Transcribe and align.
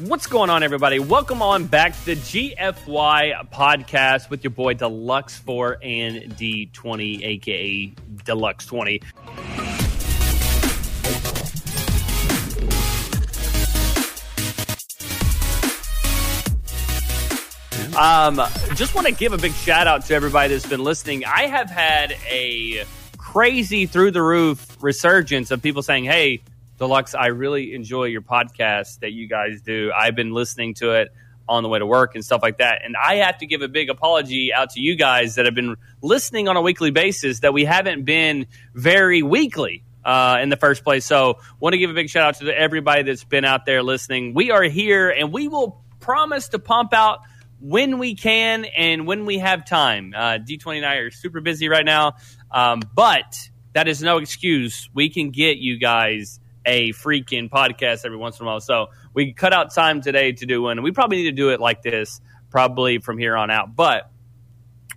What's 0.00 0.26
going 0.26 0.50
on, 0.50 0.64
everybody? 0.64 0.98
Welcome 0.98 1.40
on 1.40 1.66
back 1.66 1.96
to 2.00 2.04
the 2.06 2.16
GFY 2.16 3.48
podcast 3.52 4.28
with 4.28 4.42
your 4.42 4.50
boy 4.50 4.74
Deluxe 4.74 5.38
4 5.38 5.78
and 5.84 6.36
D20, 6.36 7.22
aka 7.22 7.86
Deluxe 8.24 8.66
20. 8.66 9.00
Um, 17.96 18.42
just 18.74 18.96
want 18.96 19.06
to 19.06 19.12
give 19.12 19.32
a 19.32 19.38
big 19.38 19.52
shout 19.52 19.86
out 19.86 20.04
to 20.06 20.14
everybody 20.14 20.54
that's 20.54 20.66
been 20.66 20.82
listening. 20.82 21.24
I 21.24 21.46
have 21.46 21.70
had 21.70 22.16
a 22.28 22.84
crazy 23.16 23.86
through 23.86 24.10
the 24.10 24.22
roof 24.22 24.76
resurgence 24.82 25.52
of 25.52 25.62
people 25.62 25.84
saying, 25.84 26.02
Hey, 26.02 26.42
Deluxe, 26.78 27.14
I 27.14 27.26
really 27.26 27.74
enjoy 27.74 28.04
your 28.04 28.22
podcast 28.22 29.00
that 29.00 29.12
you 29.12 29.28
guys 29.28 29.60
do. 29.60 29.92
I've 29.96 30.16
been 30.16 30.32
listening 30.32 30.74
to 30.74 30.92
it 30.92 31.08
on 31.48 31.62
the 31.62 31.68
way 31.68 31.78
to 31.78 31.86
work 31.86 32.14
and 32.14 32.24
stuff 32.24 32.42
like 32.42 32.58
that. 32.58 32.80
And 32.84 32.96
I 32.96 33.16
have 33.16 33.38
to 33.38 33.46
give 33.46 33.62
a 33.62 33.68
big 33.68 33.90
apology 33.90 34.52
out 34.52 34.70
to 34.70 34.80
you 34.80 34.96
guys 34.96 35.36
that 35.36 35.44
have 35.44 35.54
been 35.54 35.76
listening 36.02 36.48
on 36.48 36.56
a 36.56 36.62
weekly 36.62 36.90
basis 36.90 37.40
that 37.40 37.52
we 37.52 37.64
haven't 37.64 38.04
been 38.04 38.46
very 38.74 39.22
weekly 39.22 39.84
uh, 40.04 40.38
in 40.40 40.48
the 40.48 40.56
first 40.56 40.84
place. 40.84 41.04
So, 41.04 41.38
want 41.60 41.74
to 41.74 41.78
give 41.78 41.90
a 41.90 41.94
big 41.94 42.08
shout 42.08 42.22
out 42.22 42.34
to 42.40 42.58
everybody 42.58 43.02
that's 43.02 43.24
been 43.24 43.44
out 43.44 43.66
there 43.66 43.82
listening. 43.82 44.34
We 44.34 44.50
are 44.50 44.62
here 44.64 45.10
and 45.10 45.32
we 45.32 45.48
will 45.48 45.82
promise 46.00 46.48
to 46.48 46.58
pump 46.58 46.92
out 46.92 47.20
when 47.60 47.98
we 47.98 48.14
can 48.14 48.64
and 48.64 49.06
when 49.06 49.24
we 49.26 49.38
have 49.38 49.64
time. 49.64 50.12
Uh, 50.14 50.38
D20 50.38 50.78
and 50.78 50.86
I 50.86 50.96
are 50.96 51.10
super 51.10 51.40
busy 51.40 51.68
right 51.68 51.84
now, 51.84 52.16
um, 52.50 52.82
but 52.94 53.48
that 53.74 53.88
is 53.88 54.02
no 54.02 54.18
excuse. 54.18 54.88
We 54.92 55.08
can 55.08 55.30
get 55.30 55.56
you 55.58 55.78
guys 55.78 56.40
a 56.66 56.92
freaking 56.92 57.48
podcast 57.48 58.04
every 58.04 58.16
once 58.16 58.38
in 58.40 58.46
a 58.46 58.48
while. 58.48 58.60
So 58.60 58.88
we 59.12 59.32
cut 59.32 59.52
out 59.52 59.74
time 59.74 60.00
today 60.00 60.32
to 60.32 60.46
do 60.46 60.62
one. 60.62 60.78
And 60.78 60.84
we 60.84 60.92
probably 60.92 61.18
need 61.18 61.30
to 61.30 61.32
do 61.32 61.50
it 61.50 61.60
like 61.60 61.82
this 61.82 62.20
probably 62.50 62.98
from 62.98 63.18
here 63.18 63.36
on 63.36 63.50
out. 63.50 63.74
But 63.74 64.10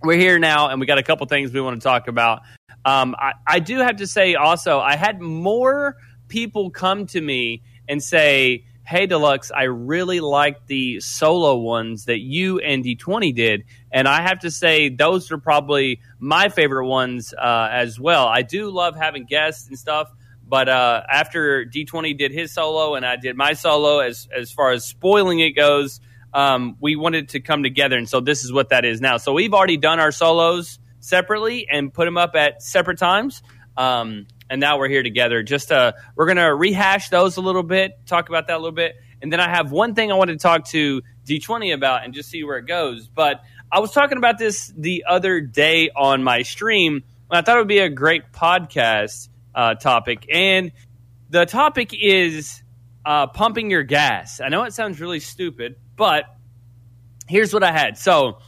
we're 0.02 0.18
here 0.18 0.38
now 0.38 0.68
and 0.68 0.80
we 0.80 0.86
got 0.86 0.98
a 0.98 1.02
couple 1.02 1.26
things 1.26 1.52
we 1.52 1.60
want 1.60 1.80
to 1.80 1.84
talk 1.84 2.08
about. 2.08 2.42
Um, 2.84 3.14
I, 3.18 3.32
I 3.46 3.58
do 3.58 3.78
have 3.78 3.96
to 3.96 4.06
say 4.06 4.34
also, 4.34 4.78
I 4.78 4.96
had 4.96 5.20
more 5.20 5.96
people 6.28 6.70
come 6.70 7.06
to 7.06 7.20
me 7.20 7.62
and 7.88 8.02
say, 8.02 8.64
Hey 8.86 9.04
Deluxe, 9.04 9.50
I 9.50 9.64
really 9.64 10.20
like 10.20 10.66
the 10.66 11.00
solo 11.00 11.56
ones 11.56 12.06
that 12.06 12.20
you 12.20 12.58
and 12.58 12.82
D20 12.82 13.34
did. 13.34 13.64
And 13.92 14.08
I 14.08 14.22
have 14.22 14.38
to 14.40 14.50
say, 14.50 14.88
those 14.88 15.30
are 15.30 15.36
probably 15.36 16.00
my 16.18 16.48
favorite 16.48 16.86
ones 16.86 17.34
uh, 17.34 17.68
as 17.70 18.00
well. 18.00 18.26
I 18.26 18.40
do 18.40 18.70
love 18.70 18.96
having 18.96 19.26
guests 19.26 19.68
and 19.68 19.78
stuff. 19.78 20.08
But 20.48 20.68
uh, 20.68 21.02
after 21.10 21.66
D20 21.66 22.16
did 22.16 22.32
his 22.32 22.52
solo 22.52 22.94
and 22.94 23.04
I 23.04 23.16
did 23.16 23.36
my 23.36 23.52
solo, 23.52 23.98
as 23.98 24.26
as 24.34 24.50
far 24.50 24.72
as 24.72 24.86
spoiling 24.86 25.40
it 25.40 25.50
goes, 25.50 26.00
um, 26.32 26.76
we 26.80 26.96
wanted 26.96 27.30
to 27.30 27.40
come 27.40 27.62
together, 27.62 27.96
and 27.96 28.08
so 28.08 28.20
this 28.20 28.44
is 28.44 28.52
what 28.52 28.70
that 28.70 28.84
is 28.84 29.00
now. 29.00 29.18
So 29.18 29.32
we've 29.34 29.52
already 29.52 29.76
done 29.76 30.00
our 30.00 30.10
solos 30.10 30.78
separately 31.00 31.66
and 31.70 31.92
put 31.92 32.06
them 32.06 32.16
up 32.16 32.34
at 32.34 32.62
separate 32.62 32.98
times, 32.98 33.42
um, 33.76 34.26
and 34.48 34.58
now 34.60 34.78
we're 34.78 34.88
here 34.88 35.02
together. 35.02 35.42
Just 35.42 35.70
uh, 35.70 35.92
we're 36.16 36.26
gonna 36.26 36.54
rehash 36.54 37.10
those 37.10 37.36
a 37.36 37.42
little 37.42 37.62
bit, 37.62 37.92
talk 38.06 38.30
about 38.30 38.46
that 38.46 38.54
a 38.54 38.58
little 38.58 38.72
bit, 38.72 38.96
and 39.20 39.30
then 39.30 39.40
I 39.40 39.50
have 39.50 39.70
one 39.70 39.94
thing 39.94 40.10
I 40.10 40.14
wanted 40.14 40.38
to 40.38 40.42
talk 40.42 40.66
to 40.68 41.02
D20 41.26 41.74
about 41.74 42.04
and 42.04 42.14
just 42.14 42.30
see 42.30 42.42
where 42.42 42.56
it 42.56 42.66
goes. 42.66 43.06
But 43.06 43.42
I 43.70 43.80
was 43.80 43.92
talking 43.92 44.16
about 44.16 44.38
this 44.38 44.72
the 44.76 45.04
other 45.06 45.42
day 45.42 45.90
on 45.94 46.22
my 46.24 46.40
stream, 46.40 47.02
and 47.30 47.38
I 47.38 47.42
thought 47.42 47.56
it 47.56 47.60
would 47.60 47.68
be 47.68 47.80
a 47.80 47.90
great 47.90 48.32
podcast 48.32 49.28
uh, 49.58 49.74
topic, 49.74 50.24
and 50.32 50.70
the 51.30 51.44
topic 51.44 51.90
is 51.92 52.62
uh, 53.04 53.26
pumping 53.26 53.70
your 53.70 53.82
gas. 53.82 54.40
I 54.40 54.48
know 54.48 54.62
it 54.62 54.72
sounds 54.72 55.00
really 55.00 55.18
stupid, 55.18 55.74
but 55.96 56.24
here's 57.26 57.52
what 57.52 57.64
I 57.64 57.72
had. 57.72 57.98
So 57.98 58.38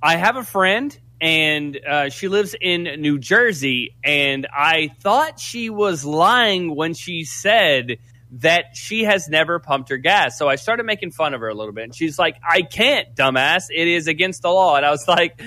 I 0.00 0.16
have 0.16 0.36
a 0.36 0.44
friend, 0.44 0.96
and 1.20 1.76
uh, 1.76 2.08
she 2.10 2.28
lives 2.28 2.54
in 2.58 2.84
New 3.00 3.18
Jersey, 3.18 3.96
and 4.04 4.46
I 4.46 4.92
thought 5.00 5.40
she 5.40 5.70
was 5.70 6.04
lying 6.04 6.74
when 6.74 6.94
she 6.94 7.24
said 7.24 7.98
that 8.40 8.76
she 8.76 9.04
has 9.04 9.28
never 9.28 9.58
pumped 9.58 9.90
her 9.90 9.96
gas. 9.96 10.38
So 10.38 10.48
I 10.48 10.56
started 10.56 10.84
making 10.84 11.10
fun 11.10 11.34
of 11.34 11.40
her 11.40 11.48
a 11.48 11.54
little 11.54 11.72
bit. 11.72 11.84
And 11.84 11.94
she's 11.94 12.18
like, 12.18 12.36
I 12.48 12.62
can't, 12.62 13.14
dumbass. 13.14 13.64
It 13.74 13.86
is 13.86 14.08
against 14.08 14.42
the 14.42 14.50
law. 14.50 14.76
And 14.76 14.84
I 14.84 14.90
was 14.90 15.06
like, 15.06 15.40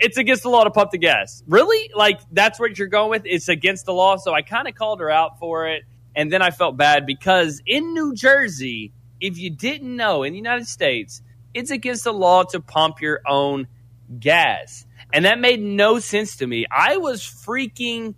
it's 0.00 0.16
against 0.16 0.42
the 0.42 0.48
law 0.48 0.64
to 0.64 0.70
pump 0.70 0.90
the 0.90 0.98
gas. 0.98 1.42
Really? 1.46 1.90
Like, 1.94 2.20
that's 2.32 2.58
what 2.58 2.78
you're 2.78 2.88
going 2.88 3.10
with? 3.10 3.22
It's 3.26 3.48
against 3.48 3.84
the 3.84 3.92
law. 3.92 4.16
So 4.16 4.32
I 4.32 4.42
kind 4.42 4.66
of 4.66 4.74
called 4.74 5.00
her 5.00 5.10
out 5.10 5.38
for 5.38 5.68
it. 5.68 5.84
And 6.16 6.32
then 6.32 6.42
I 6.42 6.50
felt 6.50 6.76
bad 6.76 7.06
because 7.06 7.62
in 7.66 7.92
New 7.92 8.14
Jersey, 8.14 8.92
if 9.20 9.38
you 9.38 9.50
didn't 9.50 9.94
know, 9.94 10.22
in 10.22 10.32
the 10.32 10.38
United 10.38 10.66
States, 10.66 11.22
it's 11.52 11.70
against 11.70 12.04
the 12.04 12.12
law 12.12 12.42
to 12.44 12.60
pump 12.60 13.00
your 13.00 13.20
own 13.26 13.68
gas. 14.18 14.86
And 15.12 15.24
that 15.26 15.38
made 15.38 15.60
no 15.60 15.98
sense 15.98 16.36
to 16.36 16.46
me. 16.46 16.66
I 16.70 16.96
was 16.96 17.22
freaking 17.22 18.14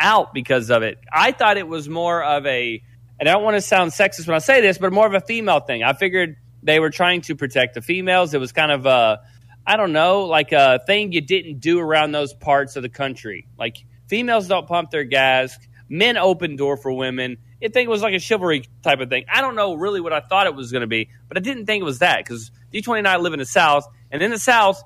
out 0.00 0.34
because 0.34 0.70
of 0.70 0.82
it. 0.82 0.98
I 1.12 1.32
thought 1.32 1.56
it 1.56 1.68
was 1.68 1.88
more 1.88 2.22
of 2.22 2.44
a, 2.44 2.82
and 3.18 3.28
I 3.28 3.32
don't 3.32 3.44
want 3.44 3.56
to 3.56 3.60
sound 3.60 3.92
sexist 3.92 4.26
when 4.26 4.34
I 4.34 4.40
say 4.40 4.60
this, 4.60 4.78
but 4.78 4.92
more 4.92 5.06
of 5.06 5.14
a 5.14 5.20
female 5.20 5.60
thing. 5.60 5.82
I 5.82 5.92
figured 5.92 6.36
they 6.62 6.80
were 6.80 6.90
trying 6.90 7.20
to 7.22 7.36
protect 7.36 7.74
the 7.74 7.82
females. 7.82 8.34
It 8.34 8.40
was 8.40 8.52
kind 8.52 8.72
of 8.72 8.86
a, 8.86 9.20
I 9.66 9.76
don't 9.76 9.92
know, 9.92 10.24
like 10.24 10.52
a 10.52 10.80
thing 10.86 11.12
you 11.12 11.20
didn't 11.20 11.60
do 11.60 11.78
around 11.78 12.12
those 12.12 12.32
parts 12.32 12.76
of 12.76 12.82
the 12.82 12.88
country. 12.88 13.46
Like 13.58 13.84
females 14.08 14.48
don't 14.48 14.66
pump 14.66 14.90
their 14.90 15.04
gas, 15.04 15.56
men 15.88 16.16
open 16.16 16.56
door 16.56 16.76
for 16.76 16.92
women. 16.92 17.38
I 17.62 17.68
think 17.68 17.86
it 17.86 17.90
was 17.90 18.02
like 18.02 18.14
a 18.14 18.18
chivalry 18.18 18.64
type 18.82 19.00
of 19.00 19.10
thing. 19.10 19.26
I 19.32 19.42
don't 19.42 19.54
know 19.54 19.74
really 19.74 20.00
what 20.00 20.12
I 20.12 20.20
thought 20.20 20.46
it 20.46 20.54
was 20.54 20.72
going 20.72 20.80
to 20.80 20.86
be, 20.86 21.10
but 21.28 21.36
I 21.36 21.40
didn't 21.40 21.66
think 21.66 21.82
it 21.82 21.84
was 21.84 21.98
that 21.98 22.24
because 22.24 22.50
D20 22.72 22.98
and 22.98 23.08
I 23.08 23.18
live 23.18 23.32
in 23.34 23.38
the 23.38 23.46
South, 23.46 23.86
and 24.10 24.22
in 24.22 24.30
the 24.30 24.38
South, 24.38 24.82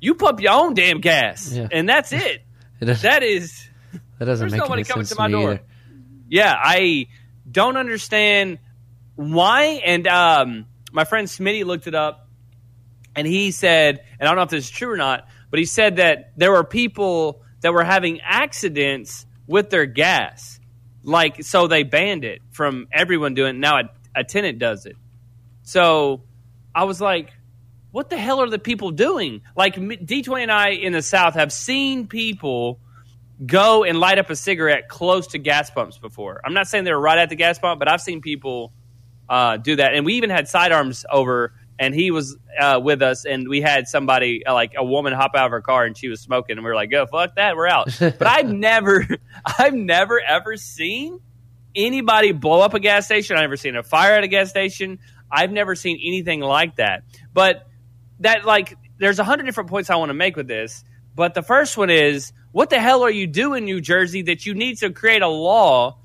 you 0.00 0.14
pump 0.14 0.40
your 0.40 0.52
own 0.52 0.74
damn 0.74 1.00
gas, 1.00 1.52
yeah. 1.52 1.68
and 1.70 1.88
that's 1.88 2.12
it. 2.12 2.42
it 2.80 2.86
that 2.86 3.22
is. 3.22 3.68
That 4.18 4.26
doesn't 4.26 4.52
make 4.52 4.60
nobody 4.60 4.84
coming 4.84 5.06
to 5.06 5.14
my 5.16 5.28
door. 5.28 5.50
Either. 5.54 5.62
Yeah, 6.28 6.54
I 6.56 7.08
don't 7.50 7.76
understand 7.76 8.60
why. 9.16 9.80
And 9.84 10.06
um, 10.06 10.66
my 10.92 11.04
friend 11.04 11.26
Smitty 11.26 11.64
looked 11.64 11.88
it 11.88 11.96
up, 11.96 12.23
and 13.16 13.26
he 13.26 13.50
said, 13.50 14.04
and 14.18 14.28
I 14.28 14.30
don't 14.30 14.36
know 14.36 14.42
if 14.42 14.50
this 14.50 14.64
is 14.64 14.70
true 14.70 14.90
or 14.90 14.96
not, 14.96 15.28
but 15.50 15.58
he 15.58 15.64
said 15.66 15.96
that 15.96 16.32
there 16.36 16.52
were 16.52 16.64
people 16.64 17.42
that 17.60 17.72
were 17.72 17.84
having 17.84 18.20
accidents 18.20 19.26
with 19.46 19.70
their 19.70 19.86
gas. 19.86 20.58
Like, 21.02 21.44
so 21.44 21.66
they 21.66 21.82
banned 21.82 22.24
it 22.24 22.40
from 22.50 22.88
everyone 22.92 23.34
doing 23.34 23.56
it. 23.56 23.58
Now 23.58 23.78
a, 23.78 23.82
a 24.16 24.24
tenant 24.24 24.58
does 24.58 24.86
it. 24.86 24.96
So 25.62 26.22
I 26.74 26.84
was 26.84 27.00
like, 27.00 27.32
what 27.90 28.10
the 28.10 28.18
hell 28.18 28.40
are 28.40 28.50
the 28.50 28.58
people 28.58 28.90
doing? 28.90 29.42
Like, 29.56 29.76
D20 29.76 30.42
and 30.42 30.52
I 30.52 30.70
in 30.70 30.92
the 30.92 31.02
South 31.02 31.34
have 31.34 31.52
seen 31.52 32.08
people 32.08 32.80
go 33.44 33.84
and 33.84 33.98
light 33.98 34.18
up 34.18 34.30
a 34.30 34.36
cigarette 34.36 34.88
close 34.88 35.28
to 35.28 35.38
gas 35.38 35.70
pumps 35.70 35.98
before. 35.98 36.40
I'm 36.44 36.54
not 36.54 36.66
saying 36.66 36.84
they 36.84 36.92
were 36.92 37.00
right 37.00 37.18
at 37.18 37.28
the 37.28 37.36
gas 37.36 37.58
pump, 37.58 37.78
but 37.78 37.88
I've 37.88 38.00
seen 38.00 38.20
people 38.20 38.72
uh, 39.28 39.56
do 39.56 39.76
that. 39.76 39.94
And 39.94 40.04
we 40.04 40.14
even 40.14 40.30
had 40.30 40.48
sidearms 40.48 41.04
over, 41.10 41.54
and 41.78 41.94
he 41.94 42.10
was 42.10 42.36
uh, 42.60 42.80
with 42.82 43.02
us, 43.02 43.24
and 43.24 43.48
we 43.48 43.60
had 43.60 43.88
somebody, 43.88 44.46
uh, 44.46 44.54
like 44.54 44.74
a 44.76 44.84
woman, 44.84 45.12
hop 45.12 45.32
out 45.34 45.46
of 45.46 45.50
her 45.50 45.60
car, 45.60 45.84
and 45.84 45.96
she 45.96 46.08
was 46.08 46.20
smoking, 46.20 46.56
and 46.56 46.64
we 46.64 46.70
were 46.70 46.76
like, 46.76 46.90
"Go 46.90 47.06
fuck 47.06 47.36
that, 47.36 47.56
we're 47.56 47.68
out." 47.68 47.88
but 47.98 48.26
I've 48.26 48.48
never, 48.52 49.06
I've 49.58 49.74
never 49.74 50.20
ever 50.20 50.56
seen 50.56 51.20
anybody 51.74 52.32
blow 52.32 52.60
up 52.60 52.74
a 52.74 52.80
gas 52.80 53.06
station. 53.06 53.36
I've 53.36 53.42
never 53.42 53.56
seen 53.56 53.76
a 53.76 53.82
fire 53.82 54.14
at 54.14 54.24
a 54.24 54.28
gas 54.28 54.50
station. 54.50 54.98
I've 55.30 55.50
never 55.50 55.74
seen 55.74 55.98
anything 56.02 56.40
like 56.40 56.76
that. 56.76 57.02
But 57.32 57.66
that, 58.20 58.44
like, 58.44 58.76
there's 58.98 59.18
a 59.18 59.24
hundred 59.24 59.44
different 59.44 59.70
points 59.70 59.90
I 59.90 59.96
want 59.96 60.10
to 60.10 60.14
make 60.14 60.36
with 60.36 60.46
this. 60.46 60.84
But 61.14 61.34
the 61.34 61.42
first 61.42 61.76
one 61.76 61.90
is 61.90 62.32
what 62.52 62.70
the 62.70 62.78
hell 62.78 63.02
are 63.02 63.10
you 63.10 63.26
doing, 63.26 63.64
New 63.64 63.80
Jersey, 63.80 64.22
that 64.22 64.46
you 64.46 64.54
need 64.54 64.78
to 64.78 64.90
create 64.90 65.22
a 65.22 65.28
law? 65.28 65.98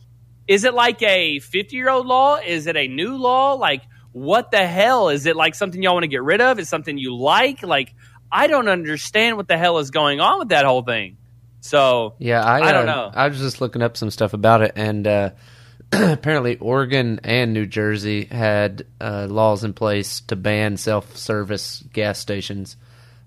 Is 0.47 0.63
it 0.63 0.73
like 0.73 1.01
a 1.03 1.39
50 1.39 1.75
year 1.75 1.89
old 1.89 2.07
law? 2.07 2.37
Is 2.37 2.65
it 2.65 2.75
a 2.75 2.87
new 2.87 3.17
law? 3.17 3.53
Like, 3.53 3.83
what 4.11 4.51
the 4.51 4.65
hell? 4.65 5.09
Is 5.09 5.25
it 5.25 5.35
like 5.35 5.55
something 5.55 5.81
y'all 5.81 5.93
want 5.93 6.03
to 6.03 6.07
get 6.07 6.23
rid 6.23 6.41
of? 6.41 6.59
Is 6.59 6.69
something 6.69 6.97
you 6.97 7.15
like? 7.15 7.63
Like, 7.63 7.93
I 8.31 8.47
don't 8.47 8.67
understand 8.67 9.37
what 9.37 9.47
the 9.47 9.57
hell 9.57 9.77
is 9.79 9.91
going 9.91 10.19
on 10.19 10.39
with 10.39 10.49
that 10.49 10.65
whole 10.65 10.83
thing. 10.83 11.17
So, 11.61 12.15
yeah, 12.19 12.43
I, 12.43 12.61
I 12.61 12.71
don't 12.71 12.87
uh, 12.87 12.95
know. 12.95 13.11
I 13.13 13.27
was 13.27 13.39
just 13.39 13.61
looking 13.61 13.81
up 13.81 13.97
some 13.97 14.09
stuff 14.09 14.33
about 14.33 14.61
it, 14.61 14.73
and 14.75 15.05
uh, 15.05 15.31
apparently, 15.91 16.57
Oregon 16.57 17.19
and 17.23 17.53
New 17.53 17.65
Jersey 17.65 18.25
had 18.25 18.85
uh, 19.01 19.27
laws 19.29 19.63
in 19.63 19.73
place 19.73 20.21
to 20.21 20.35
ban 20.35 20.77
self 20.77 21.17
service 21.17 21.83
gas 21.91 22.19
stations. 22.19 22.77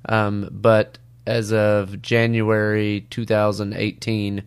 Um, 0.08 0.48
but 0.50 0.98
as 1.26 1.52
of 1.52 2.02
January 2.02 3.06
2018, 3.10 4.42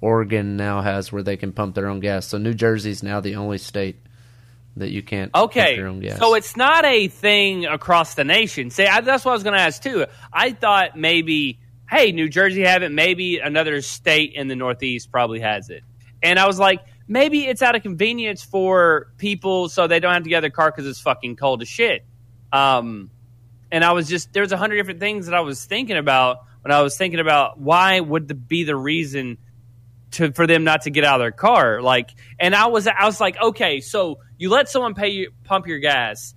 Oregon 0.00 0.56
now 0.56 0.82
has 0.82 1.10
where 1.10 1.22
they 1.22 1.36
can 1.36 1.52
pump 1.52 1.74
their 1.74 1.88
own 1.88 2.00
gas. 2.00 2.26
So 2.26 2.38
New 2.38 2.54
Jersey's 2.54 3.02
now 3.02 3.20
the 3.20 3.36
only 3.36 3.58
state 3.58 3.96
that 4.76 4.90
you 4.90 5.02
can't 5.02 5.30
okay. 5.34 5.76
your 5.76 5.86
own 5.86 6.00
gas. 6.00 6.18
So 6.18 6.34
it's 6.34 6.56
not 6.56 6.84
a 6.84 7.08
thing 7.08 7.66
across 7.66 8.14
the 8.14 8.24
nation. 8.24 8.70
See, 8.70 8.86
I, 8.86 9.00
that's 9.00 9.24
what 9.24 9.32
I 9.32 9.34
was 9.34 9.42
going 9.42 9.54
to 9.54 9.60
ask 9.60 9.82
too. 9.82 10.06
I 10.32 10.52
thought 10.52 10.96
maybe, 10.96 11.60
hey, 11.88 12.12
New 12.12 12.28
Jersey 12.28 12.62
have 12.64 12.82
it. 12.82 12.90
Maybe 12.90 13.38
another 13.38 13.80
state 13.82 14.32
in 14.34 14.48
the 14.48 14.56
Northeast 14.56 15.10
probably 15.10 15.40
has 15.40 15.70
it. 15.70 15.82
And 16.22 16.38
I 16.38 16.46
was 16.46 16.58
like, 16.58 16.80
maybe 17.06 17.46
it's 17.46 17.62
out 17.62 17.76
of 17.76 17.82
convenience 17.82 18.42
for 18.42 19.12
people 19.18 19.68
so 19.68 19.86
they 19.86 20.00
don't 20.00 20.14
have 20.14 20.24
to 20.24 20.30
get 20.30 20.40
their 20.40 20.50
car 20.50 20.70
because 20.70 20.86
it's 20.86 21.00
fucking 21.00 21.36
cold 21.36 21.62
as 21.62 21.68
shit. 21.68 22.04
Um, 22.52 23.10
and 23.70 23.84
I 23.84 23.92
was 23.92 24.08
just 24.08 24.32
there's 24.32 24.52
a 24.52 24.56
hundred 24.56 24.76
different 24.76 25.00
things 25.00 25.26
that 25.26 25.34
I 25.34 25.40
was 25.40 25.64
thinking 25.64 25.96
about 25.96 26.44
when 26.62 26.72
I 26.72 26.82
was 26.82 26.96
thinking 26.96 27.20
about 27.20 27.58
why 27.58 28.00
would 28.00 28.28
the, 28.28 28.34
be 28.34 28.64
the 28.64 28.76
reason 28.76 29.38
to 30.14 30.32
for 30.32 30.46
them 30.46 30.64
not 30.64 30.82
to 30.82 30.90
get 30.90 31.04
out 31.04 31.16
of 31.16 31.24
their 31.24 31.32
car. 31.32 31.82
Like 31.82 32.10
and 32.38 32.54
I 32.54 32.66
was 32.66 32.86
I 32.86 33.04
was 33.04 33.20
like 33.20 33.40
okay 33.40 33.80
so 33.80 34.18
you 34.38 34.50
let 34.50 34.68
someone 34.68 34.94
pay 34.94 35.08
you 35.08 35.32
pump 35.44 35.66
your 35.66 35.78
gas. 35.78 36.34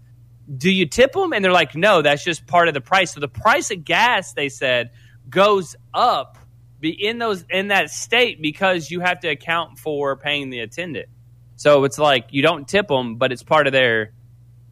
Do 0.56 0.72
you 0.72 0.86
tip 0.86 1.14
them? 1.14 1.34
And 1.34 1.44
they're 1.44 1.52
like 1.52 1.76
no 1.76 2.02
that's 2.02 2.24
just 2.24 2.48
part 2.48 2.68
of 2.68 2.74
the 2.74 2.82
price. 2.82 3.14
So 3.14 3.20
the 3.20 3.28
price 3.28 3.72
of 3.72 3.84
gas 3.84 4.34
they 4.34 4.50
said 4.50 4.92
goes 5.30 5.76
up 5.94 6.38
be 6.80 6.90
in 6.90 7.18
those 7.18 7.44
in 7.50 7.70
that 7.70 7.90
state 7.90 8.42
because 8.42 8.92
you 8.92 9.00
have 9.00 9.20
to 9.22 9.30
account 9.30 9.80
for 9.80 10.16
paying 10.16 10.50
the 10.50 10.60
attendant. 10.60 11.10
So 11.56 11.84
it's 11.86 11.98
like 11.98 12.28
you 12.32 12.42
don't 12.42 12.68
tip 12.68 12.88
them 12.88 13.16
but 13.16 13.32
it's 13.32 13.44
part 13.44 13.68
of 13.68 13.74
their 13.74 14.14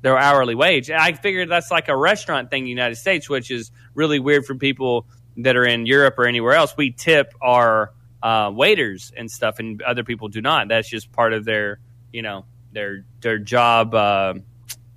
their 0.01 0.17
hourly 0.17 0.55
wage. 0.55 0.89
And 0.89 0.99
i 0.99 1.13
figured 1.13 1.49
that's 1.49 1.71
like 1.71 1.89
a 1.89 1.97
restaurant 1.97 2.49
thing 2.49 2.59
in 2.59 2.65
the 2.65 2.69
united 2.69 2.95
states 2.95 3.29
which 3.29 3.49
is 3.49 3.71
really 3.95 4.19
weird 4.19 4.45
for 4.45 4.55
people 4.55 5.07
that 5.37 5.57
are 5.57 5.65
in 5.65 5.85
europe 5.85 6.15
or 6.17 6.25
anywhere 6.25 6.53
else. 6.53 6.75
We 6.77 6.91
tip 6.91 7.33
our 7.41 7.91
uh, 8.25 8.49
waiters 8.51 9.11
and 9.15 9.29
stuff 9.29 9.59
and 9.59 9.81
other 9.83 10.03
people 10.03 10.27
do 10.29 10.41
not 10.41 10.67
that's 10.67 10.89
just 10.89 11.11
part 11.11 11.31
of 11.31 11.45
their 11.45 11.79
you 12.11 12.23
know 12.23 12.43
their 12.71 13.05
their 13.21 13.37
job 13.37 13.93
uh, 13.93 14.33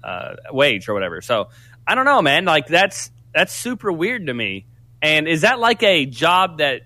uh, 0.03 0.35
wage 0.51 0.89
or 0.89 0.95
whatever. 0.95 1.21
So 1.21 1.49
I 1.87 1.95
don't 1.95 2.05
know, 2.07 2.23
man. 2.23 2.45
Like 2.45 2.67
that's 2.67 3.11
that's 3.35 3.53
super 3.53 3.93
weird 3.93 4.27
to 4.27 4.35
me. 4.35 4.67
And 5.03 5.29
is 5.29 5.43
that 5.43 5.59
like 5.59 5.83
a 5.83 6.07
job 6.07 6.59
that 6.59 6.83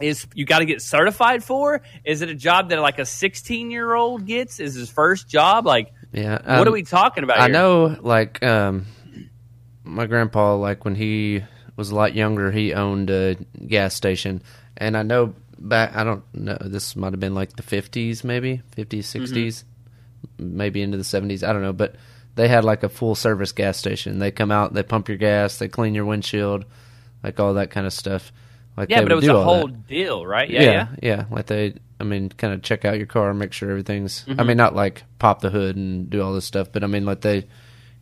is 0.00 0.26
you 0.34 0.44
got 0.44 0.60
to 0.60 0.64
get 0.64 0.80
certified 0.82 1.44
for? 1.44 1.82
Is 2.04 2.22
it 2.22 2.28
a 2.28 2.34
job 2.34 2.70
that 2.70 2.80
like 2.80 2.98
a 2.98 3.04
16 3.06 3.70
year 3.70 3.94
old 3.94 4.26
gets? 4.26 4.60
Is 4.60 4.74
his 4.74 4.90
first 4.90 5.28
job? 5.28 5.66
Like, 5.66 5.92
Yeah. 6.12 6.58
what 6.58 6.66
are 6.66 6.70
um, 6.70 6.72
we 6.72 6.82
talking 6.82 7.24
about? 7.24 7.38
I 7.38 7.44
here? 7.44 7.52
know, 7.52 7.96
like, 8.00 8.42
um, 8.42 8.86
my 9.84 10.06
grandpa, 10.06 10.56
like, 10.56 10.84
when 10.84 10.94
he 10.94 11.42
was 11.76 11.90
a 11.90 11.94
lot 11.94 12.14
younger, 12.14 12.50
he 12.50 12.74
owned 12.74 13.10
a 13.10 13.36
gas 13.66 13.94
station. 13.94 14.42
And 14.76 14.96
I 14.96 15.02
know 15.02 15.34
back, 15.58 15.94
I 15.94 16.04
don't 16.04 16.22
know, 16.34 16.58
this 16.60 16.96
might 16.96 17.12
have 17.12 17.20
been 17.20 17.34
like 17.34 17.56
the 17.56 17.62
50s, 17.62 18.24
maybe, 18.24 18.62
50s, 18.76 19.00
60s, 19.00 19.64
maybe 20.38 20.82
into 20.82 20.96
the 20.96 21.04
70s. 21.04 21.46
I 21.46 21.52
don't 21.52 21.62
know. 21.62 21.72
But 21.72 21.96
they 22.34 22.48
had 22.48 22.64
like 22.64 22.82
a 22.82 22.88
full 22.88 23.14
service 23.14 23.52
gas 23.52 23.76
station. 23.76 24.18
They 24.18 24.30
come 24.30 24.50
out, 24.50 24.74
they 24.74 24.82
pump 24.82 25.08
your 25.08 25.18
gas, 25.18 25.58
they 25.58 25.68
clean 25.68 25.94
your 25.94 26.04
windshield, 26.04 26.64
like 27.22 27.38
all 27.38 27.54
that 27.54 27.70
kind 27.70 27.86
of 27.86 27.92
stuff. 27.92 28.32
Like 28.76 28.88
Yeah, 28.90 29.02
but 29.02 29.12
it 29.12 29.16
was 29.16 29.28
a 29.28 29.42
whole 29.42 29.68
that. 29.68 29.86
deal, 29.86 30.26
right? 30.26 30.48
Yeah, 30.48 30.62
yeah, 30.62 30.70
yeah. 30.70 30.86
yeah. 31.02 31.24
Like 31.30 31.46
they, 31.46 31.74
I 32.00 32.04
mean, 32.04 32.30
kind 32.30 32.54
of 32.54 32.62
check 32.62 32.84
out 32.84 32.96
your 32.96 33.06
car, 33.06 33.32
make 33.34 33.52
sure 33.52 33.70
everything's. 33.70 34.24
Mm-hmm. 34.24 34.40
I 34.40 34.44
mean, 34.44 34.56
not 34.56 34.74
like 34.74 35.04
pop 35.18 35.40
the 35.40 35.50
hood 35.50 35.76
and 35.76 36.08
do 36.08 36.22
all 36.22 36.32
this 36.32 36.46
stuff, 36.46 36.72
but 36.72 36.82
I 36.82 36.86
mean, 36.86 37.04
like 37.04 37.20
they, 37.20 37.46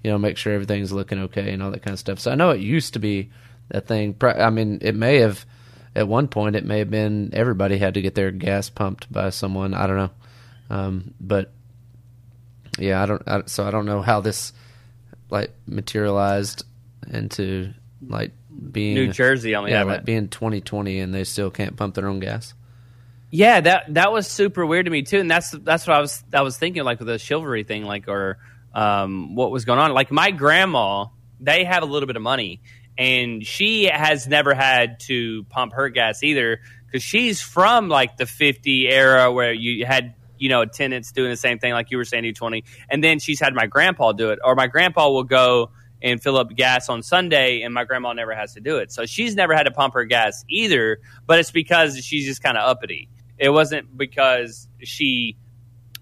you 0.03 0.11
know, 0.11 0.19
make 0.19 0.37
sure 0.37 0.53
everything's 0.53 0.93
looking 0.93 1.19
okay 1.23 1.53
and 1.53 1.63
all 1.63 1.73
that 1.73 1.83
kind 1.83 1.93
of 1.93 1.99
stuff. 1.99 2.21
So 2.21 2.31
I 2.31 2.35
know 2.37 2.51
it 2.51 2.61
used 2.61 2.95
to 2.95 3.01
be 3.01 3.31
a 3.71 3.81
thing. 3.81 4.17
I 4.23 4.51
mean, 4.51 4.79
it 4.81 4.95
may 4.95 5.19
have 5.19 5.45
at 6.01 6.09
one 6.09 6.27
point 6.27 6.57
it 6.57 6.65
may 6.65 6.81
have 6.81 6.91
been 6.91 7.31
everybody 7.33 7.79
had 7.79 7.95
to 7.95 8.03
get 8.03 8.15
their 8.15 8.31
gas 8.31 8.71
pumped 8.71 9.13
by 9.13 9.31
someone. 9.31 9.75
I 9.75 9.87
don't 9.87 9.97
know, 9.97 10.11
um, 10.71 11.15
but 11.21 11.53
yeah, 12.79 13.03
I 13.03 13.07
don't. 13.07 13.23
I, 13.29 13.43
so 13.47 13.67
I 13.67 13.71
don't 13.71 13.87
know 13.87 14.03
how 14.03 14.21
this 14.21 14.53
like 15.31 15.53
materialized 15.67 16.65
into 17.13 17.73
like 18.05 18.33
being 18.73 18.95
New 18.95 19.13
Jersey 19.13 19.55
only 19.55 19.71
yeah, 19.73 19.85
like 19.85 20.01
it. 20.01 20.05
being 20.05 20.29
2020 20.29 20.99
and 21.01 21.15
they 21.15 21.25
still 21.25 21.51
can't 21.51 21.77
pump 21.77 21.95
their 21.95 22.09
own 22.09 22.21
gas. 22.21 22.55
Yeah, 23.31 23.61
that 23.61 23.95
that 23.95 24.13
was 24.13 24.27
super 24.27 24.67
weird 24.67 24.87
to 24.87 24.91
me 24.91 25.03
too, 25.03 25.21
and 25.21 25.31
that's 25.31 25.51
that's 25.51 25.87
what 25.87 25.97
I 25.97 26.01
was 26.01 26.25
I 26.33 26.43
was 26.43 26.57
thinking 26.57 26.83
like 26.83 26.99
with 26.99 27.09
the 27.09 27.19
chivalry 27.19 27.63
thing, 27.63 27.85
like 27.85 28.09
or 28.09 28.39
um, 28.75 29.37
what 29.37 29.51
was 29.51 29.65
going 29.65 29.79
on. 29.79 29.93
Like 29.93 30.11
my 30.11 30.31
grandma, 30.31 31.07
they 31.39 31.65
have 31.65 31.83
a 31.83 31.87
little 31.87 32.07
bit 32.07 32.17
of 32.17 32.23
money, 32.23 32.61
and 33.01 33.47
she 33.47 33.87
has 33.87 34.29
never 34.29 34.53
had 34.53 35.01
to 35.01 35.45
pump 35.45 35.73
her 35.73 35.89
gas 35.89 36.23
either 36.23 36.61
because 36.85 37.03
she's 37.03 37.41
from 37.41 37.89
like 37.89 38.19
the 38.19 38.27
'50 38.27 38.89
era 38.89 39.33
where 39.33 39.55
you 39.55 39.87
had 39.87 40.15
you 40.37 40.51
know 40.51 40.61
attendants 40.61 41.11
doing 41.11 41.31
the 41.31 41.37
same 41.37 41.59
thing 41.59 41.73
like 41.73 41.91
you 41.91 41.97
were 41.97 42.05
saying, 42.05 42.25
U 42.25 42.35
twenty, 42.35 42.63
and 42.91 43.03
then 43.03 43.19
she's 43.19 43.41
had 43.41 43.55
my 43.55 43.67
grandpa 43.67 44.13
do 44.13 44.31
it, 44.31 44.39
or 44.45 44.55
my 44.55 44.67
grandpa 44.67 45.09
will 45.09 45.25
go 45.25 45.71
and 46.03 46.23
fill 46.23 46.37
up 46.37 46.55
gas 46.55 46.91
on 46.91 47.03
Sunday, 47.03 47.63
and 47.63 47.73
my 47.73 47.85
grandma 47.85 48.13
never 48.13 48.35
has 48.35 48.53
to 48.55 48.61
do 48.61 48.77
it. 48.77 48.93
So 48.93 49.07
she's 49.07 49.35
never 49.35 49.55
had 49.55 49.63
to 49.63 49.71
pump 49.71 49.95
her 49.95 50.05
gas 50.05 50.45
either, 50.51 50.99
but 51.27 51.39
it's 51.39 51.51
because 51.51 52.05
she's 52.05 52.27
just 52.27 52.43
kind 52.43 52.59
of 52.59 52.69
uppity. 52.69 53.09
It 53.39 53.49
wasn't 53.49 53.97
because 53.97 54.69
she 54.83 55.39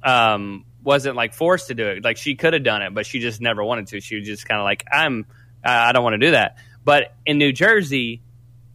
um, 0.02 0.64
wasn't 0.82 1.14
like 1.14 1.32
forced 1.32 1.68
to 1.68 1.74
do 1.74 1.86
it. 1.86 2.02
Like 2.02 2.16
she 2.16 2.34
could 2.34 2.54
have 2.54 2.64
done 2.64 2.82
it, 2.82 2.92
but 2.92 3.06
she 3.06 3.20
just 3.20 3.40
never 3.40 3.62
wanted 3.62 3.86
to. 3.88 4.00
She 4.00 4.16
was 4.16 4.26
just 4.26 4.48
kind 4.48 4.60
of 4.60 4.64
like, 4.64 4.84
I'm, 4.92 5.26
I 5.64 5.92
don't 5.92 6.02
want 6.02 6.14
to 6.14 6.26
do 6.26 6.32
that. 6.32 6.56
But 6.84 7.14
in 7.26 7.38
New 7.38 7.52
Jersey, 7.52 8.22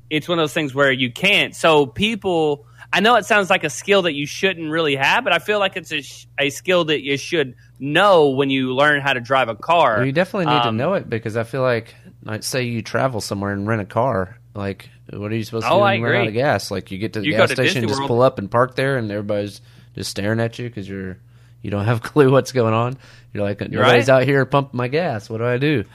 it's 0.09 0.27
one 0.27 0.37
of 0.39 0.43
those 0.43 0.53
things 0.53 0.73
where 0.75 0.91
you 0.91 1.11
can't. 1.11 1.55
So 1.55 1.85
people, 1.85 2.67
I 2.91 2.99
know 2.99 3.15
it 3.15 3.25
sounds 3.25 3.49
like 3.49 3.63
a 3.63 3.69
skill 3.69 4.03
that 4.03 4.13
you 4.13 4.25
shouldn't 4.27 4.69
really 4.69 4.95
have, 4.95 5.23
but 5.23 5.33
I 5.33 5.39
feel 5.39 5.59
like 5.59 5.75
it's 5.77 5.91
a, 5.91 6.03
a 6.39 6.49
skill 6.51 6.85
that 6.85 7.01
you 7.01 7.17
should 7.17 7.55
know 7.79 8.29
when 8.29 8.49
you 8.49 8.75
learn 8.75 9.01
how 9.01 9.13
to 9.13 9.19
drive 9.19 9.49
a 9.49 9.55
car. 9.55 9.97
Well, 9.97 10.05
you 10.05 10.11
definitely 10.11 10.53
need 10.53 10.61
to 10.61 10.67
Um, 10.69 10.77
know 10.77 10.93
it 10.93 11.09
because 11.09 11.35
I 11.35 11.43
feel 11.43 11.61
like, 11.63 11.95
like, 12.23 12.43
say 12.43 12.63
you 12.63 12.81
travel 12.83 13.21
somewhere 13.21 13.51
and 13.51 13.67
rent 13.67 13.81
a 13.81 13.85
car. 13.85 14.37
Like, 14.53 14.89
what 15.11 15.31
are 15.31 15.35
you 15.35 15.43
supposed 15.43 15.65
to 15.65 15.71
Oh, 15.71 15.77
do 15.77 15.81
I 15.81 15.93
when 15.93 16.01
you 16.01 16.07
run 16.07 16.21
out 16.21 16.27
of 16.27 16.33
gas? 16.33 16.69
Like, 16.69 16.91
you 16.91 16.99
get 16.99 17.13
to 17.13 17.21
the 17.21 17.25
You 17.25 17.31
gas 17.33 17.49
to 17.49 17.55
station, 17.55 17.87
just 17.87 18.01
pull 18.03 18.21
up 18.21 18.37
and 18.37 18.51
park 18.51 18.75
there, 18.75 18.97
and 18.97 19.09
everybody's 19.11 19.61
just 19.95 20.11
staring 20.11 20.39
at 20.39 20.59
you 20.59 20.67
because 20.69 20.87
you're 20.87 21.17
you 21.63 21.71
don't 21.71 21.85
have 21.85 21.97
a 21.97 22.01
clue 22.07 22.29
what's 22.31 22.51
going 22.51 22.73
on. 22.73 22.97
You're 23.33 23.43
like, 23.43 23.61
nobody's 23.61 24.09
right. 24.09 24.09
out 24.09 24.23
here 24.23 24.45
pumping 24.45 24.77
my 24.77 24.89
gas. 24.89 25.29
What 25.29 25.39
do 25.39 25.45
I 25.45 25.57
do? 25.57 25.85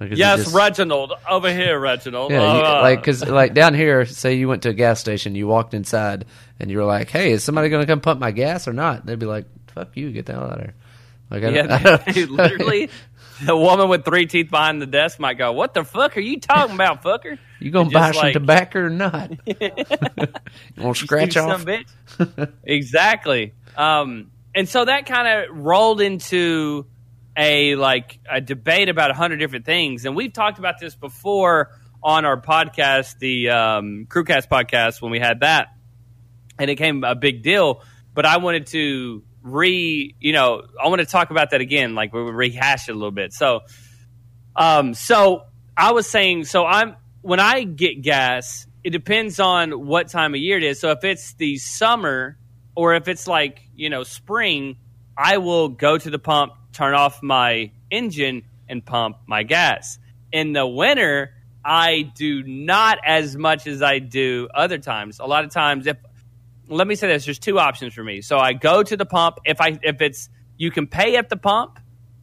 Like, 0.00 0.10
Yes, 0.16 0.44
just- 0.44 0.54
Reginald, 0.54 1.12
over 1.28 1.52
here, 1.52 1.78
Reginald. 1.78 2.32
Yeah, 2.32 2.40
you, 2.56 2.62
Uh, 2.64 2.80
like 2.82 3.00
because 3.00 3.24
like 3.26 3.54
down 3.54 3.74
here, 3.74 4.04
say 4.04 4.34
you 4.34 4.48
went 4.48 4.62
to 4.64 4.70
a 4.70 4.74
gas 4.74 4.98
station, 5.00 5.34
you 5.34 5.46
walked 5.46 5.72
inside, 5.74 6.24
and 6.58 6.70
you 6.70 6.78
were 6.78 6.84
like, 6.84 7.10
"Hey, 7.10 7.30
is 7.32 7.44
somebody 7.44 7.68
going 7.68 7.82
to 7.82 7.86
come 7.86 8.00
pump 8.00 8.18
my 8.20 8.32
gas 8.32 8.66
or 8.66 8.72
not?" 8.72 9.06
They'd 9.06 9.18
be 9.18 9.26
like, 9.26 9.46
"Fuck 9.68 9.96
you, 9.96 10.10
get 10.10 10.26
the 10.26 10.32
hell 10.32 10.44
out 10.44 10.52
of 10.58 10.60
here." 10.60 10.74
Like, 11.30 11.44
I 11.44 11.50
don't- 11.52 11.70
I 11.70 11.80
Yeah, 11.80 11.96
don't- 12.12 12.30
literally, 12.32 12.90
the 13.46 13.56
woman 13.56 13.88
with 13.88 14.04
three 14.04 14.26
teeth 14.26 14.50
behind 14.50 14.82
the 14.82 14.86
desk 14.86 15.20
might 15.20 15.38
go, 15.38 15.52
"What 15.52 15.74
the 15.74 15.84
fuck 15.84 16.16
are 16.16 16.20
you 16.20 16.40
talking 16.40 16.74
about, 16.74 17.02
fucker?" 17.02 17.38
You 17.60 17.70
gonna 17.70 17.88
buy 17.90 18.08
just 18.08 18.18
some 18.18 18.24
like- 18.26 18.32
tobacco 18.34 18.80
or 18.80 18.90
not? 18.90 19.30
you 19.46 19.70
want 20.78 20.96
to 20.96 21.04
scratch 21.04 21.36
You 21.36 21.42
off? 21.42 21.64
bitch. 21.64 22.50
exactly. 22.64 23.52
Um, 23.76 24.30
and 24.54 24.68
so 24.68 24.84
that 24.84 25.06
kind 25.06 25.28
of 25.50 25.56
rolled 25.56 26.00
into 26.00 26.86
a 27.36 27.74
like 27.76 28.20
a 28.30 28.40
debate 28.40 28.88
about 28.88 29.10
a 29.10 29.14
hundred 29.14 29.38
different 29.38 29.64
things, 29.64 30.04
and 30.04 30.14
we've 30.14 30.32
talked 30.32 30.58
about 30.58 30.78
this 30.80 30.94
before 30.94 31.70
on 32.02 32.24
our 32.24 32.40
podcast, 32.40 33.18
the 33.18 33.50
um, 33.50 34.06
Crewcast 34.08 34.48
podcast, 34.48 35.00
when 35.00 35.10
we 35.10 35.18
had 35.18 35.40
that, 35.40 35.68
and 36.58 36.70
it 36.70 36.76
came 36.76 37.02
a 37.04 37.14
big 37.14 37.42
deal. 37.42 37.82
But 38.12 38.26
I 38.26 38.36
wanted 38.36 38.66
to 38.68 39.22
re, 39.42 40.14
you 40.20 40.32
know, 40.32 40.62
I 40.82 40.88
want 40.88 41.00
to 41.00 41.06
talk 41.06 41.30
about 41.30 41.50
that 41.50 41.60
again, 41.60 41.94
like 41.94 42.12
we 42.12 42.20
rehash 42.20 42.88
it 42.88 42.92
a 42.92 42.94
little 42.94 43.10
bit. 43.10 43.32
So, 43.32 43.60
um, 44.56 44.94
so 44.94 45.44
I 45.76 45.92
was 45.92 46.08
saying, 46.08 46.44
so 46.44 46.64
I'm 46.64 46.96
when 47.22 47.40
I 47.40 47.64
get 47.64 48.02
gas, 48.02 48.66
it 48.84 48.90
depends 48.90 49.40
on 49.40 49.86
what 49.86 50.08
time 50.08 50.34
of 50.34 50.40
year 50.40 50.58
it 50.58 50.64
is. 50.64 50.78
So 50.78 50.90
if 50.90 51.04
it's 51.04 51.32
the 51.34 51.56
summer 51.56 52.36
or 52.74 52.94
if 52.94 53.08
it's 53.08 53.26
like, 53.26 53.60
you 53.74 53.88
know, 53.88 54.02
spring, 54.02 54.76
I 55.16 55.38
will 55.38 55.70
go 55.70 55.96
to 55.96 56.10
the 56.10 56.18
pump, 56.18 56.52
turn 56.74 56.94
off 56.94 57.22
my 57.22 57.70
engine 57.90 58.42
and 58.68 58.84
pump 58.84 59.18
my 59.26 59.42
gas. 59.42 59.98
In 60.32 60.52
the 60.52 60.66
winter, 60.66 61.32
I 61.64 62.02
do 62.02 62.42
not 62.42 62.98
as 63.04 63.36
much 63.36 63.66
as 63.66 63.82
I 63.82 63.98
do 64.00 64.48
other 64.54 64.78
times. 64.78 65.20
A 65.20 65.24
lot 65.24 65.44
of 65.44 65.50
times 65.50 65.86
if 65.86 65.96
let 66.66 66.86
me 66.86 66.94
say 66.94 67.08
this, 67.08 67.26
there's 67.26 67.38
two 67.38 67.58
options 67.58 67.92
for 67.92 68.02
me. 68.02 68.22
So 68.22 68.38
I 68.38 68.54
go 68.54 68.82
to 68.82 68.96
the 68.96 69.06
pump 69.06 69.38
if 69.44 69.60
I 69.60 69.78
if 69.82 70.00
it's 70.00 70.28
you 70.56 70.70
can 70.70 70.86
pay 70.86 71.16
at 71.16 71.28
the 71.28 71.36
pump, 71.36 71.78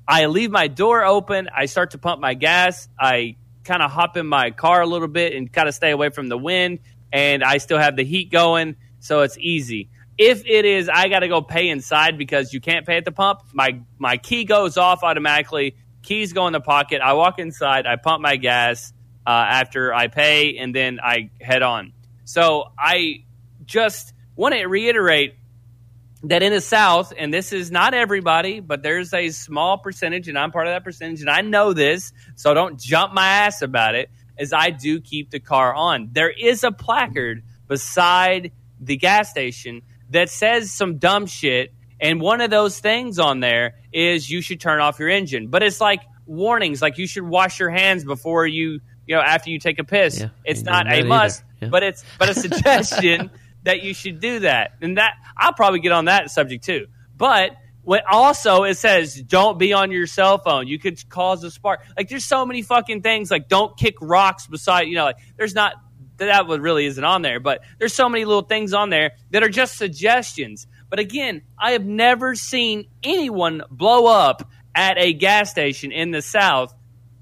I 0.07 0.25
leave 0.27 0.51
my 0.51 0.67
door 0.67 1.03
open, 1.03 1.49
I 1.55 1.65
start 1.65 1.91
to 1.91 1.97
pump 1.97 2.19
my 2.19 2.33
gas, 2.33 2.87
I 2.99 3.37
kind 3.63 3.81
of 3.81 3.91
hop 3.91 4.17
in 4.17 4.25
my 4.25 4.51
car 4.51 4.81
a 4.81 4.87
little 4.87 5.07
bit 5.07 5.33
and 5.33 5.51
kind 5.51 5.67
of 5.67 5.75
stay 5.75 5.91
away 5.91 6.09
from 6.09 6.27
the 6.27 6.37
wind 6.37 6.79
and 7.11 7.43
I 7.43 7.57
still 7.57 7.77
have 7.77 7.95
the 7.95 8.03
heat 8.03 8.31
going, 8.31 8.77
so 8.99 9.21
it's 9.21 9.37
easy. 9.37 9.89
If 10.23 10.45
it 10.45 10.65
is 10.65 10.87
I 10.87 11.07
got 11.07 11.21
to 11.21 11.27
go 11.27 11.41
pay 11.41 11.67
inside 11.69 12.15
because 12.15 12.53
you 12.53 12.61
can't 12.61 12.85
pay 12.85 12.97
at 12.97 13.05
the 13.05 13.11
pump, 13.11 13.39
my 13.53 13.81
my 13.97 14.17
key 14.17 14.45
goes 14.45 14.77
off 14.77 15.01
automatically. 15.01 15.75
Keys 16.03 16.31
go 16.31 16.45
in 16.45 16.53
the 16.53 16.61
pocket. 16.61 17.01
I 17.01 17.13
walk 17.13 17.39
inside. 17.39 17.87
I 17.87 17.95
pump 17.95 18.21
my 18.21 18.35
gas 18.35 18.93
uh, 19.25 19.31
after 19.31 19.91
I 19.91 20.09
pay, 20.09 20.57
and 20.57 20.75
then 20.75 20.99
I 21.03 21.31
head 21.41 21.63
on. 21.63 21.93
So 22.23 22.65
I 22.77 23.23
just 23.65 24.13
want 24.35 24.53
to 24.53 24.63
reiterate 24.67 25.37
that 26.21 26.43
in 26.43 26.53
the 26.53 26.61
South, 26.61 27.13
and 27.17 27.33
this 27.33 27.51
is 27.51 27.71
not 27.71 27.95
everybody, 27.95 28.59
but 28.59 28.83
there's 28.83 29.15
a 29.15 29.29
small 29.29 29.79
percentage, 29.79 30.27
and 30.27 30.37
I'm 30.37 30.51
part 30.51 30.67
of 30.67 30.73
that 30.73 30.83
percentage, 30.83 31.21
and 31.21 31.31
I 31.31 31.41
know 31.41 31.73
this, 31.73 32.13
so 32.35 32.53
don't 32.53 32.79
jump 32.79 33.11
my 33.11 33.25
ass 33.25 33.63
about 33.63 33.95
it, 33.95 34.11
is 34.37 34.53
I 34.53 34.69
do 34.69 35.01
keep 35.01 35.31
the 35.31 35.39
car 35.39 35.73
on. 35.73 36.09
There 36.11 36.29
is 36.29 36.63
a 36.63 36.71
placard 36.71 37.43
beside 37.67 38.51
the 38.79 38.97
gas 38.97 39.31
station 39.31 39.81
that 40.11 40.29
says 40.29 40.71
some 40.71 40.97
dumb 40.97 41.25
shit. 41.25 41.73
And 41.99 42.21
one 42.21 42.41
of 42.41 42.49
those 42.49 42.79
things 42.79 43.19
on 43.19 43.39
there 43.39 43.75
is 43.91 44.29
you 44.29 44.41
should 44.41 44.59
turn 44.59 44.79
off 44.79 44.99
your 44.99 45.09
engine. 45.09 45.47
But 45.47 45.63
it's 45.63 45.81
like 45.81 46.01
warnings, 46.25 46.81
like 46.81 46.97
you 46.97 47.07
should 47.07 47.23
wash 47.23 47.59
your 47.59 47.69
hands 47.69 48.03
before 48.03 48.45
you, 48.47 48.79
you 49.05 49.15
know, 49.15 49.21
after 49.21 49.49
you 49.49 49.59
take 49.59 49.79
a 49.79 49.83
piss. 49.83 50.19
Yeah, 50.19 50.29
it's 50.43 50.63
not 50.63 50.91
a 50.91 51.03
must. 51.03 51.43
Yeah. 51.61 51.69
but 51.69 51.83
it's 51.83 52.03
but 52.17 52.29
a 52.29 52.33
suggestion 52.33 53.29
that 53.63 53.83
you 53.83 53.93
should 53.93 54.19
do 54.19 54.39
that. 54.39 54.73
And 54.81 54.97
that 54.97 55.13
I'll 55.37 55.53
probably 55.53 55.79
get 55.79 55.91
on 55.91 56.05
that 56.05 56.31
subject 56.31 56.63
too. 56.63 56.87
But 57.15 57.51
what 57.83 58.03
also 58.11 58.63
it 58.63 58.75
says 58.75 59.21
don't 59.21 59.57
be 59.57 59.73
on 59.73 59.91
your 59.91 60.07
cell 60.07 60.37
phone. 60.37 60.67
You 60.67 60.79
could 60.79 61.07
cause 61.09 61.43
a 61.43 61.51
spark. 61.51 61.81
Like 61.97 62.09
there's 62.09 62.25
so 62.25 62.45
many 62.45 62.61
fucking 62.63 63.01
things. 63.01 63.29
Like 63.29 63.47
don't 63.47 63.77
kick 63.77 63.95
rocks 64.01 64.47
beside. 64.47 64.87
You 64.87 64.95
know, 64.95 65.05
like 65.05 65.17
there's 65.37 65.53
not 65.55 65.75
that 66.27 66.47
one 66.47 66.61
really 66.61 66.85
isn't 66.85 67.03
on 67.03 67.21
there, 67.21 67.39
but 67.39 67.61
there's 67.79 67.93
so 67.93 68.09
many 68.09 68.25
little 68.25 68.43
things 68.43 68.73
on 68.73 68.89
there 68.89 69.11
that 69.31 69.43
are 69.43 69.49
just 69.49 69.77
suggestions. 69.77 70.67
But 70.89 70.99
again, 70.99 71.41
I 71.57 71.71
have 71.71 71.85
never 71.85 72.35
seen 72.35 72.87
anyone 73.03 73.63
blow 73.69 74.07
up 74.07 74.49
at 74.75 74.97
a 74.97 75.13
gas 75.13 75.51
station 75.51 75.91
in 75.91 76.11
the 76.11 76.21
South 76.21 76.73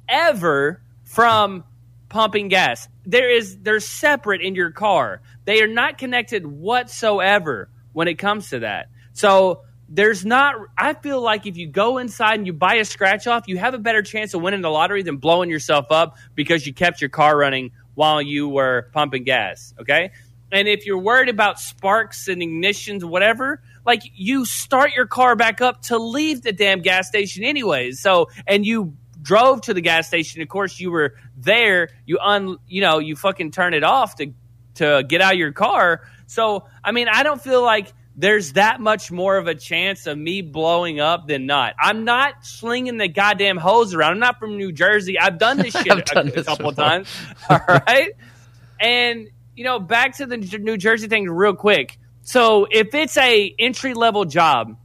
ever 0.07 0.81
from 1.03 1.63
pumping 2.09 2.47
gas. 2.47 2.87
There 3.05 3.29
is 3.29 3.59
they're 3.59 3.79
separate 3.79 4.41
in 4.41 4.55
your 4.55 4.71
car. 4.71 5.21
They 5.45 5.61
are 5.61 5.67
not 5.67 5.97
connected 5.97 6.45
whatsoever 6.45 7.69
when 7.93 8.07
it 8.07 8.15
comes 8.15 8.49
to 8.49 8.59
that. 8.59 8.89
So 9.13 9.61
there's 9.87 10.25
not 10.25 10.55
I 10.77 10.93
feel 10.93 11.21
like 11.21 11.45
if 11.47 11.57
you 11.57 11.67
go 11.67 11.97
inside 11.97 12.35
and 12.35 12.45
you 12.45 12.53
buy 12.53 12.75
a 12.75 12.85
scratch 12.85 13.27
off, 13.27 13.47
you 13.47 13.57
have 13.57 13.73
a 13.73 13.79
better 13.79 14.01
chance 14.01 14.33
of 14.33 14.41
winning 14.41 14.61
the 14.61 14.69
lottery 14.69 15.03
than 15.03 15.17
blowing 15.17 15.49
yourself 15.49 15.87
up 15.91 16.17
because 16.35 16.65
you 16.67 16.73
kept 16.73 17.01
your 17.01 17.09
car 17.09 17.37
running 17.37 17.71
while 17.99 18.21
you 18.21 18.47
were 18.47 18.89
pumping 18.93 19.25
gas, 19.25 19.73
okay? 19.77 20.11
And 20.53 20.69
if 20.69 20.85
you're 20.85 20.97
worried 20.97 21.27
about 21.27 21.59
sparks 21.59 22.29
and 22.29 22.41
ignitions, 22.41 23.03
whatever, 23.03 23.61
like 23.85 24.03
you 24.15 24.45
start 24.45 24.93
your 24.93 25.05
car 25.05 25.35
back 25.35 25.59
up 25.59 25.81
to 25.87 25.97
leave 25.97 26.41
the 26.41 26.53
damn 26.53 26.79
gas 26.79 27.09
station 27.09 27.43
anyways. 27.43 27.99
So, 27.99 28.29
and 28.47 28.65
you 28.65 28.95
drove 29.21 29.59
to 29.63 29.73
the 29.73 29.81
gas 29.81 30.07
station. 30.07 30.41
Of 30.41 30.47
course, 30.47 30.79
you 30.79 30.91
were 30.91 31.15
there. 31.35 31.89
You 32.05 32.19
un, 32.19 32.55
you 32.69 32.79
know, 32.79 32.99
you 32.99 33.17
fucking 33.17 33.51
turn 33.51 33.73
it 33.73 33.83
off 33.83 34.15
to 34.15 34.31
to 34.75 35.03
get 35.05 35.19
out 35.19 35.33
of 35.33 35.39
your 35.39 35.51
car. 35.51 36.07
So, 36.25 36.69
I 36.81 36.93
mean, 36.93 37.09
I 37.09 37.23
don't 37.23 37.41
feel 37.41 37.61
like 37.61 37.91
there's 38.19 38.53
that 38.53 38.81
much 38.81 39.11
more 39.11 39.37
of 39.37 39.47
a 39.47 39.55
chance 39.55 40.05
of 40.05 40.17
me 40.17 40.41
blowing 40.41 40.99
up 40.99 41.25
than 41.27 41.45
not. 41.45 41.73
I'm 41.79 42.03
not 42.03 42.45
slinging 42.45 42.97
the 42.97 43.07
goddamn 43.07 43.55
hose 43.55 43.93
around. 43.93 44.11
I'm 44.11 44.19
not 44.19 44.39
from 44.39 44.57
New 44.57 44.73
Jersey. 44.73 45.17
I've 45.17 45.37
done 45.37 45.57
this 45.57 45.73
shit 45.81 45.89
I've 45.89 45.99
a, 45.99 46.01
done 46.01 46.27
a 46.35 46.43
couple 46.43 46.73
times. 46.73 47.07
All 47.49 47.61
right. 47.65 48.11
And 48.77 49.29
you 49.55 49.63
know, 49.63 49.79
back 49.79 50.17
to 50.17 50.25
the 50.25 50.35
New 50.35 50.75
Jersey 50.75 51.07
thing 51.07 51.29
real 51.29 51.55
quick. 51.55 51.97
So 52.21 52.67
if 52.69 52.93
it's 52.93 53.15
a 53.15 53.55
entry 53.57 53.93
level 53.93 54.25
job 54.25 54.75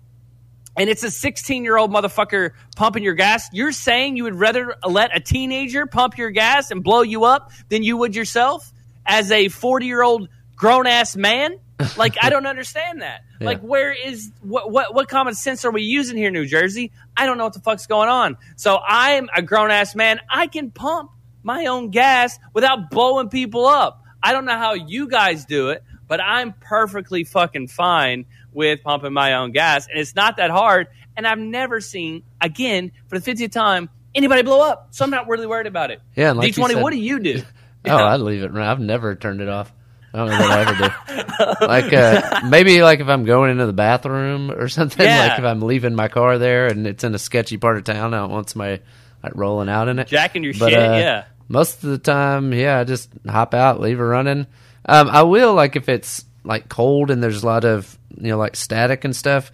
and 0.76 0.88
it's 0.88 1.02
a 1.02 1.10
16 1.10 1.64
year 1.64 1.76
old 1.76 1.90
motherfucker 1.90 2.52
pumping 2.76 3.02
your 3.02 3.14
gas, 3.14 3.48
you're 3.52 3.72
saying 3.72 4.16
you 4.16 4.24
would 4.24 4.36
rather 4.36 4.76
let 4.86 5.14
a 5.16 5.18
teenager 5.18 5.86
pump 5.86 6.18
your 6.18 6.30
gas 6.30 6.70
and 6.70 6.84
blow 6.84 7.02
you 7.02 7.24
up 7.24 7.50
than 7.68 7.82
you 7.82 7.96
would 7.96 8.14
yourself 8.14 8.72
as 9.04 9.32
a 9.32 9.48
40 9.48 9.86
year 9.86 10.02
old 10.04 10.28
grown 10.54 10.86
ass 10.86 11.16
man? 11.16 11.58
Like 11.96 12.16
I 12.22 12.30
don't 12.30 12.46
understand 12.46 13.02
that. 13.02 13.22
Yeah. 13.40 13.46
Like 13.46 13.60
where 13.60 13.92
is 13.92 14.30
what 14.42 14.70
what 14.70 14.94
what 14.94 15.08
common 15.08 15.34
sense 15.34 15.64
are 15.64 15.70
we 15.70 15.82
using 15.82 16.16
here 16.16 16.30
New 16.30 16.46
Jersey? 16.46 16.92
I 17.16 17.26
don't 17.26 17.36
know 17.38 17.44
what 17.44 17.52
the 17.54 17.60
fuck's 17.60 17.86
going 17.86 18.08
on. 18.08 18.36
So 18.56 18.78
I'm 18.78 19.28
a 19.36 19.42
grown 19.42 19.70
ass 19.70 19.94
man. 19.94 20.20
I 20.30 20.46
can 20.46 20.70
pump 20.70 21.10
my 21.42 21.66
own 21.66 21.90
gas 21.90 22.38
without 22.52 22.90
blowing 22.90 23.28
people 23.28 23.66
up. 23.66 24.02
I 24.22 24.32
don't 24.32 24.44
know 24.44 24.56
how 24.56 24.74
you 24.74 25.08
guys 25.08 25.44
do 25.44 25.70
it, 25.70 25.82
but 26.08 26.20
I'm 26.20 26.52
perfectly 26.60 27.24
fucking 27.24 27.68
fine 27.68 28.26
with 28.52 28.82
pumping 28.82 29.12
my 29.12 29.34
own 29.34 29.52
gas, 29.52 29.86
and 29.88 29.98
it's 29.98 30.14
not 30.14 30.36
that 30.38 30.50
hard. 30.50 30.86
And 31.16 31.26
I've 31.26 31.38
never 31.38 31.80
seen, 31.80 32.22
again, 32.40 32.92
for 33.08 33.18
the 33.18 33.32
50th 33.32 33.52
time, 33.52 33.88
anybody 34.14 34.42
blow 34.42 34.62
up. 34.62 34.88
So 34.92 35.04
I'm 35.04 35.10
not 35.10 35.28
really 35.28 35.46
worried 35.46 35.66
about 35.66 35.90
it. 35.90 36.00
Yeah, 36.16 36.32
like 36.32 36.54
D20, 36.54 36.68
said- 36.74 36.82
what 36.82 36.92
do 36.92 36.98
you 36.98 37.20
do? 37.20 37.42
Oh, 37.86 37.96
I'd 37.98 38.20
leave 38.20 38.42
it. 38.42 38.50
I've 38.54 38.80
never 38.80 39.14
turned 39.14 39.42
it 39.42 39.48
off. 39.50 39.70
I 40.14 40.18
don't 40.18 40.28
know 40.28 40.38
what 40.38 40.50
I 40.50 40.60
ever 40.60 41.58
do. 41.60 41.66
like 41.66 41.92
uh, 41.92 42.42
maybe 42.48 42.82
like 42.82 43.00
if 43.00 43.08
I'm 43.08 43.24
going 43.24 43.50
into 43.50 43.66
the 43.66 43.72
bathroom 43.72 44.52
or 44.52 44.68
something. 44.68 45.04
Yeah. 45.04 45.26
Like 45.26 45.38
if 45.40 45.44
I'm 45.44 45.60
leaving 45.60 45.96
my 45.96 46.06
car 46.06 46.38
there 46.38 46.68
and 46.68 46.86
it's 46.86 47.02
in 47.02 47.16
a 47.16 47.18
sketchy 47.18 47.56
part 47.56 47.78
of 47.78 47.84
town, 47.84 48.14
I 48.14 48.18
don't 48.18 48.30
want 48.30 48.48
somebody 48.48 48.80
like 49.24 49.34
rolling 49.34 49.68
out 49.68 49.88
in 49.88 49.98
it. 49.98 50.06
Jacking 50.06 50.44
your 50.44 50.54
But, 50.56 50.70
shit, 50.70 50.78
uh, 50.78 50.96
yeah. 50.96 51.24
Most 51.48 51.82
of 51.82 51.90
the 51.90 51.98
time, 51.98 52.52
yeah, 52.54 52.78
I 52.78 52.84
just 52.84 53.10
hop 53.28 53.54
out, 53.54 53.80
leave 53.80 53.98
it 53.98 54.04
running. 54.04 54.46
Um, 54.86 55.08
I 55.08 55.22
will 55.24 55.52
like 55.54 55.74
if 55.74 55.88
it's 55.88 56.24
like 56.44 56.68
cold 56.68 57.10
and 57.10 57.20
there's 57.20 57.42
a 57.42 57.46
lot 57.46 57.64
of 57.64 57.98
you 58.16 58.28
know 58.28 58.38
like 58.38 58.54
static 58.54 59.04
and 59.04 59.16
stuff. 59.16 59.50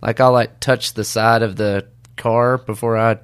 Like 0.00 0.20
I'll 0.20 0.32
like 0.32 0.60
touch 0.60 0.94
the 0.94 1.04
side 1.04 1.42
of 1.42 1.56
the 1.56 1.88
car 2.16 2.58
before 2.58 2.96
I. 2.96 3.18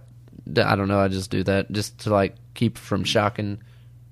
I 0.56 0.74
don't 0.74 0.88
know. 0.88 0.98
I 0.98 1.06
just 1.06 1.30
do 1.30 1.44
that 1.44 1.70
just 1.70 2.00
to 2.00 2.10
like 2.10 2.34
keep 2.54 2.78
from 2.78 3.04
shocking. 3.04 3.62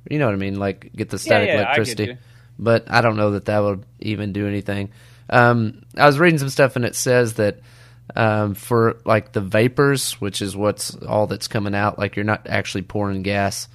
You 0.08 0.20
know 0.20 0.26
what 0.26 0.35
I 0.35 0.38
mean? 0.38 0.61
Like 0.61 0.92
get 0.94 1.08
the 1.11 1.18
static 1.18 1.49
yeah, 1.49 1.54
I 1.54 1.56
get 1.56 1.64
electricity. 1.64 2.18
But 2.58 2.90
I 2.90 3.00
don't 3.00 3.16
know 3.16 3.32
that 3.32 3.46
that 3.46 3.60
would 3.60 3.84
even 4.00 4.32
do 4.32 4.46
anything. 4.46 4.90
Um, 5.30 5.82
I 5.96 6.06
was 6.06 6.18
reading 6.18 6.38
some 6.38 6.48
stuff 6.48 6.76
and 6.76 6.84
it 6.84 6.94
says 6.94 7.34
that 7.34 7.60
um, 8.16 8.54
for 8.54 8.98
like 9.04 9.32
the 9.32 9.40
vapors, 9.40 10.12
which 10.20 10.42
is 10.42 10.56
what's 10.56 10.94
all 10.96 11.26
that's 11.26 11.48
coming 11.48 11.74
out, 11.74 11.98
like 11.98 12.16
you're 12.16 12.24
not 12.24 12.46
actually 12.48 12.82
pouring 12.82 13.22
gas 13.22 13.68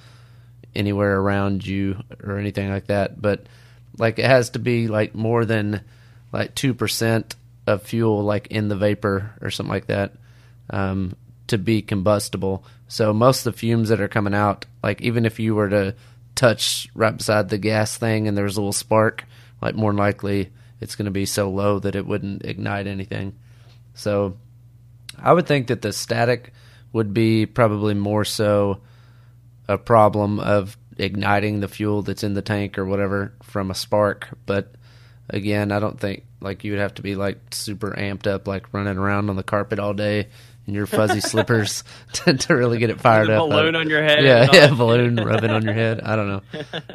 anywhere 0.74 1.18
around 1.18 1.66
you 1.66 2.02
or 2.22 2.38
anything 2.38 2.70
like 2.70 2.86
that. 2.86 3.20
But 3.20 3.46
like 3.96 4.18
it 4.18 4.24
has 4.24 4.50
to 4.50 4.58
be 4.58 4.88
like 4.88 5.14
more 5.14 5.44
than 5.44 5.82
like 6.32 6.54
two 6.54 6.74
percent 6.74 7.36
of 7.66 7.82
fuel 7.82 8.22
like 8.22 8.48
in 8.48 8.68
the 8.68 8.76
vapor 8.76 9.30
or 9.40 9.50
something 9.50 9.72
like 9.72 9.86
that 9.86 10.12
um, 10.70 11.14
to 11.46 11.58
be 11.58 11.82
combustible. 11.82 12.64
So 12.88 13.12
most 13.12 13.46
of 13.46 13.52
the 13.52 13.58
fumes 13.58 13.88
that 13.88 14.00
are 14.00 14.08
coming 14.08 14.34
out, 14.34 14.66
like 14.82 15.00
even 15.00 15.24
if 15.24 15.40
you 15.40 15.54
were 15.54 15.68
to 15.68 15.94
touch 16.34 16.88
right 16.94 17.16
beside 17.16 17.48
the 17.48 17.58
gas 17.58 17.96
thing 17.96 18.28
and 18.28 18.36
there's 18.36 18.56
a 18.56 18.60
little 18.60 18.72
spark, 18.72 19.24
like 19.60 19.74
more 19.74 19.92
likely 19.92 20.50
it's 20.80 20.96
going 20.96 21.06
to 21.06 21.10
be 21.10 21.26
so 21.26 21.50
low 21.50 21.78
that 21.78 21.94
it 21.94 22.06
wouldn't 22.06 22.44
ignite 22.44 22.86
anything. 22.86 23.34
So 23.94 24.36
I 25.18 25.32
would 25.32 25.46
think 25.46 25.68
that 25.68 25.82
the 25.82 25.92
static 25.92 26.52
would 26.92 27.14
be 27.14 27.46
probably 27.46 27.94
more 27.94 28.24
so 28.24 28.80
a 29.68 29.78
problem 29.78 30.40
of 30.40 30.76
igniting 30.98 31.60
the 31.60 31.68
fuel 31.68 32.02
that's 32.02 32.22
in 32.22 32.34
the 32.34 32.42
tank 32.42 32.78
or 32.78 32.84
whatever 32.84 33.32
from 33.42 33.70
a 33.70 33.74
spark. 33.74 34.28
But 34.46 34.74
again, 35.28 35.72
I 35.72 35.80
don't 35.80 35.98
think 35.98 36.24
like 36.40 36.64
you 36.64 36.72
would 36.72 36.80
have 36.80 36.94
to 36.94 37.02
be 37.02 37.14
like 37.14 37.38
super 37.50 37.92
amped 37.92 38.26
up, 38.26 38.46
like 38.46 38.72
running 38.72 38.98
around 38.98 39.30
on 39.30 39.36
the 39.36 39.42
carpet 39.42 39.78
all 39.78 39.94
day 39.94 40.28
in 40.66 40.74
your 40.74 40.86
fuzzy 40.86 41.20
slippers 41.20 41.84
to, 42.12 42.34
to 42.34 42.54
really 42.54 42.78
get 42.78 42.90
it 42.90 43.00
fired 43.00 43.30
up. 43.30 43.48
balloon 43.48 43.76
on 43.76 43.88
your 43.88 44.02
head 44.02 44.24
Yeah, 44.24 44.48
yeah, 44.52 44.68
balloon 44.76 45.16
rubbing 45.16 45.50
on 45.50 45.62
your 45.62 45.74
head. 45.74 46.00
I 46.00 46.16
don't 46.16 46.28
know. 46.28 46.42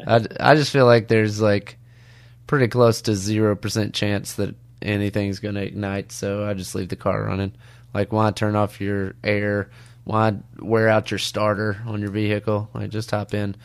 I, 0.07 0.25
I 0.39 0.55
just 0.55 0.71
feel 0.71 0.85
like 0.85 1.07
there's 1.07 1.39
like 1.41 1.77
pretty 2.47 2.67
close 2.67 3.03
to 3.03 3.15
zero 3.15 3.55
percent 3.55 3.93
chance 3.93 4.33
that 4.33 4.55
anything's 4.81 5.39
going 5.39 5.55
to 5.55 5.61
ignite. 5.61 6.11
So 6.11 6.45
I 6.45 6.53
just 6.53 6.75
leave 6.75 6.89
the 6.89 6.95
car 6.95 7.23
running. 7.23 7.53
Like, 7.93 8.11
why 8.11 8.31
turn 8.31 8.55
off 8.55 8.81
your 8.81 9.15
air? 9.23 9.69
Why 10.03 10.33
wear 10.59 10.89
out 10.89 11.11
your 11.11 11.17
starter 11.17 11.77
on 11.85 12.01
your 12.01 12.09
vehicle? 12.09 12.69
Like, 12.73 12.89
just 12.89 13.11
hop 13.11 13.33
in. 13.33 13.55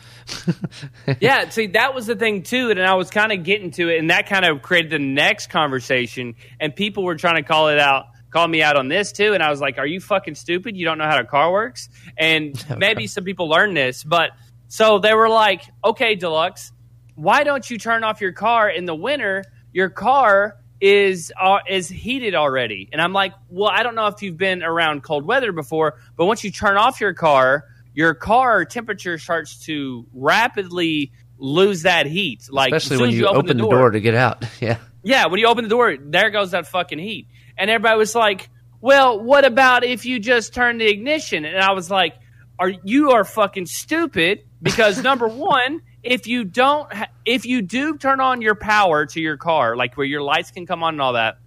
yeah, 1.19 1.49
see, 1.49 1.67
that 1.67 1.95
was 1.95 2.05
the 2.05 2.15
thing 2.15 2.43
too, 2.43 2.69
and 2.69 2.79
I 2.79 2.95
was 2.95 3.09
kind 3.09 3.31
of 3.31 3.43
getting 3.43 3.71
to 3.71 3.89
it, 3.89 3.97
and 3.97 4.11
that 4.11 4.27
kind 4.27 4.45
of 4.45 4.61
created 4.61 4.91
the 4.91 4.99
next 4.99 5.49
conversation, 5.49 6.35
and 6.59 6.75
people 6.75 7.03
were 7.03 7.15
trying 7.15 7.37
to 7.37 7.43
call 7.43 7.69
it 7.69 7.79
out, 7.79 8.07
call 8.35 8.47
me 8.47 8.61
out 8.61 8.75
on 8.75 8.89
this 8.89 9.13
too, 9.13 9.33
and 9.33 9.41
I 9.41 9.49
was 9.49 9.61
like, 9.61 9.77
"Are 9.77 9.87
you 9.87 10.01
fucking 10.01 10.35
stupid? 10.35 10.75
You 10.75 10.83
don't 10.85 10.97
know 10.97 11.05
how 11.05 11.17
a 11.19 11.23
car 11.23 11.51
works?" 11.51 11.87
And 12.17 12.53
maybe 12.77 13.07
some 13.07 13.23
people 13.23 13.47
learn 13.47 13.73
this, 13.73 14.03
but 14.03 14.31
so 14.67 14.99
they 14.99 15.13
were 15.13 15.29
like, 15.29 15.61
"Okay, 15.83 16.15
deluxe, 16.15 16.71
why 17.15 17.43
don't 17.45 17.69
you 17.69 17.77
turn 17.77 18.03
off 18.03 18.19
your 18.19 18.33
car 18.33 18.69
in 18.69 18.85
the 18.85 18.95
winter? 18.95 19.43
Your 19.71 19.89
car." 19.89 20.57
Is 20.81 21.31
uh, 21.41 21.59
is 21.69 21.87
heated 21.87 22.35
already, 22.35 22.89
and 22.91 23.01
I'm 23.01 23.13
like, 23.13 23.31
well, 23.49 23.69
I 23.69 23.81
don't 23.81 23.95
know 23.95 24.07
if 24.07 24.21
you've 24.21 24.37
been 24.37 24.61
around 24.61 25.03
cold 25.03 25.25
weather 25.25 25.53
before, 25.53 25.95
but 26.17 26.25
once 26.25 26.43
you 26.43 26.51
turn 26.51 26.75
off 26.75 26.99
your 26.99 27.13
car, 27.13 27.63
your 27.93 28.13
car 28.13 28.65
temperature 28.65 29.17
starts 29.17 29.57
to 29.65 30.05
rapidly 30.13 31.13
lose 31.37 31.83
that 31.83 32.07
heat. 32.07 32.47
Like 32.51 32.73
as 32.73 32.83
Especially 32.83 32.97
soon 32.97 33.01
when 33.01 33.09
as 33.11 33.17
you, 33.17 33.27
open, 33.27 33.57
the 33.57 33.63
door. 33.63 33.89
to 33.89 33.99
get 34.01 34.15
out. 34.15 34.43
Yeah. 34.59 34.77
yeah, 35.01 35.27
when 35.27 35.39
you 35.39 35.47
open 35.47 35.63
the 35.63 35.69
door, 35.69 35.95
there 35.97 36.29
goes 36.29 36.51
that 36.51 36.67
fucking 36.67 36.99
heat. 36.99 37.27
And 37.57 37.69
everybody 37.69 37.97
was 37.97 38.15
like, 38.15 38.49
"Well, 38.81 39.19
what 39.21 39.45
about 39.45 39.83
if 39.83 40.05
you 40.05 40.19
just 40.19 40.53
turn 40.53 40.77
the 40.77 40.87
ignition?" 40.87 41.45
And 41.45 41.57
I 41.57 41.71
was 41.71 41.89
like, 41.89 42.15
"Are 42.59 42.69
you 42.69 43.11
are 43.11 43.23
fucking 43.23 43.67
stupid?" 43.67 44.45
Because 44.61 45.01
number 45.09 45.27
one, 45.27 45.81
if 46.03 46.27
you 46.27 46.43
don't, 46.43 46.91
if 47.25 47.45
you 47.45 47.61
do 47.61 47.97
turn 47.97 48.19
on 48.19 48.41
your 48.41 48.55
power 48.55 49.05
to 49.07 49.19
your 49.19 49.37
car, 49.37 49.75
like 49.75 49.97
where 49.97 50.05
your 50.05 50.21
lights 50.21 50.51
can 50.51 50.65
come 50.65 50.83
on 50.83 50.95
and 50.95 51.01
all 51.01 51.13
that, 51.13 51.39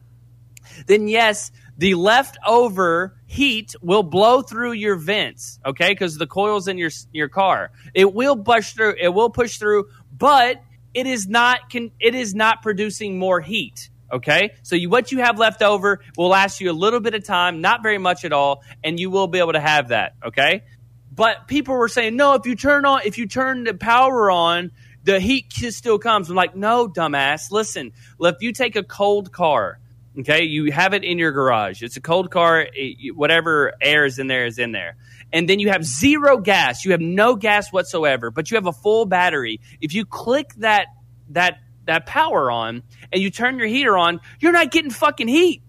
then 0.87 1.09
yes, 1.09 1.50
the 1.79 1.95
leftover 1.95 3.17
heat 3.27 3.75
will 3.81 4.03
blow 4.03 4.43
through 4.43 4.73
your 4.73 4.97
vents, 4.97 5.61
okay? 5.65 5.91
Because 5.91 6.17
the 6.19 6.27
coils 6.27 6.67
in 6.67 6.77
your 6.77 6.91
your 7.12 7.29
car, 7.29 7.71
it 7.95 8.12
will 8.12 8.37
push 8.37 8.73
through. 8.73 8.97
It 9.00 9.11
will 9.11 9.31
push 9.31 9.59
through, 9.59 9.87
but 10.17 10.62
it 10.93 11.07
is 11.07 11.29
not 11.29 11.71
can 11.71 11.93
it 12.00 12.15
is 12.15 12.35
not 12.35 12.62
producing 12.62 13.19
more 13.19 13.41
heat, 13.41 13.91
Okay, 14.11 14.55
so 14.62 14.75
you, 14.75 14.88
what 14.88 15.12
you 15.12 15.19
have 15.19 15.38
left 15.38 15.62
over 15.62 16.00
will 16.17 16.29
last 16.29 16.61
you 16.61 16.71
a 16.71 16.73
little 16.73 17.00
bit 17.00 17.15
of 17.15 17.25
time, 17.25 17.61
not 17.61 17.83
very 17.83 17.99
much 17.99 18.25
at 18.25 18.33
all, 18.33 18.62
and 18.83 18.99
you 18.99 19.11
will 19.11 19.27
be 19.27 19.38
able 19.38 19.53
to 19.53 19.61
have 19.61 19.88
that. 19.88 20.15
Okay, 20.25 20.65
but 21.12 21.47
people 21.47 21.75
were 21.75 21.88
saying 21.88 22.17
no. 22.17 22.35
If 22.35 22.47
you 22.47 22.57
turn 22.57 22.87
on, 22.87 23.03
if 23.05 23.19
you 23.19 23.27
turn 23.27 23.65
the 23.65 23.75
power 23.75 24.31
on, 24.31 24.71
the 25.05 25.21
heat 25.21 25.53
still 25.53 25.99
comes. 25.99 26.31
I'm 26.31 26.37
like, 26.37 26.57
no, 26.57 26.88
dumbass. 26.88 27.50
Listen, 27.50 27.93
if 28.21 28.37
you 28.41 28.53
take 28.53 28.77
a 28.77 28.83
cold 28.83 29.31
car, 29.31 29.79
okay, 30.19 30.45
you 30.45 30.73
have 30.73 30.95
it 30.95 31.05
in 31.05 31.19
your 31.19 31.33
garage. 31.33 31.83
It's 31.83 31.99
a 31.99 32.00
cold 32.00 32.31
car. 32.31 32.67
It, 32.73 33.15
whatever 33.15 33.75
air 33.81 34.07
is 34.07 34.19
in 34.19 34.27
there 34.27 34.47
is 34.47 34.59
in 34.59 34.73
there, 34.73 34.97
and 35.35 35.47
then 35.47 35.59
you 35.59 35.69
have 35.69 35.85
zero 35.85 36.38
gas. 36.38 36.83
You 36.83 36.93
have 36.93 37.03
no 37.03 37.37
gas 37.37 37.71
whatsoever, 37.71 38.31
but 38.31 38.50
you 38.50 38.57
have 38.57 38.67
a 38.67 38.73
full 38.73 39.05
battery. 39.05 39.61
If 39.83 39.93
you 39.93 40.07
click 40.07 40.55
that 40.59 40.87
that 41.31 41.59
that 41.88 42.07
power 42.07 42.50
on 42.50 42.83
and 43.12 43.21
you 43.21 43.30
turn 43.30 43.59
your 43.59 43.66
heater 43.66 43.97
on, 43.97 44.21
you're 44.40 44.52
not 44.52 44.71
getting 44.71 44.90
fucking 44.90 45.28
heat 45.28 45.62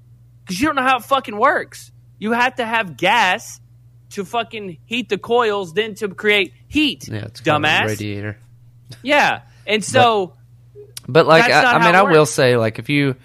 because 0.43 0.59
you 0.59 0.67
don't 0.67 0.75
know 0.75 0.83
how 0.83 0.97
it 0.97 1.03
fucking 1.03 1.37
works. 1.37 1.91
You 2.19 2.33
have 2.33 2.55
to 2.55 2.65
have 2.65 2.97
gas 2.97 3.59
to 4.11 4.25
fucking 4.25 4.77
heat 4.85 5.09
the 5.09 5.17
coils, 5.17 5.73
then 5.73 5.95
to 5.95 6.09
create 6.09 6.53
heat. 6.67 7.07
Yeah, 7.07 7.25
it's 7.25 7.41
dumbass 7.41 7.87
radiator. 7.87 8.37
Yeah, 9.03 9.41
and 9.65 9.83
so, 9.83 10.33
but, 10.73 11.13
but 11.13 11.27
like 11.27 11.51
I, 11.51 11.75
I 11.75 11.85
mean, 11.85 11.95
I 11.95 12.03
will 12.03 12.25
say, 12.25 12.57
like 12.57 12.79
if 12.79 12.89
you 12.89 13.15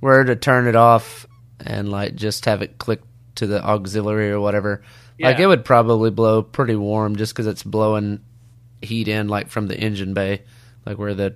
were 0.00 0.24
to 0.24 0.36
turn 0.36 0.66
it 0.66 0.76
off 0.76 1.26
and 1.58 1.90
like 1.90 2.14
just 2.14 2.44
have 2.44 2.62
it 2.62 2.78
click 2.78 3.00
to 3.36 3.46
the 3.46 3.62
auxiliary 3.62 4.30
or 4.30 4.40
whatever, 4.40 4.82
yeah. 5.18 5.28
like 5.28 5.38
it 5.38 5.46
would 5.46 5.64
probably 5.64 6.10
blow 6.10 6.42
pretty 6.42 6.76
warm 6.76 7.16
just 7.16 7.32
because 7.32 7.46
it's 7.46 7.62
blowing 7.62 8.20
heat 8.82 9.08
in 9.08 9.28
like 9.28 9.48
from 9.48 9.66
the 9.66 9.76
engine 9.76 10.14
bay, 10.14 10.42
like 10.84 10.98
where 10.98 11.14
the 11.14 11.34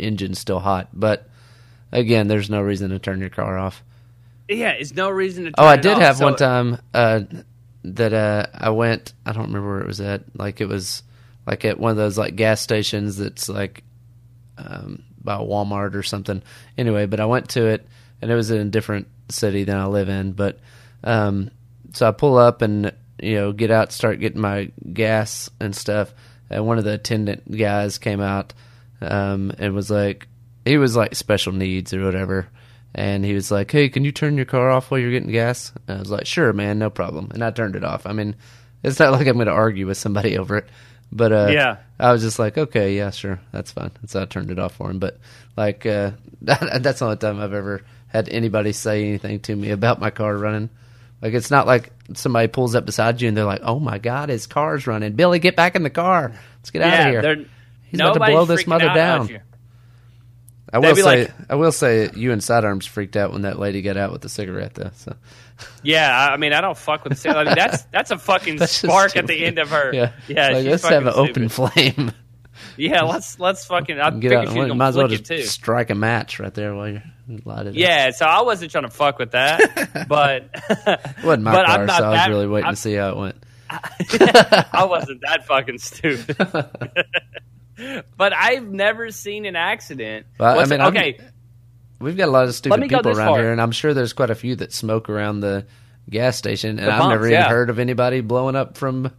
engine's 0.00 0.38
still 0.38 0.60
hot. 0.60 0.88
But 0.92 1.28
again, 1.92 2.28
there's 2.28 2.50
no 2.50 2.60
reason 2.60 2.90
to 2.90 2.98
turn 2.98 3.20
your 3.20 3.30
car 3.30 3.58
off. 3.58 3.82
Yeah, 4.48 4.70
it's 4.70 4.94
no 4.94 5.10
reason 5.10 5.44
to. 5.44 5.52
oh, 5.58 5.66
I 5.66 5.76
did 5.76 5.94
off, 5.94 6.00
have 6.00 6.16
so 6.16 6.24
one 6.24 6.36
time 6.36 6.78
uh, 6.92 7.20
that 7.84 8.12
uh, 8.12 8.46
I 8.52 8.70
went. 8.70 9.12
I 9.24 9.32
don't 9.32 9.46
remember 9.46 9.68
where 9.68 9.80
it 9.80 9.86
was 9.86 10.00
at. 10.00 10.22
Like 10.36 10.60
it 10.60 10.66
was 10.66 11.02
like 11.46 11.64
at 11.64 11.78
one 11.78 11.92
of 11.92 11.96
those 11.96 12.18
like 12.18 12.36
gas 12.36 12.60
stations 12.60 13.16
that's 13.16 13.48
like 13.48 13.84
um, 14.58 15.04
by 15.22 15.36
Walmart 15.36 15.94
or 15.94 16.02
something. 16.02 16.42
Anyway, 16.76 17.06
but 17.06 17.20
I 17.20 17.26
went 17.26 17.50
to 17.50 17.66
it 17.66 17.86
and 18.20 18.30
it 18.30 18.34
was 18.34 18.50
in 18.50 18.58
a 18.58 18.70
different 18.70 19.08
city 19.28 19.64
than 19.64 19.76
I 19.76 19.86
live 19.86 20.08
in. 20.08 20.32
But 20.32 20.58
um, 21.04 21.50
so 21.92 22.08
I 22.08 22.12
pull 22.12 22.36
up 22.36 22.62
and 22.62 22.92
you 23.20 23.36
know 23.36 23.52
get 23.52 23.70
out, 23.70 23.92
start 23.92 24.20
getting 24.20 24.40
my 24.40 24.70
gas 24.92 25.50
and 25.60 25.74
stuff. 25.74 26.12
And 26.48 26.66
one 26.66 26.78
of 26.78 26.84
the 26.84 26.94
attendant 26.94 27.50
guys 27.50 27.98
came 27.98 28.20
out 28.20 28.52
um, 29.00 29.52
and 29.58 29.74
was 29.74 29.90
like, 29.90 30.28
he 30.64 30.78
was 30.78 30.96
like 30.96 31.14
special 31.14 31.52
needs 31.52 31.92
or 31.92 32.04
whatever. 32.04 32.48
And 32.94 33.24
he 33.24 33.34
was 33.34 33.50
like, 33.50 33.70
"Hey, 33.70 33.88
can 33.88 34.04
you 34.04 34.10
turn 34.10 34.36
your 34.36 34.46
car 34.46 34.68
off 34.70 34.90
while 34.90 34.98
you're 34.98 35.12
getting 35.12 35.30
gas?" 35.30 35.72
And 35.86 35.98
I 35.98 36.00
was 36.00 36.10
like, 36.10 36.26
"Sure, 36.26 36.52
man, 36.52 36.78
no 36.78 36.90
problem." 36.90 37.30
And 37.32 37.44
I 37.44 37.50
turned 37.52 37.76
it 37.76 37.84
off. 37.84 38.04
I 38.04 38.12
mean, 38.12 38.34
it's 38.82 38.98
not 38.98 39.12
like 39.12 39.26
I'm 39.26 39.36
going 39.36 39.46
to 39.46 39.52
argue 39.52 39.86
with 39.86 39.96
somebody 39.96 40.36
over 40.38 40.56
it, 40.58 40.68
but 41.12 41.32
uh, 41.32 41.48
yeah, 41.50 41.76
I 41.98 42.12
was 42.12 42.22
just 42.22 42.38
like, 42.38 42.58
"Okay, 42.58 42.96
yeah, 42.96 43.10
sure, 43.10 43.40
that's 43.52 43.70
fine." 43.70 43.92
And 44.00 44.10
so 44.10 44.22
I 44.22 44.24
turned 44.24 44.50
it 44.50 44.58
off 44.58 44.74
for 44.74 44.90
him. 44.90 44.98
But 44.98 45.18
like, 45.56 45.86
uh, 45.86 46.12
that's 46.42 46.98
the 46.98 47.04
only 47.04 47.16
time 47.16 47.40
I've 47.40 47.54
ever 47.54 47.82
had 48.08 48.28
anybody 48.28 48.72
say 48.72 49.06
anything 49.06 49.38
to 49.40 49.54
me 49.54 49.70
about 49.70 50.00
my 50.00 50.10
car 50.10 50.36
running. 50.36 50.68
Like, 51.22 51.34
it's 51.34 51.50
not 51.50 51.66
like 51.66 51.92
somebody 52.14 52.48
pulls 52.48 52.74
up 52.74 52.86
beside 52.86 53.20
you 53.20 53.28
and 53.28 53.36
they're 53.36 53.44
like, 53.44 53.62
"Oh 53.62 53.78
my 53.78 53.98
god, 53.98 54.30
his 54.30 54.48
car's 54.48 54.88
running! 54.88 55.12
Billy, 55.12 55.38
get 55.38 55.54
back 55.54 55.76
in 55.76 55.84
the 55.84 55.90
car! 55.90 56.32
Let's 56.58 56.70
get 56.70 56.80
yeah, 56.80 56.88
out 56.88 57.14
of 57.14 57.24
here!" 57.24 57.46
He's 57.90 58.00
about 58.00 58.14
to 58.14 58.20
blow 58.20 58.44
this 58.44 58.66
mother 58.66 58.92
down. 58.94 59.40
I 60.72 60.78
will 60.78 60.94
say, 60.94 61.02
like- 61.02 61.32
I 61.48 61.56
will 61.56 61.72
say, 61.72 62.10
you 62.14 62.30
and 62.32 62.42
Sidearms 62.42 62.86
freaked 62.86 63.16
out 63.16 63.32
when 63.32 63.42
that 63.42 63.58
lady 63.58 63.82
got 63.82 63.96
out 63.96 64.12
with 64.12 64.20
the 64.22 64.28
cigarette, 64.28 64.74
though. 64.74 64.90
So 64.94 65.16
Yeah, 65.82 66.16
I 66.16 66.34
I 66.34 66.36
mean, 66.36 66.52
I 66.52 66.60
don't 66.60 66.78
fuck 66.78 67.02
with. 67.04 67.26
I 67.26 67.42
mean, 67.44 67.54
that's 67.56 67.82
that's 67.92 68.10
a 68.12 68.18
fucking 68.18 68.56
That's 68.56 68.72
spark 68.72 69.16
at 69.16 69.26
the 69.26 69.44
end 69.44 69.58
of 69.58 69.70
her. 69.70 69.92
yeah, 69.92 70.12
yeah. 70.28 70.48
Like, 70.50 70.56
she's 70.62 70.66
let's 70.70 70.88
have 70.88 71.06
an 71.06 71.12
fucking 71.12 71.28
open 71.30 71.48
flame. 71.48 72.12
Yeah, 72.76 73.02
let's 73.02 73.38
let's 73.40 73.64
fucking. 73.64 73.98
I 73.98 74.10
Get 74.10 74.30
figured 74.30 74.48
out. 74.48 74.52
she 74.68 74.74
Might 74.74 74.88
as 74.88 74.96
well 74.96 75.08
just 75.08 75.24
too. 75.24 75.42
strike 75.42 75.88
a 75.88 75.94
match 75.94 76.38
right 76.38 76.52
there 76.52 76.74
while 76.74 76.88
you're 76.88 77.02
lighted. 77.44 77.68
up. 77.68 77.74
Yeah, 77.74 78.10
so 78.10 78.26
I 78.26 78.42
wasn't 78.42 78.70
trying 78.70 78.84
to 78.84 78.90
fuck 78.90 79.18
with 79.18 79.30
that, 79.30 80.06
but 80.08 80.50
it 80.68 81.24
wasn't 81.24 81.44
my 81.44 81.52
but 81.52 81.66
car, 81.66 81.78
I'm 81.80 81.86
not 81.86 81.98
so 81.98 82.04
I 82.04 82.10
was 82.10 82.28
really 82.28 82.46
waiting 82.48 82.66
I'm- 82.66 82.74
to 82.74 82.80
see 82.80 82.94
how 82.94 83.10
it 83.10 83.16
went. 83.16 83.36
I 83.70 84.84
wasn't 84.88 85.22
that 85.22 85.46
fucking 85.46 85.78
stupid. 85.78 86.36
But 88.16 88.32
I've 88.32 88.66
never 88.68 89.10
seen 89.10 89.46
an 89.46 89.56
accident. 89.56 90.26
Well, 90.38 90.58
I 90.60 90.64
mean, 90.66 90.80
I'm- 90.80 90.96
okay, 90.96 91.18
We've 92.00 92.16
got 92.16 92.28
a 92.28 92.32
lot 92.32 92.44
of 92.44 92.54
stupid 92.54 92.80
people 92.80 93.06
around 93.08 93.16
far. 93.28 93.38
here, 93.40 93.52
and 93.52 93.60
I'm 93.60 93.72
sure 93.72 93.92
there's 93.92 94.14
quite 94.14 94.30
a 94.30 94.34
few 94.34 94.56
that 94.56 94.72
smoke 94.72 95.10
around 95.10 95.40
the 95.40 95.66
gas 96.08 96.36
station, 96.38 96.78
and 96.78 96.88
The 96.88 96.92
I've 96.92 96.98
bumps, 96.98 97.10
never 97.12 97.26
even 97.26 97.40
yeah. 97.40 97.48
heard 97.50 97.68
of 97.68 97.78
anybody 97.78 98.22
blowing 98.22 98.56
up 98.56 98.78
from 98.78 99.12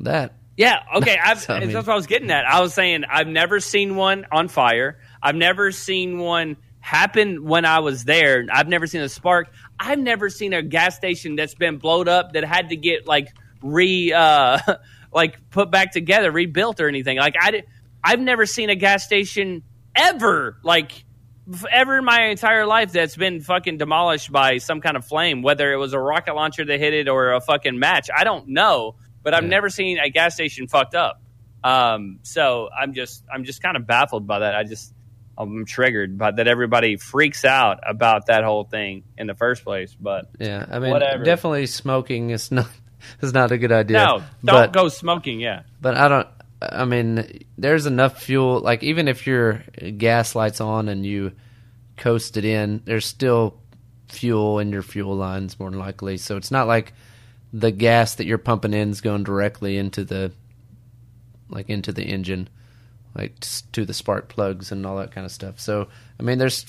that. 0.00 0.34
Yeah, 0.56 0.80
okay. 0.96 1.16
I've, 1.22 1.40
So, 1.40 1.54
I 1.54 1.60
mean- 1.60 1.72
that's 1.72 1.86
what 1.86 1.94
I 1.94 1.96
was 1.96 2.06
getting 2.06 2.30
at. 2.30 2.44
I 2.44 2.60
was 2.60 2.74
saying 2.74 3.04
I've 3.10 3.26
never 3.26 3.58
seen 3.60 3.96
one 3.96 4.26
on 4.30 4.48
fire. 4.48 4.98
I've 5.22 5.34
never 5.34 5.72
seen 5.72 6.18
one 6.18 6.58
happen 6.80 7.44
when 7.46 7.64
I 7.64 7.78
was 7.80 8.04
there. 8.04 8.44
I've 8.52 8.68
never 8.68 8.86
seen 8.86 9.00
a 9.00 9.08
spark. 9.08 9.48
I've 9.80 9.98
never 9.98 10.28
seen 10.28 10.52
a 10.52 10.62
gas 10.62 10.94
station 10.94 11.36
that's 11.36 11.54
been 11.54 11.78
blowed 11.78 12.06
up 12.06 12.34
that 12.34 12.44
had 12.44 12.68
to 12.68 12.76
get 12.76 13.06
like 13.06 13.28
re 13.62 14.12
uh 14.12 14.58
like 15.12 15.48
put 15.50 15.70
back 15.70 15.92
together, 15.92 16.30
rebuilt 16.30 16.80
or 16.80 16.88
anything. 16.88 17.16
Like 17.16 17.34
I 17.40 17.50
did, 17.50 17.64
I've 18.06 18.20
never 18.20 18.46
seen 18.46 18.70
a 18.70 18.76
gas 18.76 19.04
station 19.04 19.62
ever 19.94 20.58
like 20.62 21.04
ever 21.70 21.98
in 21.98 22.04
my 22.04 22.24
entire 22.26 22.66
life 22.66 22.92
that's 22.92 23.16
been 23.16 23.40
fucking 23.40 23.78
demolished 23.78 24.32
by 24.32 24.58
some 24.58 24.80
kind 24.80 24.96
of 24.96 25.04
flame, 25.04 25.42
whether 25.42 25.72
it 25.72 25.76
was 25.76 25.92
a 25.92 25.98
rocket 25.98 26.34
launcher 26.34 26.64
that 26.64 26.78
hit 26.80 26.92
it 26.94 27.08
or 27.08 27.32
a 27.34 27.40
fucking 27.40 27.78
match. 27.78 28.08
I 28.14 28.24
don't 28.24 28.48
know, 28.48 28.96
but 29.22 29.32
I've 29.34 29.44
Yeah. 29.44 29.50
never 29.50 29.68
seen 29.70 29.98
a 29.98 30.10
gas 30.10 30.34
station 30.34 30.66
fucked 30.68 30.94
up. 30.94 31.20
Um, 31.64 32.18
so 32.22 32.68
I'm 32.76 32.94
just 32.94 33.24
I'm 33.32 33.44
just 33.44 33.62
kind 33.62 33.76
of 33.76 33.86
baffled 33.86 34.26
by 34.26 34.40
that. 34.40 34.54
I 34.54 34.64
just 34.64 34.92
I'm 35.38 35.64
triggered 35.66 36.16
by 36.16 36.30
that 36.30 36.48
everybody 36.48 36.96
freaks 36.96 37.44
out 37.44 37.80
about 37.86 38.26
that 38.26 38.42
whole 38.42 38.64
thing 38.64 39.02
in 39.18 39.26
the 39.26 39.34
first 39.34 39.64
place. 39.64 39.94
But 39.98 40.30
Yeah, 40.40 40.64
I 40.70 40.78
mean, 40.78 40.90
Whatever. 40.92 41.24
definitely 41.24 41.66
smoking 41.66 42.30
is 42.30 42.50
not 42.50 42.68
is 43.20 43.32
not 43.32 43.52
a 43.52 43.58
good 43.58 43.72
idea. 43.72 43.98
no, 43.98 44.18
don't 44.18 44.24
but, 44.44 44.72
go 44.72 44.88
smoking. 44.88 45.40
Yeah, 45.40 45.62
But 45.80 45.96
I 45.96 46.08
don't. 46.08 46.28
I 46.60 46.84
mean, 46.84 47.44
there's 47.58 47.86
enough 47.86 48.22
fuel. 48.22 48.60
Like 48.60 48.82
even 48.82 49.08
if 49.08 49.26
your 49.26 49.64
gas 49.96 50.34
lights 50.34 50.60
on 50.60 50.88
and 50.88 51.04
you 51.04 51.32
coast 51.96 52.36
it 52.36 52.44
in, 52.44 52.82
there's 52.84 53.06
still 53.06 53.60
fuel 54.08 54.58
in 54.58 54.72
your 54.72 54.82
fuel 54.82 55.16
lines 55.16 55.58
more 55.58 55.70
than 55.70 55.78
likely. 55.78 56.16
So 56.16 56.36
it's 56.36 56.50
not 56.50 56.66
like 56.66 56.92
the 57.52 57.70
gas 57.70 58.16
that 58.16 58.26
you're 58.26 58.38
pumping 58.38 58.74
in 58.74 58.90
is 58.90 59.00
going 59.00 59.24
directly 59.24 59.76
into 59.76 60.04
the 60.04 60.32
like 61.48 61.70
into 61.70 61.92
the 61.92 62.02
engine, 62.04 62.48
like 63.14 63.38
to 63.72 63.84
the 63.84 63.94
spark 63.94 64.28
plugs 64.28 64.72
and 64.72 64.84
all 64.84 64.96
that 64.96 65.12
kind 65.12 65.24
of 65.24 65.32
stuff. 65.32 65.60
So 65.60 65.88
I 66.18 66.22
mean, 66.22 66.38
there's 66.38 66.66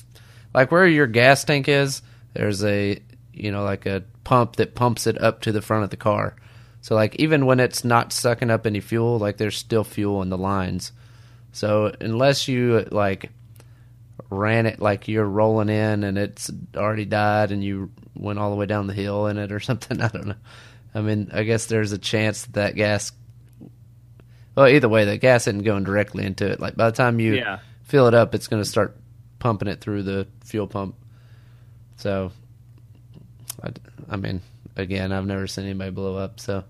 like 0.53 0.71
where 0.71 0.87
your 0.87 1.07
gas 1.07 1.43
tank 1.43 1.67
is. 1.67 2.01
There's 2.33 2.63
a 2.63 3.01
you 3.33 3.51
know 3.51 3.63
like 3.63 3.85
a 3.85 4.03
pump 4.23 4.57
that 4.57 4.75
pumps 4.75 5.07
it 5.07 5.21
up 5.21 5.41
to 5.41 5.51
the 5.51 5.61
front 5.61 5.83
of 5.83 5.89
the 5.89 5.97
car. 5.97 6.35
So 6.81 6.95
like 6.95 7.15
even 7.17 7.45
when 7.45 7.59
it's 7.59 7.83
not 7.83 8.13
sucking 8.13 8.49
up 8.49 8.65
any 8.65 8.79
fuel, 8.79 9.19
like 9.19 9.37
there's 9.37 9.57
still 9.57 9.83
fuel 9.83 10.21
in 10.21 10.29
the 10.29 10.37
lines. 10.37 10.91
So 11.51 11.93
unless 11.99 12.47
you 12.47 12.85
like 12.91 13.31
ran 14.29 14.65
it 14.65 14.79
like 14.79 15.07
you're 15.07 15.25
rolling 15.25 15.69
in 15.69 16.03
and 16.03 16.17
it's 16.17 16.51
already 16.75 17.05
died 17.05 17.51
and 17.51 17.63
you 17.63 17.91
went 18.15 18.39
all 18.39 18.49
the 18.49 18.55
way 18.55 18.65
down 18.65 18.87
the 18.87 18.93
hill 18.93 19.27
in 19.27 19.37
it 19.37 19.51
or 19.51 19.59
something, 19.61 20.01
I 20.01 20.07
don't 20.07 20.27
know. 20.27 20.35
I 20.95 21.01
mean, 21.01 21.29
I 21.33 21.43
guess 21.43 21.65
there's 21.67 21.91
a 21.91 21.97
chance 21.97 22.43
that, 22.43 22.53
that 22.53 22.75
gas. 22.75 23.11
Well, 24.55 24.67
either 24.67 24.89
way, 24.89 25.05
the 25.05 25.17
gas 25.17 25.47
isn't 25.47 25.63
going 25.63 25.83
directly 25.83 26.25
into 26.25 26.49
it. 26.49 26.59
Like 26.59 26.75
by 26.75 26.89
the 26.89 26.95
time 26.95 27.19
you 27.19 27.35
Yeah. 27.35 27.59
fill 27.83 28.07
it 28.07 28.13
up, 28.13 28.33
it's 28.33 28.47
going 28.47 28.63
to 28.63 28.67
start 28.69 28.97
pumping 29.39 29.67
it 29.67 29.81
through 29.81 30.03
the 30.03 30.27
fuel 30.43 30.65
pump. 30.67 30.95
So, 31.97 32.31
I, 33.63 33.69
I 34.09 34.15
mean, 34.15 34.41
again, 34.77 35.11
I've 35.11 35.25
never 35.25 35.47
seen 35.47 35.65
anybody 35.65 35.91
blow 35.91 36.15
up. 36.15 36.39
So, 36.39 36.63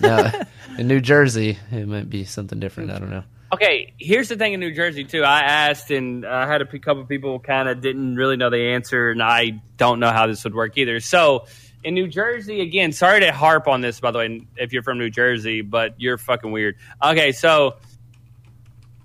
now 0.00 0.32
in 0.78 0.88
New 0.88 1.00
Jersey, 1.00 1.58
it 1.70 1.86
might 1.86 2.08
be 2.08 2.24
something 2.24 2.60
different. 2.60 2.90
I 2.90 2.98
don't 2.98 3.10
know. 3.10 3.24
Okay, 3.52 3.94
here's 3.98 4.28
the 4.28 4.36
thing 4.36 4.52
in 4.52 4.60
New 4.60 4.72
Jersey 4.72 5.04
too. 5.04 5.24
I 5.24 5.40
asked, 5.40 5.90
and 5.90 6.24
I 6.24 6.46
had 6.46 6.62
a 6.62 6.78
couple 6.78 7.04
people 7.04 7.40
kind 7.40 7.68
of 7.68 7.80
didn't 7.80 8.14
really 8.14 8.36
know 8.36 8.48
the 8.48 8.74
answer, 8.74 9.10
and 9.10 9.20
I 9.20 9.60
don't 9.76 9.98
know 9.98 10.10
how 10.10 10.28
this 10.28 10.44
would 10.44 10.54
work 10.54 10.78
either. 10.78 11.00
So, 11.00 11.46
in 11.82 11.94
New 11.94 12.06
Jersey, 12.06 12.60
again, 12.60 12.92
sorry 12.92 13.20
to 13.20 13.32
harp 13.32 13.66
on 13.66 13.80
this, 13.80 13.98
by 13.98 14.12
the 14.12 14.18
way, 14.18 14.46
if 14.56 14.72
you're 14.72 14.84
from 14.84 14.98
New 14.98 15.10
Jersey, 15.10 15.62
but 15.62 15.94
you're 15.98 16.18
fucking 16.18 16.52
weird. 16.52 16.76
Okay, 17.02 17.32
so, 17.32 17.76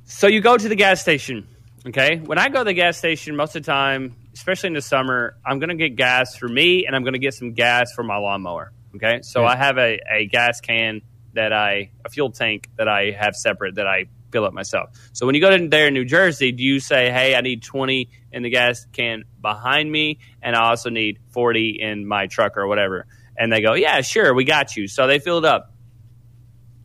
so 0.04 0.28
you 0.28 0.42
go 0.42 0.58
to 0.58 0.70
the 0.70 0.76
gas 0.76 1.02
station. 1.02 1.48
Okay, 1.88 2.18
when 2.18 2.38
I 2.38 2.50
go 2.50 2.60
to 2.60 2.66
the 2.66 2.74
gas 2.74 2.98
station, 2.98 3.36
most 3.36 3.56
of 3.56 3.64
the 3.64 3.72
time, 3.72 4.16
especially 4.36 4.68
in 4.68 4.74
the 4.74 4.82
summer, 4.82 5.38
I'm 5.46 5.60
gonna 5.60 5.76
get 5.76 5.96
gas 5.96 6.36
for 6.36 6.48
me, 6.48 6.86
and 6.86 6.96
I'm 6.96 7.04
gonna 7.04 7.20
get 7.20 7.34
some 7.34 7.54
gas 7.54 7.94
for 7.94 8.04
my 8.04 8.18
lawnmower. 8.18 8.72
Okay, 8.96 9.22
so. 9.24 9.46
I 9.46 9.56
have 9.56 9.78
a, 9.78 10.00
a 10.10 10.26
gas 10.28 10.62
can 10.62 11.02
that 11.34 11.52
I 11.52 11.92
a 12.04 12.10
fuel 12.10 12.32
tank 12.32 12.70
that 12.78 12.88
I 12.88 13.12
have 13.12 13.36
separate 13.36 13.76
that 13.76 13.88
I 13.88 14.06
fill 14.32 14.46
up 14.46 14.54
myself. 14.54 14.90
So 15.14 15.26
when 15.26 15.36
you 15.36 15.42
go 15.42 15.56
to 15.56 15.68
there 15.68 15.88
in 15.88 15.94
New 15.94 16.06
Jersey, 16.06 16.52
do 16.52 16.64
you 16.64 16.80
say, 16.80 17.12
"Hey, 17.12 17.36
I 17.36 17.42
need 17.42 17.64
20 17.64 18.10
in 18.32 18.44
the 18.44 18.50
gas 18.50 18.86
can 18.92 19.24
behind 19.42 19.92
me, 19.92 20.20
and 20.42 20.56
I 20.56 20.70
also 20.70 20.90
need 20.90 21.20
40 21.32 21.78
in 21.82 22.08
my 22.08 22.28
truck 22.28 22.58
or 22.58 22.68
whatever"? 22.68 23.06
And 23.38 23.52
they 23.52 23.62
go, 23.62 23.74
"Yeah, 23.74 24.02
sure, 24.02 24.34
we 24.34 24.44
got 24.46 24.76
you." 24.76 24.88
So 24.88 25.08
they 25.08 25.20
fill 25.20 25.40
it 25.40 25.46
up. 25.46 25.74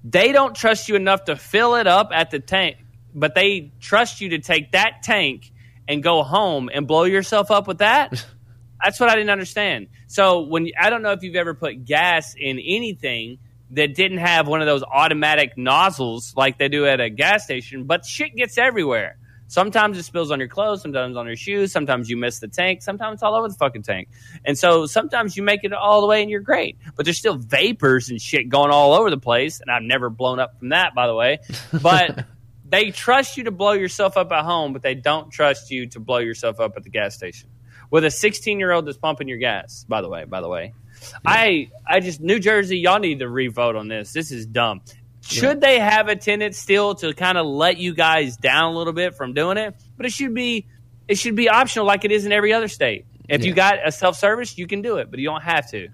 They 0.03 0.33
don't 0.33 0.55
trust 0.55 0.89
you 0.89 0.97
enough 0.97 1.25
to 1.25 1.37
fill 1.37 1.77
it 1.77 1.87
up 1.87 2.11
at 2.13 2.31
the 2.31 2.41
tank, 2.41 2.77
but 3.15 3.35
they 3.35 3.73
trust 3.81 4.21
you 4.21 4.31
to 4.31 4.39
take 4.39 4.73
that 4.73 5.03
tank 5.03 5.53
and 5.91 6.05
go 6.05 6.23
home 6.23 6.71
and 6.73 6.87
blow 6.87 7.03
yourself 7.03 7.51
up 7.51 7.67
with 7.67 7.79
that. 7.79 8.25
That's 8.83 9.01
what 9.01 9.11
I 9.11 9.17
didn't 9.17 9.31
understand. 9.31 9.89
So 10.07 10.43
when 10.43 10.69
I 10.81 10.89
don't 10.89 11.03
know 11.03 11.11
if 11.11 11.23
you've 11.23 11.35
ever 11.35 11.53
put 11.53 11.85
gas 11.85 12.35
in 12.39 12.61
anything 12.61 13.39
that 13.73 13.95
didn't 13.95 14.19
have 14.19 14.47
one 14.47 14.61
of 14.61 14.67
those 14.67 14.85
automatic 14.85 15.59
nozzles 15.59 16.33
like 16.37 16.59
they 16.59 16.69
do 16.69 16.87
at 16.87 17.01
a 17.01 17.11
gas 17.11 17.45
station, 17.45 17.85
but 17.85 18.07
shit 18.07 18.37
gets 18.37 18.57
everywhere. 18.57 19.19
Sometimes 19.49 19.99
it 19.99 20.05
spills 20.05 20.31
on 20.31 20.39
your 20.39 20.49
clothes, 20.49 20.81
sometimes 20.81 21.17
on 21.17 21.27
your 21.27 21.35
shoes, 21.35 21.73
sometimes 21.73 22.09
you 22.09 22.17
miss 22.17 22.39
the 22.39 22.47
tank, 22.47 22.83
sometimes 22.83 23.15
it's 23.15 23.23
all 23.25 23.35
over 23.35 23.49
the 23.49 23.55
fucking 23.55 23.83
tank. 23.83 24.09
And 24.45 24.57
so 24.57 24.87
sometimes 24.87 25.37
you 25.37 25.43
make 25.43 25.65
it 25.65 25.73
all 25.73 26.03
the 26.03 26.07
way 26.07 26.23
and 26.23 26.31
you're 26.31 26.41
great, 26.41 26.79
but 26.97 27.05
there's 27.05 27.19
still 27.19 27.37
vapors 27.37 28.11
and 28.11 28.23
shit 28.23 28.49
going 28.49 28.71
all 28.71 28.95
over 28.95 29.11
the 29.11 29.19
place. 29.19 29.61
And 29.61 29.69
I've 29.69 29.83
never 29.83 30.09
blown 30.09 30.39
up 30.39 30.57
from 30.61 30.69
that, 30.69 30.95
by 30.95 31.09
the 31.09 31.15
way. 31.17 31.41
But 31.83 32.27
they 32.71 32.91
trust 32.91 33.37
you 33.37 33.45
to 33.45 33.51
blow 33.51 33.73
yourself 33.73 34.17
up 34.17 34.33
at 34.33 34.45
home, 34.45 34.73
but 34.73 34.83
they 34.83 34.95
don't 34.95 35.31
trust 35.31 35.71
you 35.71 35.87
to 35.89 36.01
blow 36.01 36.19
yourself 36.19 36.61
up 36.61 36.77
at 36.77 36.85
the 36.85 36.91
gas 36.91 37.15
station 37.15 37.49
with 37.91 38.05
a 38.05 38.11
16 38.11 38.59
year 38.59 38.73
old 38.73 38.87
that's 38.87 38.97
pumping 38.97 39.29
your 39.29 39.39
gas. 39.39 39.85
By 39.89 40.01
the 40.01 40.09
way, 40.09 40.25
by 40.25 40.41
the 40.41 40.49
way, 40.49 40.73
yeah. 41.03 41.19
I 41.25 41.71
I 41.87 42.01
just 42.01 42.21
New 42.21 42.39
Jersey, 42.39 42.79
y'all 42.79 43.01
need 43.01 43.19
to 43.19 43.29
revote 43.29 43.77
on 43.77 43.89
this. 43.89 44.13
This 44.13 44.31
is 44.31 44.47
dumb. 44.47 44.83
Should 45.23 45.63
yeah. 45.63 45.69
they 45.69 45.79
have 45.79 46.09
a 46.09 46.17
tenant 46.17 46.55
still 46.55 46.95
to 46.97 47.13
kind 47.13 47.37
of 47.37 47.47
let 47.47 47.79
you 47.79 47.95
guys 47.95 48.37
down 48.37 48.73
a 48.73 48.77
little 48.77 48.95
bit 48.95 49.15
from 49.15 49.35
doing 49.35 49.59
it? 49.59 49.75
But 49.97 50.07
it 50.07 50.13
should 50.13 50.35
be 50.35 50.67
it 51.09 51.19
should 51.19 51.35
be 51.35 51.49
optional 51.49 51.87
like 51.87 52.05
it 52.05 52.13
is 52.13 52.25
in 52.25 52.33
every 52.33 52.53
other 52.53 52.69
state. 52.69 53.07
If 53.29 53.43
yeah. 53.43 53.49
you 53.49 53.55
got 53.55 53.87
a 53.87 53.93
self 53.93 54.17
service, 54.17 54.57
you 54.57 54.67
can 54.67 54.83
do 54.83 54.97
it, 54.97 55.11
but 55.11 55.21
you 55.21 55.29
don't 55.29 55.43
have 55.43 55.71
to. 55.71 55.89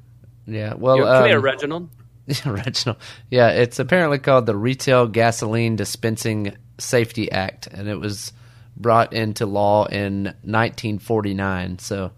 Yeah, 0.47 0.75
well, 0.75 0.99
come 0.99 1.09
um, 1.09 1.29
here, 1.29 1.41
Reginald. 1.41 1.91
Reginald. 2.47 2.99
Yeah, 3.31 3.49
it's 3.49 3.79
apparently 3.79 4.19
called 4.19 4.47
the 4.47 4.57
Retail 4.57 5.07
Gasoline 5.07 5.77
Dispensing 5.77 6.57
Safety 6.79 7.31
Act, 7.31 7.67
and 7.67 7.89
it 7.89 7.99
was 7.99 8.33
brought 8.77 9.13
into 9.13 9.47
law 9.47 9.87
in 9.87 10.25
1949. 10.25 11.79
So 11.79 12.13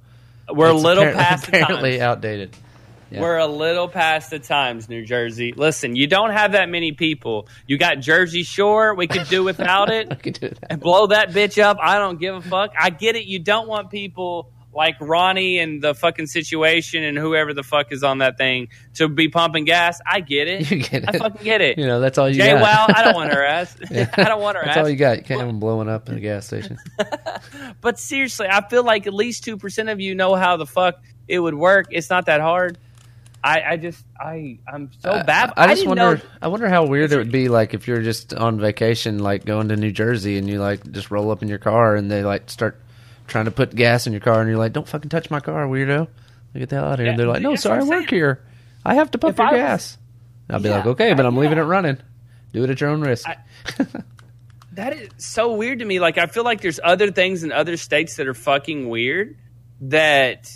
we're 0.52 0.68
a 0.68 0.72
little 0.72 1.04
apparently, 1.04 1.24
past 1.24 1.48
apparently 1.48 2.00
outdated. 2.00 2.56
Yeah. 3.10 3.22
We're 3.22 3.38
a 3.38 3.46
little 3.46 3.88
past 3.88 4.30
the 4.30 4.38
times, 4.38 4.88
New 4.88 5.04
Jersey. 5.04 5.52
Listen, 5.56 5.96
you 5.96 6.06
don't 6.06 6.30
have 6.30 6.52
that 6.52 6.68
many 6.68 6.92
people. 6.92 7.48
You 7.66 7.78
got 7.78 8.00
Jersey 8.00 8.42
Shore. 8.42 8.94
We 8.94 9.06
could 9.06 9.28
do 9.28 9.42
without 9.42 9.90
it. 9.90 10.20
could 10.22 10.38
do 10.38 10.52
and 10.68 10.78
blow 10.78 11.06
that 11.06 11.30
bitch 11.30 11.62
up. 11.62 11.78
I 11.80 11.98
don't 11.98 12.20
give 12.20 12.34
a 12.34 12.42
fuck. 12.42 12.72
I 12.78 12.90
get 12.90 13.16
it. 13.16 13.24
You 13.24 13.38
don't 13.38 13.66
want 13.66 13.90
people 13.90 14.52
like 14.74 14.96
Ronnie 15.00 15.58
and 15.58 15.82
the 15.82 15.94
fucking 15.94 16.26
situation 16.26 17.02
and 17.02 17.16
whoever 17.16 17.54
the 17.54 17.62
fuck 17.62 17.90
is 17.90 18.04
on 18.04 18.18
that 18.18 18.36
thing 18.38 18.68
to 18.94 19.08
be 19.08 19.28
pumping 19.28 19.64
gas. 19.64 20.00
I 20.06 20.20
get 20.20 20.46
it. 20.48 20.70
You 20.70 20.82
get 20.82 21.02
it. 21.04 21.08
I 21.08 21.18
fucking 21.18 21.42
get 21.42 21.60
it. 21.60 21.78
You 21.78 21.86
know, 21.86 22.00
that's 22.00 22.18
all 22.18 22.28
you 22.28 22.36
Jay 22.36 22.52
got. 22.52 22.62
Wow, 22.62 22.86
I 22.88 23.02
don't 23.02 23.14
want 23.14 23.32
her 23.32 23.44
ass. 23.46 23.76
yeah. 23.90 24.08
I 24.16 24.24
don't 24.24 24.40
want 24.42 24.56
her 24.56 24.62
that's 24.64 24.70
ass. 24.70 24.74
That's 24.76 24.84
all 24.84 24.90
you 24.90 24.96
got. 24.96 25.18
You 25.18 25.24
can't 25.24 25.40
have 25.40 25.48
them 25.48 25.58
blowing 25.60 25.88
up 25.88 26.08
in 26.08 26.16
a 26.16 26.20
gas 26.20 26.46
station. 26.46 26.78
but 27.80 27.98
seriously, 27.98 28.46
I 28.50 28.66
feel 28.68 28.84
like 28.84 29.06
at 29.06 29.14
least 29.14 29.44
2% 29.44 29.90
of 29.90 30.00
you 30.00 30.14
know 30.14 30.34
how 30.34 30.56
the 30.56 30.66
fuck 30.66 31.02
it 31.26 31.38
would 31.38 31.54
work. 31.54 31.86
It's 31.90 32.10
not 32.10 32.26
that 32.26 32.40
hard. 32.40 32.78
I, 33.42 33.62
I 33.62 33.76
just 33.76 34.04
I 34.18 34.58
I'm 34.66 34.90
so 34.98 35.22
bad. 35.22 35.52
I, 35.56 35.64
I 35.64 35.68
just 35.68 35.84
I 35.84 35.88
wonder 35.88 36.16
know. 36.16 36.20
I 36.42 36.48
wonder 36.48 36.68
how 36.68 36.86
weird 36.86 37.12
it 37.12 37.18
would 37.18 37.30
be 37.30 37.48
like 37.48 37.72
if 37.72 37.86
you're 37.86 38.02
just 38.02 38.34
on 38.34 38.58
vacation, 38.58 39.20
like 39.20 39.44
going 39.44 39.68
to 39.68 39.76
New 39.76 39.92
Jersey, 39.92 40.38
and 40.38 40.48
you 40.48 40.60
like 40.60 40.90
just 40.90 41.12
roll 41.12 41.30
up 41.30 41.40
in 41.40 41.48
your 41.48 41.58
car 41.58 41.94
and 41.94 42.10
they 42.10 42.24
like 42.24 42.50
start 42.50 42.80
trying 43.28 43.44
to 43.44 43.50
put 43.50 43.74
gas 43.74 44.06
in 44.06 44.12
your 44.12 44.20
car, 44.20 44.40
and 44.40 44.48
you're 44.48 44.58
like, 44.58 44.72
"Don't 44.72 44.88
fucking 44.88 45.08
touch 45.08 45.30
my 45.30 45.40
car, 45.40 45.66
weirdo! 45.66 46.08
Get 46.54 46.70
the 46.70 46.76
hell 46.76 46.86
out 46.86 46.94
of 46.94 46.98
here!" 47.00 47.08
Yeah, 47.08 47.16
they're 47.16 47.26
like, 47.26 47.42
"No, 47.42 47.54
sorry, 47.54 47.80
I 47.80 47.84
work 47.84 48.10
here. 48.10 48.42
I 48.84 48.94
have 48.94 49.10
to 49.12 49.18
pump 49.18 49.34
if 49.34 49.38
your 49.38 49.50
gas." 49.50 49.96
Was, 50.48 50.54
I'll 50.54 50.60
be 50.60 50.68
yeah, 50.68 50.76
like, 50.78 50.86
"Okay, 50.86 51.14
but 51.14 51.24
I'm 51.24 51.36
leaving 51.36 51.58
it 51.58 51.62
running. 51.62 51.98
Do 52.52 52.64
it 52.64 52.70
at 52.70 52.80
your 52.80 52.90
own 52.90 53.00
risk." 53.00 53.28
I, 53.28 53.36
that 54.72 54.94
is 54.94 55.10
so 55.18 55.54
weird 55.54 55.78
to 55.80 55.84
me. 55.84 56.00
Like, 56.00 56.18
I 56.18 56.26
feel 56.26 56.44
like 56.44 56.60
there's 56.60 56.80
other 56.82 57.10
things 57.10 57.44
in 57.44 57.52
other 57.52 57.76
states 57.76 58.16
that 58.16 58.26
are 58.26 58.34
fucking 58.34 58.88
weird 58.88 59.36
that 59.82 60.50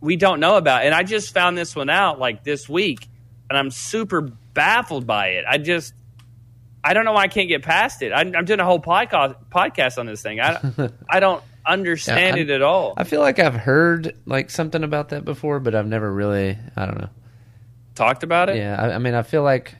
we 0.00 0.16
don't 0.16 0.38
know 0.38 0.56
about, 0.56 0.84
and 0.84 0.94
I 0.94 1.02
just 1.02 1.34
found 1.34 1.58
this 1.58 1.74
one 1.74 1.90
out 1.90 2.18
like 2.18 2.44
this 2.44 2.68
week, 2.68 3.08
and 3.48 3.58
I'm 3.58 3.70
super 3.70 4.20
baffled 4.20 5.06
by 5.06 5.28
it. 5.28 5.44
I 5.48 5.58
just 5.58 5.94
I 6.84 6.94
don't 6.94 7.04
know 7.04 7.12
why 7.12 7.22
I 7.22 7.28
can't 7.28 7.48
get 7.48 7.62
past 7.62 8.02
it. 8.02 8.12
I'm, 8.12 8.34
I'm 8.34 8.44
doing 8.44 8.60
a 8.60 8.64
whole 8.64 8.80
podcast 8.80 9.36
podcast 9.50 9.98
on 9.98 10.06
this 10.06 10.22
thing. 10.22 10.40
I 10.40 10.60
I 11.08 11.20
don't 11.20 11.42
understand 11.66 12.36
yeah, 12.36 12.42
it 12.42 12.50
at 12.50 12.62
all. 12.62 12.94
I 12.96 13.04
feel 13.04 13.20
like 13.20 13.38
I've 13.38 13.54
heard 13.54 14.16
like 14.26 14.50
something 14.50 14.82
about 14.82 15.10
that 15.10 15.24
before, 15.24 15.60
but 15.60 15.74
I've 15.74 15.86
never 15.86 16.12
really. 16.12 16.56
I 16.76 16.86
don't 16.86 17.00
know. 17.00 17.10
Talked 17.94 18.22
about 18.22 18.48
it. 18.48 18.56
Yeah, 18.56 18.80
I, 18.80 18.94
I 18.94 18.98
mean, 18.98 19.14
I 19.14 19.22
feel 19.22 19.42
like 19.42 19.74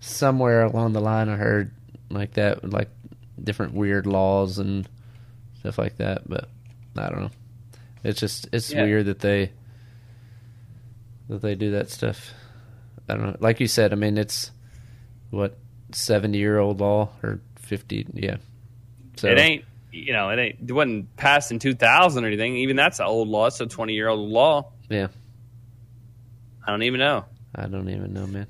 somewhere 0.00 0.64
along 0.64 0.92
the 0.92 1.00
line 1.00 1.28
I 1.28 1.36
heard 1.36 1.72
like 2.10 2.34
that, 2.34 2.68
like 2.70 2.90
different 3.42 3.74
weird 3.74 4.06
laws 4.06 4.58
and 4.58 4.88
stuff 5.60 5.78
like 5.78 5.96
that. 5.98 6.28
But 6.28 6.48
I 6.96 7.08
don't 7.08 7.22
know. 7.22 7.30
It's 8.04 8.20
just 8.20 8.48
it's 8.52 8.72
yeah. 8.72 8.82
weird 8.82 9.06
that 9.06 9.20
they 9.20 9.52
that 11.28 11.42
they 11.42 11.54
do 11.54 11.72
that 11.72 11.90
stuff. 11.90 12.32
I 13.08 13.14
don't 13.14 13.26
know. 13.26 13.36
Like 13.40 13.60
you 13.60 13.68
said, 13.68 13.92
I 13.92 13.96
mean, 13.96 14.18
it's 14.18 14.50
what 15.30 15.58
seventy 15.92 16.38
year 16.38 16.58
old 16.58 16.80
law 16.80 17.10
or 17.22 17.40
fifty. 17.56 18.06
Yeah. 18.12 18.36
So 19.16 19.28
it 19.28 19.38
ain't 19.38 19.64
you 19.96 20.12
know, 20.12 20.30
it 20.30 20.38
ain't 20.38 20.70
it 20.70 20.72
wasn't 20.72 21.16
passed 21.16 21.50
in 21.50 21.58
2000 21.58 22.24
or 22.24 22.26
anything. 22.26 22.56
Even 22.56 22.76
that's 22.76 23.00
an 23.00 23.06
old 23.06 23.28
law. 23.28 23.46
It's 23.46 23.60
a 23.60 23.66
20 23.66 23.94
year 23.94 24.08
old 24.08 24.28
law. 24.28 24.72
Yeah. 24.88 25.08
I 26.66 26.70
don't 26.70 26.82
even 26.82 27.00
know. 27.00 27.24
I 27.54 27.66
don't 27.66 27.88
even 27.88 28.12
know, 28.12 28.26
man. 28.26 28.48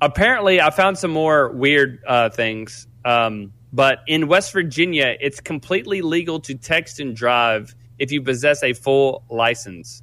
Apparently, 0.00 0.60
I 0.60 0.70
found 0.70 0.98
some 0.98 1.10
more 1.10 1.50
weird 1.50 2.02
uh, 2.06 2.30
things. 2.30 2.86
Um, 3.04 3.52
but 3.72 4.00
in 4.06 4.28
West 4.28 4.52
Virginia, 4.52 5.16
it's 5.20 5.40
completely 5.40 6.02
legal 6.02 6.40
to 6.40 6.54
text 6.54 7.00
and 7.00 7.14
drive 7.14 7.74
if 7.98 8.10
you 8.10 8.22
possess 8.22 8.62
a 8.62 8.72
full 8.72 9.24
license. 9.30 10.02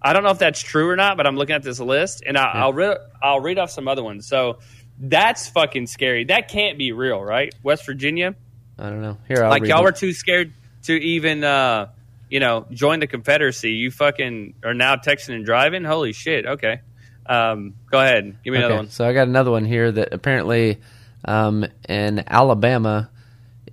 I 0.00 0.12
don't 0.12 0.22
know 0.22 0.30
if 0.30 0.38
that's 0.38 0.60
true 0.62 0.88
or 0.88 0.96
not, 0.96 1.16
but 1.16 1.26
I'm 1.26 1.36
looking 1.36 1.56
at 1.56 1.62
this 1.62 1.80
list, 1.80 2.22
and 2.24 2.38
I, 2.38 2.64
will 2.64 2.72
re- 2.72 2.96
I'll 3.20 3.40
read 3.40 3.58
off 3.58 3.70
some 3.70 3.88
other 3.88 4.02
ones. 4.02 4.28
So 4.28 4.60
that's 4.98 5.48
fucking 5.48 5.88
scary. 5.88 6.24
That 6.24 6.48
can't 6.48 6.78
be 6.78 6.92
real, 6.92 7.22
right? 7.22 7.54
West 7.62 7.84
Virginia. 7.84 8.36
I 8.78 8.90
don't 8.90 9.02
know. 9.02 9.18
Here, 9.26 9.42
I'll 9.42 9.50
like 9.50 9.64
y'all 9.64 9.80
it. 9.80 9.84
were 9.84 9.92
too 9.92 10.12
scared 10.12 10.52
to 10.84 10.92
even, 10.92 11.42
uh, 11.44 11.88
you 12.30 12.40
know, 12.40 12.66
join 12.70 13.00
the 13.00 13.06
Confederacy. 13.06 13.72
You 13.72 13.90
fucking 13.90 14.54
are 14.64 14.74
now 14.74 14.96
texting 14.96 15.34
and 15.34 15.44
driving. 15.44 15.84
Holy 15.84 16.12
shit. 16.12 16.46
Okay, 16.46 16.80
um, 17.26 17.74
go 17.90 18.00
ahead. 18.00 18.38
Give 18.44 18.52
me 18.52 18.58
okay, 18.58 18.66
another 18.66 18.76
one. 18.76 18.90
So 18.90 19.06
I 19.06 19.12
got 19.12 19.28
another 19.28 19.50
one 19.50 19.64
here 19.64 19.90
that 19.90 20.12
apparently 20.12 20.78
um, 21.24 21.66
in 21.88 22.24
Alabama 22.26 23.10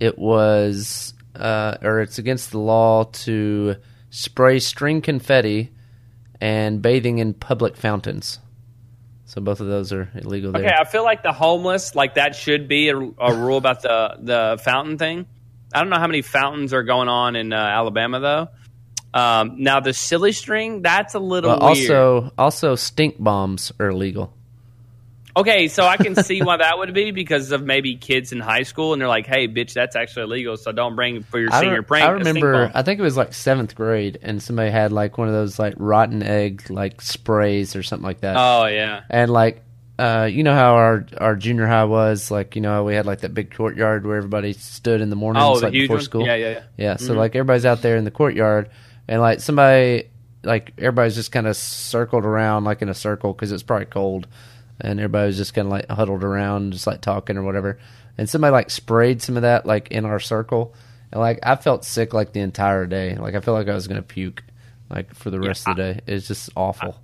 it 0.00 0.18
was 0.18 1.14
uh, 1.34 1.76
or 1.82 2.00
it's 2.00 2.18
against 2.18 2.50
the 2.50 2.58
law 2.58 3.04
to 3.04 3.76
spray 4.10 4.58
string 4.58 5.00
confetti 5.00 5.70
and 6.40 6.82
bathing 6.82 7.18
in 7.18 7.34
public 7.34 7.76
fountains. 7.76 8.38
So 9.36 9.42
both 9.42 9.60
of 9.60 9.66
those 9.66 9.92
are 9.92 10.08
illegal. 10.14 10.52
There. 10.52 10.62
Okay, 10.62 10.74
I 10.74 10.84
feel 10.84 11.04
like 11.04 11.22
the 11.22 11.32
homeless, 11.32 11.94
like 11.94 12.14
that, 12.14 12.34
should 12.34 12.68
be 12.68 12.88
a, 12.88 12.96
a 12.96 13.34
rule 13.34 13.58
about 13.58 13.82
the 13.82 14.16
the 14.18 14.58
fountain 14.64 14.96
thing. 14.96 15.26
I 15.74 15.80
don't 15.80 15.90
know 15.90 15.98
how 15.98 16.06
many 16.06 16.22
fountains 16.22 16.72
are 16.72 16.82
going 16.82 17.08
on 17.08 17.36
in 17.36 17.52
uh, 17.52 17.56
Alabama 17.56 18.20
though. 18.20 18.48
Um, 19.12 19.56
now 19.58 19.80
the 19.80 19.92
silly 19.92 20.32
string, 20.32 20.80
that's 20.80 21.12
a 21.12 21.18
little 21.18 21.50
well, 21.50 21.58
also 21.58 22.32
also 22.38 22.76
stink 22.76 23.16
bombs 23.18 23.72
are 23.78 23.90
illegal. 23.90 24.32
Okay, 25.36 25.68
so 25.68 25.84
I 25.84 25.98
can 25.98 26.14
see 26.14 26.42
why 26.42 26.56
that 26.56 26.78
would 26.78 26.94
be 26.94 27.10
because 27.10 27.52
of 27.52 27.62
maybe 27.62 27.96
kids 27.96 28.32
in 28.32 28.40
high 28.40 28.62
school 28.62 28.94
and 28.94 29.00
they're 29.00 29.08
like, 29.08 29.26
"Hey, 29.26 29.46
bitch, 29.48 29.74
that's 29.74 29.94
actually 29.94 30.22
illegal, 30.22 30.56
so 30.56 30.72
don't 30.72 30.96
bring 30.96 31.22
for 31.22 31.38
your 31.38 31.50
senior 31.50 31.82
prank." 31.82 32.06
I 32.06 32.10
remember, 32.12 32.70
I 32.74 32.82
think 32.82 32.98
it 32.98 33.02
was 33.02 33.18
like 33.18 33.34
seventh 33.34 33.74
grade, 33.74 34.18
and 34.22 34.42
somebody 34.42 34.70
had 34.70 34.92
like 34.92 35.18
one 35.18 35.28
of 35.28 35.34
those 35.34 35.58
like 35.58 35.74
rotten 35.76 36.22
egg 36.22 36.70
like 36.70 37.02
sprays 37.02 37.76
or 37.76 37.82
something 37.82 38.06
like 38.06 38.20
that. 38.20 38.36
Oh 38.38 38.64
yeah, 38.64 39.02
and 39.10 39.30
like 39.30 39.62
uh, 39.98 40.26
you 40.30 40.42
know 40.42 40.54
how 40.54 40.74
our 40.76 41.06
our 41.18 41.36
junior 41.36 41.66
high 41.66 41.84
was 41.84 42.30
like 42.30 42.56
you 42.56 42.62
know 42.62 42.84
we 42.84 42.94
had 42.94 43.04
like 43.04 43.20
that 43.20 43.34
big 43.34 43.54
courtyard 43.54 44.06
where 44.06 44.16
everybody 44.16 44.54
stood 44.54 45.02
in 45.02 45.10
the 45.10 45.16
mornings 45.16 45.44
oh, 45.44 45.52
like 45.52 45.72
before 45.72 45.96
one? 45.96 46.02
school. 46.02 46.26
Yeah, 46.26 46.36
yeah, 46.36 46.50
yeah. 46.50 46.62
Yeah, 46.78 46.96
so 46.96 47.10
mm-hmm. 47.10 47.18
like 47.18 47.36
everybody's 47.36 47.66
out 47.66 47.82
there 47.82 47.98
in 47.98 48.04
the 48.04 48.10
courtyard, 48.10 48.70
and 49.06 49.20
like 49.20 49.40
somebody 49.40 50.08
like 50.42 50.72
everybody's 50.78 51.14
just 51.14 51.30
kind 51.30 51.46
of 51.46 51.56
circled 51.56 52.24
around 52.24 52.64
like 52.64 52.80
in 52.80 52.88
a 52.88 52.94
circle 52.94 53.34
because 53.34 53.52
it's 53.52 53.62
probably 53.62 53.86
cold 53.86 54.26
and 54.80 54.98
everybody 55.00 55.26
was 55.26 55.36
just 55.36 55.54
kind 55.54 55.66
of 55.66 55.72
like 55.72 55.88
huddled 55.88 56.24
around, 56.24 56.72
just 56.72 56.86
like 56.86 57.00
talking 57.00 57.36
or 57.36 57.42
whatever. 57.42 57.78
And 58.18 58.28
somebody 58.28 58.52
like 58.52 58.70
sprayed 58.70 59.22
some 59.22 59.36
of 59.36 59.42
that 59.42 59.66
like 59.66 59.88
in 59.90 60.04
our 60.04 60.20
circle, 60.20 60.74
and 61.12 61.20
like 61.20 61.40
I 61.42 61.56
felt 61.56 61.84
sick 61.84 62.14
like 62.14 62.32
the 62.32 62.40
entire 62.40 62.86
day. 62.86 63.16
Like 63.16 63.34
I 63.34 63.40
felt 63.40 63.56
like 63.56 63.68
I 63.68 63.74
was 63.74 63.88
gonna 63.88 64.02
puke, 64.02 64.42
like 64.90 65.14
for 65.14 65.30
the 65.30 65.40
rest 65.40 65.66
yeah, 65.66 65.70
of 65.72 65.76
the 65.76 65.82
day. 65.82 66.00
It's 66.06 66.28
just 66.28 66.50
awful. 66.56 67.00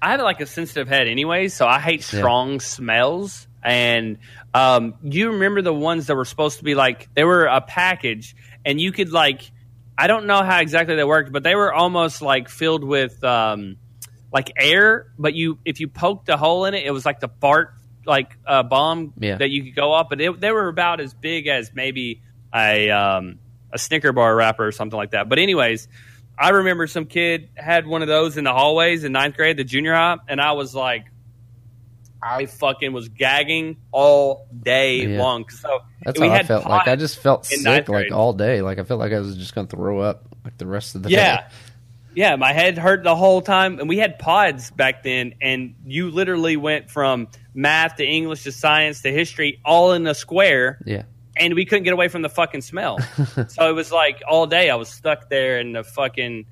I, 0.00 0.08
I 0.08 0.10
have 0.12 0.20
like 0.20 0.40
a 0.40 0.46
sensitive 0.46 0.88
head 0.88 1.06
anyway, 1.06 1.48
so 1.48 1.66
I 1.66 1.78
hate 1.78 2.02
strong 2.02 2.52
yeah. 2.52 2.58
smells. 2.58 3.46
and 3.62 4.18
um, 4.54 4.94
you 5.02 5.32
remember 5.32 5.62
the 5.62 5.72
ones 5.72 6.08
that 6.08 6.16
were 6.16 6.24
supposed 6.24 6.58
to 6.58 6.64
be 6.64 6.74
like 6.74 7.08
they 7.14 7.24
were 7.24 7.44
a 7.44 7.60
package, 7.60 8.34
and 8.64 8.80
you 8.80 8.92
could 8.92 9.12
like 9.12 9.50
I 9.96 10.06
don't 10.06 10.26
know 10.26 10.42
how 10.42 10.60
exactly 10.60 10.96
they 10.96 11.04
worked, 11.04 11.32
but 11.32 11.42
they 11.42 11.54
were 11.54 11.72
almost 11.72 12.22
like 12.22 12.48
filled 12.48 12.82
with 12.82 13.22
um, 13.22 13.76
like 14.32 14.52
air. 14.56 15.06
But 15.18 15.34
you 15.34 15.58
if 15.64 15.80
you 15.80 15.88
poked 15.88 16.28
a 16.28 16.36
hole 16.36 16.64
in 16.64 16.74
it, 16.74 16.84
it 16.86 16.90
was 16.90 17.04
like 17.06 17.20
the 17.20 17.28
fart 17.40 17.74
like 18.04 18.36
uh, 18.46 18.62
bomb 18.64 19.12
Yeah. 19.18 19.36
that 19.36 19.50
you 19.50 19.62
could 19.64 19.76
go 19.76 19.92
up, 19.92 20.10
but 20.10 20.20
it, 20.20 20.40
they 20.40 20.50
were 20.50 20.66
about 20.68 21.00
as 21.00 21.14
big 21.14 21.46
as 21.46 21.70
maybe 21.72 22.22
a 22.54 22.90
um, 22.90 23.38
a 23.72 23.78
Snicker 23.78 24.12
bar 24.12 24.34
wrapper 24.34 24.66
or 24.66 24.72
something 24.72 24.96
like 24.96 25.12
that. 25.12 25.28
But 25.28 25.38
anyways, 25.38 25.86
I 26.36 26.48
remember 26.50 26.86
some 26.88 27.06
kid 27.06 27.50
had 27.54 27.86
one 27.86 28.02
of 28.02 28.08
those 28.08 28.36
in 28.36 28.44
the 28.44 28.52
hallways 28.52 29.04
in 29.04 29.12
ninth 29.12 29.36
grade, 29.36 29.56
the 29.56 29.64
junior 29.64 29.94
high, 29.94 30.16
and 30.28 30.40
I 30.40 30.52
was 30.52 30.74
like, 30.74 31.04
I 32.22 32.46
fucking 32.46 32.92
was 32.92 33.08
gagging 33.08 33.76
all 33.90 34.46
day 34.62 35.06
Yeah. 35.06 35.22
long. 35.22 35.48
So 35.48 35.80
That's 36.04 36.18
how 36.20 36.30
I 36.30 36.42
felt. 36.44 36.66
Like 36.66 36.88
I 36.88 36.96
just 36.96 37.18
felt 37.18 37.46
sick 37.46 37.88
like 37.88 38.12
all 38.12 38.32
day. 38.32 38.62
Like 38.62 38.78
I 38.78 38.84
felt 38.84 39.00
like 39.00 39.12
I 39.12 39.18
was 39.18 39.36
just 39.36 39.54
going 39.54 39.66
to 39.66 39.76
throw 39.76 40.00
up 40.00 40.24
like 40.44 40.56
the 40.58 40.66
rest 40.66 40.94
of 40.94 41.02
the 41.02 41.10
Yeah. 41.10 41.36
day. 41.42 41.46
Yeah, 42.14 42.36
my 42.36 42.52
head 42.52 42.76
hurt 42.78 43.04
the 43.04 43.16
whole 43.16 43.40
time. 43.40 43.78
And 43.80 43.88
we 43.88 43.98
had 43.98 44.18
pods 44.18 44.70
back 44.70 45.02
then, 45.02 45.34
and 45.40 45.74
you 45.86 46.10
literally 46.10 46.56
went 46.56 46.90
from 46.90 47.28
math 47.54 47.96
to 47.96 48.04
English 48.06 48.44
to 48.44 48.52
science 48.52 49.02
to 49.02 49.12
history 49.12 49.60
all 49.64 49.92
in 49.92 50.06
a 50.06 50.14
square, 50.14 50.78
Yeah. 50.86 51.02
and 51.36 51.54
we 51.54 51.64
couldn't 51.64 51.84
get 51.84 51.92
away 51.92 52.08
from 52.08 52.22
the 52.22 52.28
fucking 52.28 52.60
smell. 52.62 52.98
so 53.48 53.68
it 53.68 53.72
was 53.74 53.90
like 53.92 54.22
all 54.28 54.46
day 54.46 54.68
I 54.70 54.74
was 54.76 54.88
stuck 54.88 55.28
there 55.30 55.58
in 55.60 55.72
the 55.72 55.84
fucking 55.84 56.46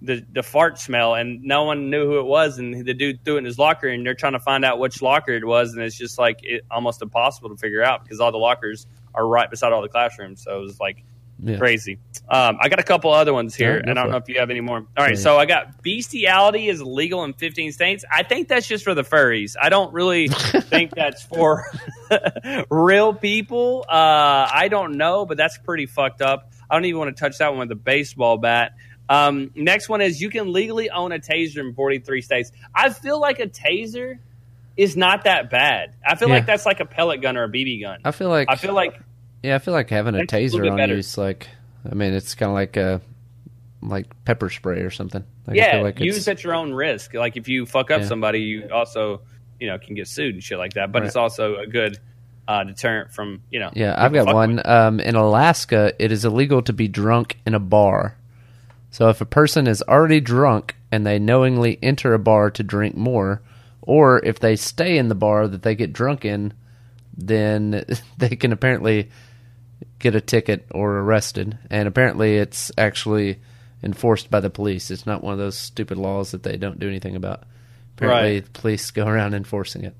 the 0.00 0.24
the 0.32 0.42
fart 0.44 0.78
smell, 0.78 1.14
and 1.14 1.42
no 1.42 1.64
one 1.64 1.90
knew 1.90 2.06
who 2.06 2.20
it 2.20 2.26
was. 2.26 2.58
And 2.58 2.86
the 2.86 2.94
dude 2.94 3.24
threw 3.24 3.34
it 3.34 3.38
in 3.38 3.44
his 3.46 3.58
locker, 3.58 3.88
and 3.88 4.06
they're 4.06 4.14
trying 4.14 4.34
to 4.34 4.38
find 4.40 4.64
out 4.64 4.78
which 4.78 5.02
locker 5.02 5.32
it 5.32 5.44
was, 5.44 5.72
and 5.72 5.82
it's 5.82 5.96
just 5.98 6.18
like 6.18 6.38
it, 6.44 6.64
almost 6.70 7.02
impossible 7.02 7.48
to 7.50 7.56
figure 7.56 7.82
out 7.82 8.04
because 8.04 8.20
all 8.20 8.30
the 8.30 8.38
lockers 8.38 8.86
are 9.14 9.26
right 9.26 9.50
beside 9.50 9.72
all 9.72 9.82
the 9.82 9.88
classrooms. 9.88 10.42
So 10.44 10.56
it 10.56 10.60
was 10.60 10.78
like 10.78 11.02
Yeah. 11.40 11.56
crazy. 11.58 11.98
Um, 12.28 12.58
I 12.60 12.68
got 12.68 12.80
a 12.80 12.82
couple 12.82 13.12
other 13.12 13.32
ones 13.32 13.54
here. 13.54 13.76
Yeah, 13.76 13.84
go 13.84 13.90
I 13.92 13.94
don't 14.02 14.10
know 14.10 14.16
if 14.16 14.28
you 14.28 14.38
have 14.40 14.50
any 14.50 14.60
more. 14.60 14.78
All 14.96 15.04
right, 15.04 15.16
so 15.16 15.38
I 15.38 15.46
got 15.46 15.82
bestiality 15.82 16.68
is 16.68 16.82
legal 16.82 17.22
in 17.24 17.32
15 17.32 17.70
states. 17.72 18.04
I 18.12 18.24
think 18.24 18.48
that's 18.48 18.66
just 18.66 18.82
for 18.82 18.94
the 18.94 19.02
furries. 19.04 19.54
I 19.60 19.68
don't 19.68 19.92
really 19.92 20.28
think 20.28 20.92
that's 20.96 21.22
for 21.22 21.64
real 22.70 23.14
people. 23.14 23.84
Uh, 23.88 24.48
I 24.52 24.68
don't 24.68 24.96
know, 24.96 25.26
but 25.26 25.36
that's 25.36 25.58
pretty 25.58 25.86
fucked 25.86 26.22
up. 26.22 26.50
I 26.70 26.74
don't 26.74 26.84
even 26.84 26.98
want 26.98 27.16
to 27.16 27.20
touch 27.20 27.38
that 27.38 27.50
one 27.50 27.60
with 27.60 27.70
a 27.72 27.80
baseball 27.80 28.36
bat. 28.38 28.72
Um, 29.08 29.50
next 29.54 29.88
one 29.88 30.00
is 30.00 30.20
you 30.20 30.28
can 30.30 30.52
legally 30.52 30.90
own 30.90 31.12
a 31.12 31.18
taser 31.18 31.58
in 31.58 31.72
43 31.74 32.20
states. 32.20 32.52
I 32.74 32.90
feel 32.90 33.18
like 33.20 33.38
a 33.38 33.46
taser 33.46 34.18
is 34.76 34.96
not 34.96 35.24
that 35.24 35.50
bad. 35.50 35.94
I 36.06 36.14
feel 36.14 36.28
Yeah. 36.28 36.34
like 36.34 36.46
that's 36.46 36.66
like 36.66 36.80
a 36.80 36.84
pellet 36.84 37.22
gun 37.22 37.36
or 37.36 37.44
a 37.44 37.48
BB 37.48 37.80
gun. 37.80 38.00
I 38.04 38.10
feel 38.10 38.28
like 38.28 38.48
I 38.50 38.56
feel 38.56 38.74
like 38.74 39.00
yeah, 39.42 39.54
I 39.54 39.58
feel 39.58 39.74
like 39.74 39.90
having 39.90 40.14
a 40.14 40.18
Makes 40.18 40.32
it 40.32 40.36
a 40.36 40.40
taser 40.58 40.70
on 40.72 40.88
you 40.88 40.96
is 40.96 41.16
like 41.18 41.48
I 41.90 41.94
mean, 41.94 42.12
it's 42.12 42.34
kind 42.34 42.50
of 42.50 42.54
like 42.54 42.76
a 42.76 43.00
like 43.82 44.06
pepper 44.24 44.50
spray 44.50 44.80
or 44.80 44.90
something. 44.90 45.24
Like, 45.46 45.58
I 45.58 45.76
yeah, 45.76 45.80
like 45.82 46.00
use 46.00 46.26
at 46.28 46.42
your 46.42 46.54
own 46.54 46.72
risk. 46.72 47.14
Like 47.14 47.36
if 47.36 47.48
you 47.48 47.64
fuck 47.66 47.90
up 47.90 48.00
Yeah. 48.02 48.06
somebody, 48.06 48.40
you 48.40 48.68
also 48.72 49.22
you 49.60 49.68
know 49.68 49.78
can 49.78 49.94
get 49.94 50.08
sued 50.08 50.34
and 50.34 50.42
shit 50.42 50.58
like 50.58 50.74
that. 50.74 50.92
But 50.92 51.02
Right. 51.02 51.06
it's 51.06 51.16
also 51.16 51.56
a 51.56 51.66
good 51.66 51.98
uh, 52.46 52.64
deterrent 52.64 53.12
from 53.12 53.42
you 53.50 53.60
know. 53.60 53.70
Yeah, 53.74 53.94
I've 53.96 54.12
got 54.12 54.34
one. 54.34 54.60
Um, 54.64 55.00
in 55.00 55.14
Alaska, 55.14 55.92
it 55.98 56.10
is 56.12 56.24
illegal 56.24 56.62
to 56.62 56.72
be 56.72 56.88
drunk 56.88 57.38
in 57.46 57.54
a 57.54 57.60
bar. 57.60 58.16
So 58.90 59.08
if 59.10 59.20
a 59.20 59.26
person 59.26 59.66
is 59.66 59.82
already 59.82 60.20
drunk 60.20 60.74
and 60.90 61.06
they 61.06 61.18
knowingly 61.18 61.78
enter 61.82 62.14
a 62.14 62.18
bar 62.18 62.50
to 62.52 62.62
drink 62.62 62.96
more, 62.96 63.42
or 63.82 64.24
if 64.24 64.40
they 64.40 64.56
stay 64.56 64.96
in 64.96 65.08
the 65.08 65.14
bar 65.14 65.46
that 65.46 65.62
they 65.62 65.74
get 65.74 65.92
drunk 65.92 66.24
in, 66.24 66.54
then 67.16 67.84
they 68.18 68.30
can 68.30 68.52
apparently 68.52 69.10
get 69.98 70.14
a 70.14 70.20
ticket 70.20 70.66
or 70.70 70.98
arrested. 70.98 71.58
And 71.70 71.88
apparently, 71.88 72.36
it's 72.36 72.70
actually 72.78 73.38
enforced 73.82 74.30
by 74.30 74.40
the 74.40 74.50
police. 74.50 74.90
It's 74.90 75.06
not 75.06 75.22
one 75.22 75.32
of 75.32 75.38
those 75.38 75.56
stupid 75.56 75.98
laws 75.98 76.32
that 76.32 76.42
they 76.42 76.56
don't 76.56 76.78
do 76.78 76.88
anything 76.88 77.16
about. 77.16 77.44
Apparently, 77.96 78.34
Right. 78.34 78.44
the 78.44 78.50
police 78.60 78.90
go 78.90 79.06
around 79.06 79.34
enforcing 79.34 79.84
it. 79.84 79.94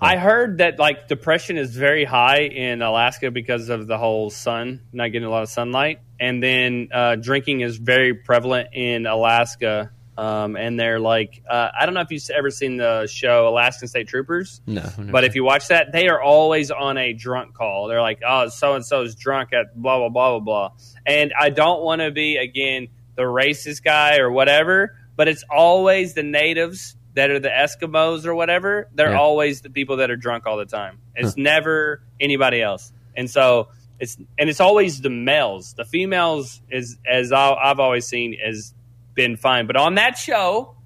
I 0.00 0.16
heard 0.16 0.58
that 0.58 0.78
like 0.78 1.06
depression 1.08 1.56
is 1.56 1.74
very 1.74 2.04
high 2.04 2.40
in 2.40 2.82
Alaska 2.82 3.30
because 3.30 3.68
of 3.68 3.86
the 3.86 3.96
whole 3.96 4.28
sun, 4.28 4.80
not 4.92 5.12
getting 5.12 5.26
a 5.26 5.30
lot 5.30 5.44
of 5.44 5.48
sunlight, 5.48 6.00
and 6.18 6.42
then 6.42 6.88
uh, 6.92 7.14
drinking 7.16 7.60
is 7.60 7.76
very 7.76 8.12
prevalent 8.12 8.70
in 8.72 9.06
Alaska. 9.06 9.90
Um, 10.16 10.56
and 10.56 10.78
they're 10.78 11.00
like, 11.00 11.42
uh, 11.48 11.70
I 11.78 11.84
don't 11.86 11.94
know 11.94 12.00
if 12.00 12.10
you've 12.10 12.28
ever 12.30 12.50
seen 12.50 12.76
the 12.76 13.06
show 13.08 13.48
Alaskan 13.48 13.88
State 13.88 14.06
Troopers. 14.08 14.60
No, 14.66 14.88
But 14.96 15.24
if 15.24 15.34
you 15.34 15.42
watch 15.44 15.68
that, 15.68 15.90
they 15.92 16.08
are 16.08 16.22
always 16.22 16.70
on 16.70 16.96
a 16.98 17.12
drunk 17.12 17.54
call. 17.54 17.88
They're 17.88 18.00
like, 18.00 18.20
oh, 18.26 18.48
so 18.48 18.74
and 18.74 18.84
so 18.86 19.02
is 19.02 19.16
drunk 19.16 19.52
at 19.52 19.74
blah, 19.74 19.98
blah, 19.98 20.08
blah, 20.10 20.38
blah, 20.38 20.68
blah. 20.68 20.76
And 21.04 21.32
I 21.38 21.50
don't 21.50 21.82
want 21.82 22.00
to 22.00 22.10
be, 22.12 22.36
again, 22.36 22.88
the 23.16 23.22
racist 23.22 23.82
guy 23.82 24.18
or 24.18 24.30
whatever, 24.30 24.96
but 25.16 25.26
it's 25.28 25.44
always 25.50 26.14
the 26.14 26.22
natives 26.22 26.96
that 27.14 27.30
are 27.30 27.38
the 27.40 27.48
Eskimos 27.48 28.24
or 28.24 28.34
whatever. 28.34 28.88
They're 28.94 29.10
Yeah. 29.12 29.18
always 29.20 29.60
the 29.62 29.70
people 29.70 29.96
that 29.98 30.10
are 30.10 30.16
drunk 30.16 30.46
all 30.46 30.56
the 30.56 30.64
time. 30.66 30.98
It's 31.14 31.36
never 31.36 32.02
anybody 32.20 32.60
else. 32.62 32.92
And 33.16 33.30
so 33.30 33.68
it's, 34.00 34.16
and 34.38 34.50
it's 34.50 34.60
always 34.60 35.00
the 35.00 35.10
males. 35.10 35.74
The 35.74 35.84
females 35.84 36.60
is, 36.70 36.98
as 37.08 37.30
I've 37.32 37.78
always 37.78 38.06
seen, 38.06 38.36
has 38.44 38.74
been 39.14 39.36
fine. 39.36 39.66
But 39.66 39.76
on 39.76 39.94
that 39.96 40.18
show, 40.18 40.76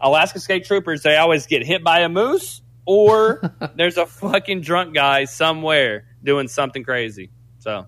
Alaska 0.00 0.40
State 0.40 0.64
Troopers, 0.66 1.02
they 1.02 1.16
always 1.16 1.46
get 1.46 1.64
hit 1.64 1.82
by 1.82 2.00
a 2.00 2.08
moose 2.08 2.62
or 2.86 3.52
there's 3.76 3.96
a 3.96 4.06
fucking 4.06 4.60
drunk 4.60 4.94
guy 4.94 5.24
somewhere 5.24 6.04
doing 6.22 6.48
something 6.48 6.84
crazy. 6.84 7.30
So, 7.60 7.86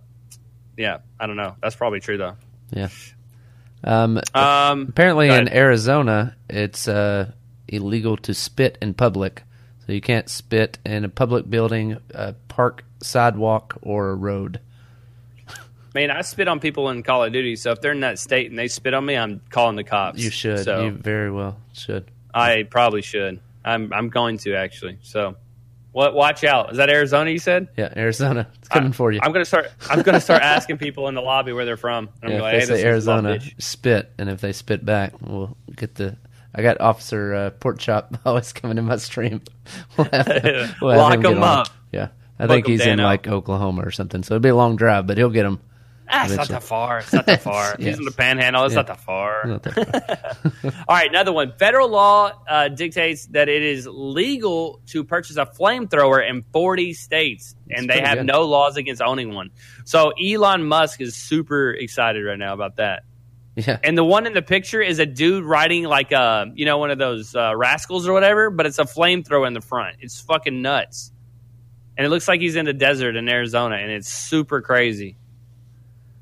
yeah, 0.77 0.99
I 1.21 1.27
don't 1.27 1.37
know. 1.37 1.57
That's 1.63 1.77
probably 1.77 2.01
true 2.01 2.17
though. 2.19 2.37
yeah. 2.71 2.89
Um, 3.85 4.21
Um, 4.35 4.87
Apparently, 4.89 5.29
in. 5.29 5.49
Arizona, 5.53 6.37
it's 6.49 6.89
uh, 6.89 7.31
illegal 7.69 8.17
to 8.19 8.35
spit 8.35 8.79
in 8.81 8.95
public. 8.95 9.43
So 9.87 9.93
you 9.93 10.01
can't 10.01 10.29
spit 10.29 10.79
in 10.85 11.05
a 11.05 11.09
public 11.09 11.49
building, 11.49 11.99
a 12.13 12.33
park, 12.49 12.85
sidewalk, 13.01 13.79
or 13.83 14.11
a 14.11 14.15
road. 14.17 14.59
Man, 15.97 16.11
I 16.11 16.21
spit 16.21 16.47
on 16.47 16.61
people 16.61 16.91
in 16.91 17.03
Call 17.03 17.25
of 17.25 17.33
Duty. 17.33 17.57
So 17.57 17.73
if 17.73 17.81
they're 17.81 17.93
in 17.93 18.01
that 18.01 18.19
state 18.19 18.51
and 18.51 18.59
they 18.59 18.69
spit 18.69 18.95
on 18.95 19.05
me, 19.05 19.17
I'm 19.17 19.41
calling 19.49 19.77
the 19.77 19.85
cops. 19.85 20.23
You 20.23 20.31
should. 20.31 20.63
So 20.63 20.85
You 20.85 20.91
very 20.93 21.33
well 21.33 21.59
should. 21.73 22.11
I 22.33 22.65
probably 22.65 23.03
should. 23.03 23.41
I'm 23.65 23.93
I'm 23.93 24.11
going 24.11 24.39
to 24.39 24.55
actually. 24.55 24.99
So, 25.03 25.37
what? 25.91 26.15
Watch 26.15 26.45
out. 26.45 26.71
Is 26.71 26.77
that 26.77 26.91
Arizona? 26.91 27.31
You 27.31 27.39
said. 27.39 27.69
Yeah, 27.77 27.93
Arizona, 27.97 28.47
it's 28.59 28.69
coming 28.69 28.93
for 28.93 29.11
you. 29.11 29.21
I'm 29.23 29.33
gonna 29.33 29.47
start. 29.47 29.73
I'm 29.91 30.03
gonna 30.03 30.21
start 30.21 30.43
asking 30.43 30.77
people 30.77 31.09
in 31.09 31.15
the 31.15 31.23
lobby 31.23 31.53
where 31.53 31.65
they're 31.65 31.79
from. 31.79 32.11
I'm 32.23 32.31
yeah, 32.31 32.39
gonna 32.39 32.49
if 32.49 32.53
they 32.53 32.59
hey, 32.59 32.65
say 32.67 32.73
this 32.73 32.79
is 33.03 33.07
my 33.07 33.13
Arizona, 33.15 33.41
spit, 33.59 34.13
and 34.19 34.29
if 34.29 34.41
they 34.41 34.53
spit 34.53 34.85
back, 34.85 35.15
we'll 35.21 35.57
get 35.75 35.95
the. 35.97 36.17
I 36.55 36.63
got 36.63 36.81
Officer 36.81 37.35
uh, 37.35 37.51
Pork 37.51 37.79
Chop 37.79 38.17
always 38.25 38.53
coming 38.53 38.79
in 38.79 38.85
my 38.85 38.97
stream. 38.99 39.41
We'll 39.97 40.07
have, 40.13 40.77
we'll 40.81 40.97
Lock 40.97 41.15
him 41.15 41.25
him 41.25 41.43
up. 41.43 41.69
Yeah, 41.91 42.09
I 42.39 42.47
think 42.47 42.67
he's 42.67 42.87
in 42.87 42.99
like 43.01 43.27
Oklahoma 43.27 43.83
or 43.83 43.91
something, 43.91 44.23
so 44.23 44.35
it'll 44.35 44.43
be 44.43 44.51
a 44.51 44.55
long 44.55 44.77
drive, 44.77 45.07
but 45.07 45.19
he'll 45.19 45.31
get 45.31 45.45
him. 45.45 45.59
Ah, 46.09 46.25
it's 46.27 46.37
not 46.37 46.49
that 46.49 46.63
far. 46.63 46.99
It's 46.99 47.13
not 47.13 47.27
that 47.27 47.43
far. 47.51 47.75
Yes. 47.79 47.89
He's 47.89 47.99
in 47.99 48.05
the 48.05 48.11
panhandle. 48.13 48.65
It's 48.65 48.73
Yeah. 48.73 48.77
not 48.77 48.87
that 48.89 49.01
far. 49.01 49.45
Not 49.47 49.63
that 49.65 50.37
far. 50.63 50.73
All 50.89 50.97
right, 50.97 51.09
another 51.09 51.33
one. 51.33 51.53
Federal 51.59 51.89
law 51.89 52.33
uh, 52.49 52.69
dictates 52.69 53.27
that 53.29 53.49
it 53.49 53.63
is 53.63 53.87
legal 53.91 54.81
to 54.87 55.03
purchase 55.05 55.37
a 55.37 55.47
flamethrower 55.47 56.29
in 56.29 56.45
40 56.53 56.93
states, 56.95 57.55
and 57.71 57.89
they 57.91 58.01
have 58.01 58.19
good. 58.19 58.27
no 58.27 58.43
laws 58.43 58.77
against 58.77 59.03
owning 59.03 59.35
one. 59.35 59.51
So 59.85 60.11
Elon 60.11 60.65
Musk 60.65 61.01
is 61.01 61.17
super 61.17 61.71
excited 61.73 62.25
right 62.25 62.39
now 62.39 62.55
about 62.55 62.77
that. 62.77 63.03
yeah, 63.57 63.79
And 63.83 63.97
the 63.99 64.05
one 64.05 64.27
in 64.27 64.33
the 64.35 64.43
picture 64.43 64.81
is 64.83 64.99
a 64.99 65.07
dude 65.07 65.45
riding 65.45 65.85
like 65.85 66.13
a, 66.13 66.53
you 66.55 66.67
know, 66.67 66.79
one 66.79 66.91
of 66.91 66.99
those 66.99 67.35
uh, 67.35 67.57
rascals 67.57 68.07
or 68.07 68.13
whatever, 68.13 68.51
but 68.51 68.67
it's 68.67 68.79
a 68.79 68.85
flamethrower 68.85 69.47
in 69.47 69.55
the 69.55 69.61
front. 69.61 69.97
It's 70.01 70.21
fucking 70.21 70.63
nuts. 70.63 71.11
And 71.97 72.05
it 72.07 72.11
looks 72.11 72.29
like 72.29 72.43
he's 72.43 72.57
in 72.57 72.67
the 72.67 72.75
desert 72.75 73.17
in 73.17 73.27
Arizona, 73.29 73.77
and 73.77 73.91
it's 73.91 74.09
super 74.11 74.61
crazy. 74.61 75.17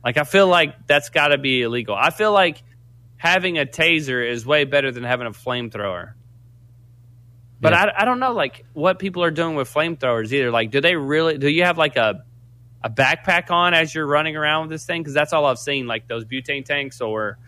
Like, 0.05 0.17
I 0.19 0.25
feel 0.25 0.47
like 0.47 0.87
that's 0.87 1.09
got 1.09 1.29
to 1.29 1.39
be 1.39 1.63
illegal. 1.63 1.95
I 1.99 2.11
feel 2.11 2.33
like 2.33 2.63
having 3.17 3.59
a 3.59 3.65
taser 3.65 4.29
is 4.29 4.45
way 4.45 4.65
better 4.65 4.93
than 4.93 5.03
having 5.05 5.27
a 5.27 5.31
flamethrower. 5.31 6.13
But 7.61 7.73
Yeah. 7.73 7.85
I, 7.97 8.03
I 8.03 8.05
don't 8.05 8.21
know, 8.21 8.33
like, 8.33 8.65
what 8.75 8.99
people 8.99 9.23
are 9.25 9.31
doing 9.31 9.55
with 9.55 9.73
flamethrowers 9.73 10.33
either. 10.33 10.51
Like, 10.51 10.71
do 10.71 10.81
they 10.81 10.97
really, 10.97 11.39
do 11.39 11.49
you 11.49 11.65
have 11.65 11.79
like 11.79 11.97
a, 11.97 12.23
a 12.83 12.91
backpack 12.91 13.51
on 13.51 13.73
as 13.73 13.95
you're 13.95 14.07
running 14.07 14.37
around 14.37 14.63
with 14.63 14.71
this 14.73 14.85
thing? 14.85 15.01
Because 15.03 15.15
that's 15.15 15.33
all 15.33 15.47
I've 15.47 15.59
seen, 15.59 15.87
like 15.87 16.07
those 16.07 16.25
butane 16.27 16.65
tanks 16.65 17.01
or 17.01 17.39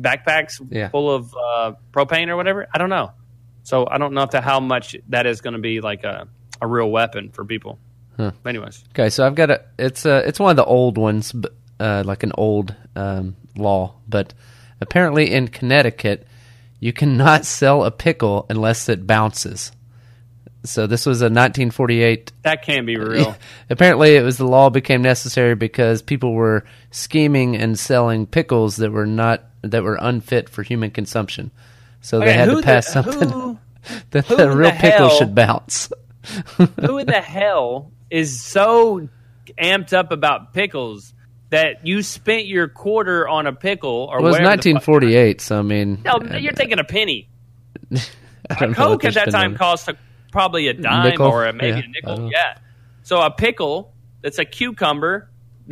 backpacks 0.00 0.60
Yeah. 0.70 0.88
full 0.88 1.10
of 1.12 1.34
uh, 1.34 1.72
propane 1.92 2.28
or 2.28 2.36
whatever. 2.36 2.68
I 2.72 2.78
don't 2.78 2.90
know. 2.90 3.12
So 3.64 3.88
I 3.90 3.98
don't 3.98 4.12
know 4.14 4.26
that, 4.26 4.44
how 4.44 4.60
much 4.60 4.94
that 5.08 5.26
is 5.26 5.40
going 5.40 5.54
to 5.54 5.60
be 5.60 5.80
like 5.80 6.04
a, 6.04 6.28
a 6.60 6.66
real 6.66 6.90
weapon 6.90 7.30
for 7.30 7.44
people. 7.44 7.78
Huh. 8.16 8.30
Anyways, 8.46 8.84
Okay, 8.90 9.08
so 9.10 9.26
I've 9.26 9.34
got 9.34 9.50
a. 9.50 9.64
It's 9.76 10.04
a. 10.06 10.18
It's 10.28 10.38
one 10.38 10.50
of 10.50 10.56
the 10.56 10.64
old 10.64 10.96
ones, 10.98 11.32
but 11.32 11.52
uh, 11.80 12.02
like 12.06 12.22
an 12.22 12.32
old 12.36 12.74
um, 12.96 13.36
law. 13.56 13.94
But 14.08 14.34
apparently, 14.80 15.32
in 15.32 15.48
Connecticut, 15.48 16.26
you 16.80 16.92
cannot 16.92 17.44
sell 17.46 17.84
a 17.84 17.90
pickle 17.90 18.46
unless 18.50 18.88
it 18.88 19.06
bounces. 19.06 19.72
So 20.64 20.86
this 20.86 21.04
was 21.04 21.20
a 21.20 21.26
1948 21.26 22.32
That 22.42 22.62
can't 22.64 22.86
be 22.86 22.96
real. 22.96 23.36
Apparently, 23.70 24.16
it 24.16 24.22
was 24.22 24.38
the 24.38 24.46
law 24.46 24.70
became 24.70 25.02
necessary 25.02 25.54
because 25.54 26.00
people 26.00 26.32
were 26.32 26.64
scheming 26.90 27.54
and 27.56 27.78
selling 27.78 28.26
pickles 28.26 28.76
that 28.76 28.90
were 28.90 29.06
not 29.06 29.44
that 29.60 29.82
were 29.82 29.98
unfit 30.00 30.48
for 30.48 30.62
human 30.62 30.90
consumption. 30.90 31.50
So 32.00 32.18
they 32.20 32.32
had 32.34 32.50
to 32.50 32.62
pass 32.62 32.86
the- 32.86 33.02
something 33.02 33.28
who- 33.28 33.58
that 34.10 34.26
who 34.26 34.36
the 34.36 34.50
real 34.50 34.70
the 34.70 34.76
pickle 34.76 35.08
hell- 35.08 35.18
should 35.18 35.34
bounce. 35.34 35.90
Who 36.80 36.98
in 36.98 37.06
the 37.06 37.20
hell 37.20 37.92
is 38.10 38.40
so 38.40 39.08
amped 39.58 39.92
up 39.92 40.12
about 40.12 40.54
pickles 40.54 41.13
that 41.54 41.86
you 41.86 42.02
spent 42.02 42.46
your 42.46 42.66
quarter 42.68 43.28
on 43.28 43.46
a 43.46 43.52
pickle 43.52 44.08
or 44.10 44.18
It 44.18 44.22
was 44.22 44.32
whatever 44.32 44.56
the 44.56 44.72
fuck- 44.72 44.82
1948, 44.82 45.40
so 45.40 45.58
I 45.58 45.62
mean, 45.62 46.02
No, 46.04 46.12
uh, 46.14 46.36
you're 46.36 46.52
taking 46.52 46.78
a 46.80 46.84
penny. 46.84 47.28
A 48.50 48.74
Coke 48.74 49.04
at 49.06 49.14
that 49.14 49.30
time 49.30 49.56
cost 49.56 49.88
a, 49.88 49.96
probably 50.30 50.68
a 50.68 50.74
dime 50.74 51.10
Nickel? 51.10 51.26
or 51.28 51.46
a, 51.46 51.52
maybe 51.54 51.78
Yeah, 51.78 51.84
a 51.84 51.88
nickel. 51.88 52.30
Yeah. 52.30 52.58
So 53.02 53.22
a 53.22 53.30
pickle 53.30 53.94
that's 54.20 54.38
a 54.38 54.44
cucumber. 54.44 55.30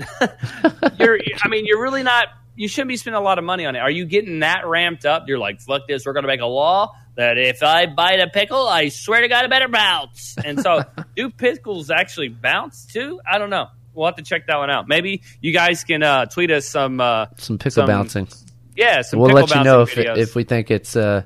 you're, 0.98 1.18
I 1.42 1.48
mean, 1.48 1.66
you're 1.66 1.82
really 1.82 2.02
not. 2.02 2.28
You 2.56 2.68
shouldn't 2.68 2.88
be 2.88 2.96
spending 2.96 3.20
a 3.20 3.24
lot 3.24 3.38
of 3.38 3.44
money 3.44 3.66
on 3.66 3.76
it. 3.76 3.80
Are 3.80 3.90
you 3.90 4.06
getting 4.06 4.40
that 4.40 4.66
ramped 4.66 5.04
up? 5.04 5.24
You're 5.26 5.38
like, 5.38 5.60
fuck 5.60 5.82
this. 5.86 6.06
We're 6.06 6.14
going 6.14 6.22
to 6.24 6.28
make 6.28 6.40
a 6.40 6.46
law 6.46 6.94
that 7.16 7.36
if 7.36 7.62
I 7.62 7.86
bite 7.86 8.20
a 8.20 8.28
pickle, 8.28 8.66
I 8.66 8.88
swear 8.88 9.20
to 9.20 9.28
God, 9.28 9.44
it 9.44 9.50
better 9.50 9.68
bounce. 9.68 10.36
And 10.42 10.58
so, 10.60 10.82
do 11.16 11.28
pickles 11.28 11.90
actually 11.90 12.28
bounce 12.28 12.86
too? 12.86 13.20
I 13.30 13.36
don't 13.36 13.50
know. 13.50 13.66
We'll 13.94 14.06
have 14.06 14.16
to 14.16 14.22
check 14.22 14.46
that 14.46 14.56
one 14.56 14.70
out. 14.70 14.88
Maybe 14.88 15.22
you 15.40 15.52
guys 15.52 15.84
can 15.84 16.02
uh, 16.02 16.26
tweet 16.26 16.50
us 16.50 16.66
some. 16.66 17.00
Uh, 17.00 17.26
some 17.36 17.58
pickle 17.58 17.70
some 17.72 17.86
bouncing. 17.86 18.28
yeah, 18.76 19.02
some 19.02 19.20
We'll 19.20 19.28
pickle 19.28 19.46
let 19.46 19.54
you 19.54 19.64
know 19.64 19.82
if 19.82 19.96
it, 19.98 20.18
if 20.18 20.34
we 20.34 20.44
think 20.44 20.70
it's 20.70 20.96
uh, 20.96 21.24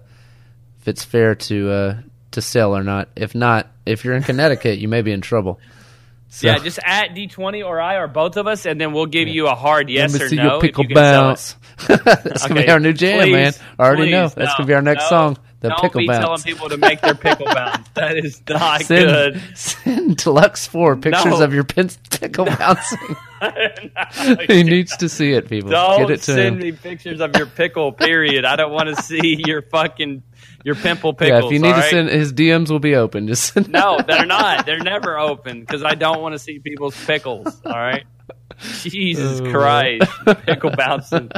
if 0.81 0.89
it's 0.89 1.05
fair 1.05 1.35
to 1.35 1.71
uh, 1.71 2.01
to 2.33 2.43
sell 2.43 2.77
or 2.77 2.83
not. 2.83 3.09
If 3.17 3.35
not, 3.35 3.71
if 3.85 4.05
you're 4.05 4.15
in 4.15 4.23
Connecticut, 4.23 4.79
you 4.79 4.89
may 4.89 5.03
be 5.03 5.13
in 5.13 5.21
trouble. 5.21 5.61
So, 6.29 6.49
Yeah, 6.49 6.59
just 6.59 6.81
at 6.85 7.11
D20 7.11 7.65
or 7.65 7.81
I 7.81 7.97
or 7.97 8.09
both 8.09 8.37
of 8.37 8.47
us, 8.47 8.67
and 8.67 8.81
then 8.81 8.93
we'll 8.93 9.07
give 9.07 9.29
you 9.29 9.47
a 9.47 9.55
hard 9.55 9.89
yes 9.89 10.13
let 10.13 10.21
me 10.21 10.27
or 10.27 10.29
see 10.29 10.37
no. 10.37 10.43
your 10.43 10.55
if 10.57 10.61
pickle 10.63 10.85
you 10.85 10.89
can 10.89 10.97
sell 10.97 11.23
it. 11.23 11.27
bounce. 11.29 11.57
That's 12.25 12.47
gonna 12.49 12.63
be 12.63 12.69
our 12.69 12.81
new 12.81 12.93
jam, 12.93 13.23
please, 13.23 13.33
man. 13.33 13.53
I 13.79 13.85
already 13.85 14.11
know. 14.11 14.29
That's 14.29 14.37
no, 14.37 14.55
gonna 14.59 14.67
be 14.67 14.75
our 14.75 14.83
next 14.83 15.05
no. 15.05 15.09
song. 15.09 15.39
The 15.61 15.71
Don't 15.71 15.81
pickle 15.81 16.01
be 16.01 16.07
bounce. 16.07 16.23
telling 16.25 16.43
people 16.43 16.69
to 16.69 16.77
make 16.77 17.01
their 17.01 17.15
pickle 17.15 17.47
bounce. 17.47 17.89
That 17.95 18.17
is 18.19 18.43
not 18.49 18.83
send, 18.83 19.07
good. 19.07 19.43
send 19.57 20.17
Deluxe 20.19 20.67
Four 20.67 20.97
pictures 20.97 21.25
No. 21.25 21.43
of 21.43 21.55
your 21.55 21.65
pin- 21.65 21.89
pickle 22.11 22.45
bouncing. 22.59 23.17
No, 23.41 24.37
he 24.49 24.63
needs 24.63 24.97
to 24.99 25.09
see 25.09 25.33
it, 25.33 25.49
people. 25.49 25.71
Don't 25.71 26.01
Get 26.01 26.11
it 26.11 26.17
to 26.19 26.23
send 26.35 26.57
him. 26.57 26.59
me 26.59 26.73
pictures 26.73 27.21
of 27.21 27.35
your 27.37 27.47
pickle. 27.47 27.93
Period. 27.93 28.45
I 28.45 28.57
don't 28.57 28.73
want 28.73 28.95
to 28.95 29.03
see 29.03 29.43
your 29.47 29.63
fucking 29.63 30.23
your 30.65 30.75
pimple 30.75 31.17
Yeah, 31.21 31.39
if 31.45 31.53
you 31.53 31.59
need 31.59 31.69
to 31.69 31.75
right? 31.75 31.91
send, 31.91 32.09
his 32.11 32.33
DMs 32.33 32.71
will 32.71 32.79
be 32.81 32.95
open. 32.97 33.27
Just 33.29 33.53
send 33.55 33.69
No, 33.71 33.99
they're 34.07 34.27
not. 34.27 34.67
They're 34.67 34.79
never 34.79 35.19
open 35.19 35.61
because 35.61 35.83
I 35.85 35.95
don't 35.95 36.21
want 36.21 36.35
to 36.35 36.39
see 36.39 36.59
people's 36.59 36.97
pickles. 37.07 37.47
All 37.65 37.73
right. 37.73 38.05
Jesus 38.83 39.41
Oh. 39.41 39.51
Christ, 39.51 40.11
pickle 40.47 40.71
bouncing. 40.71 41.31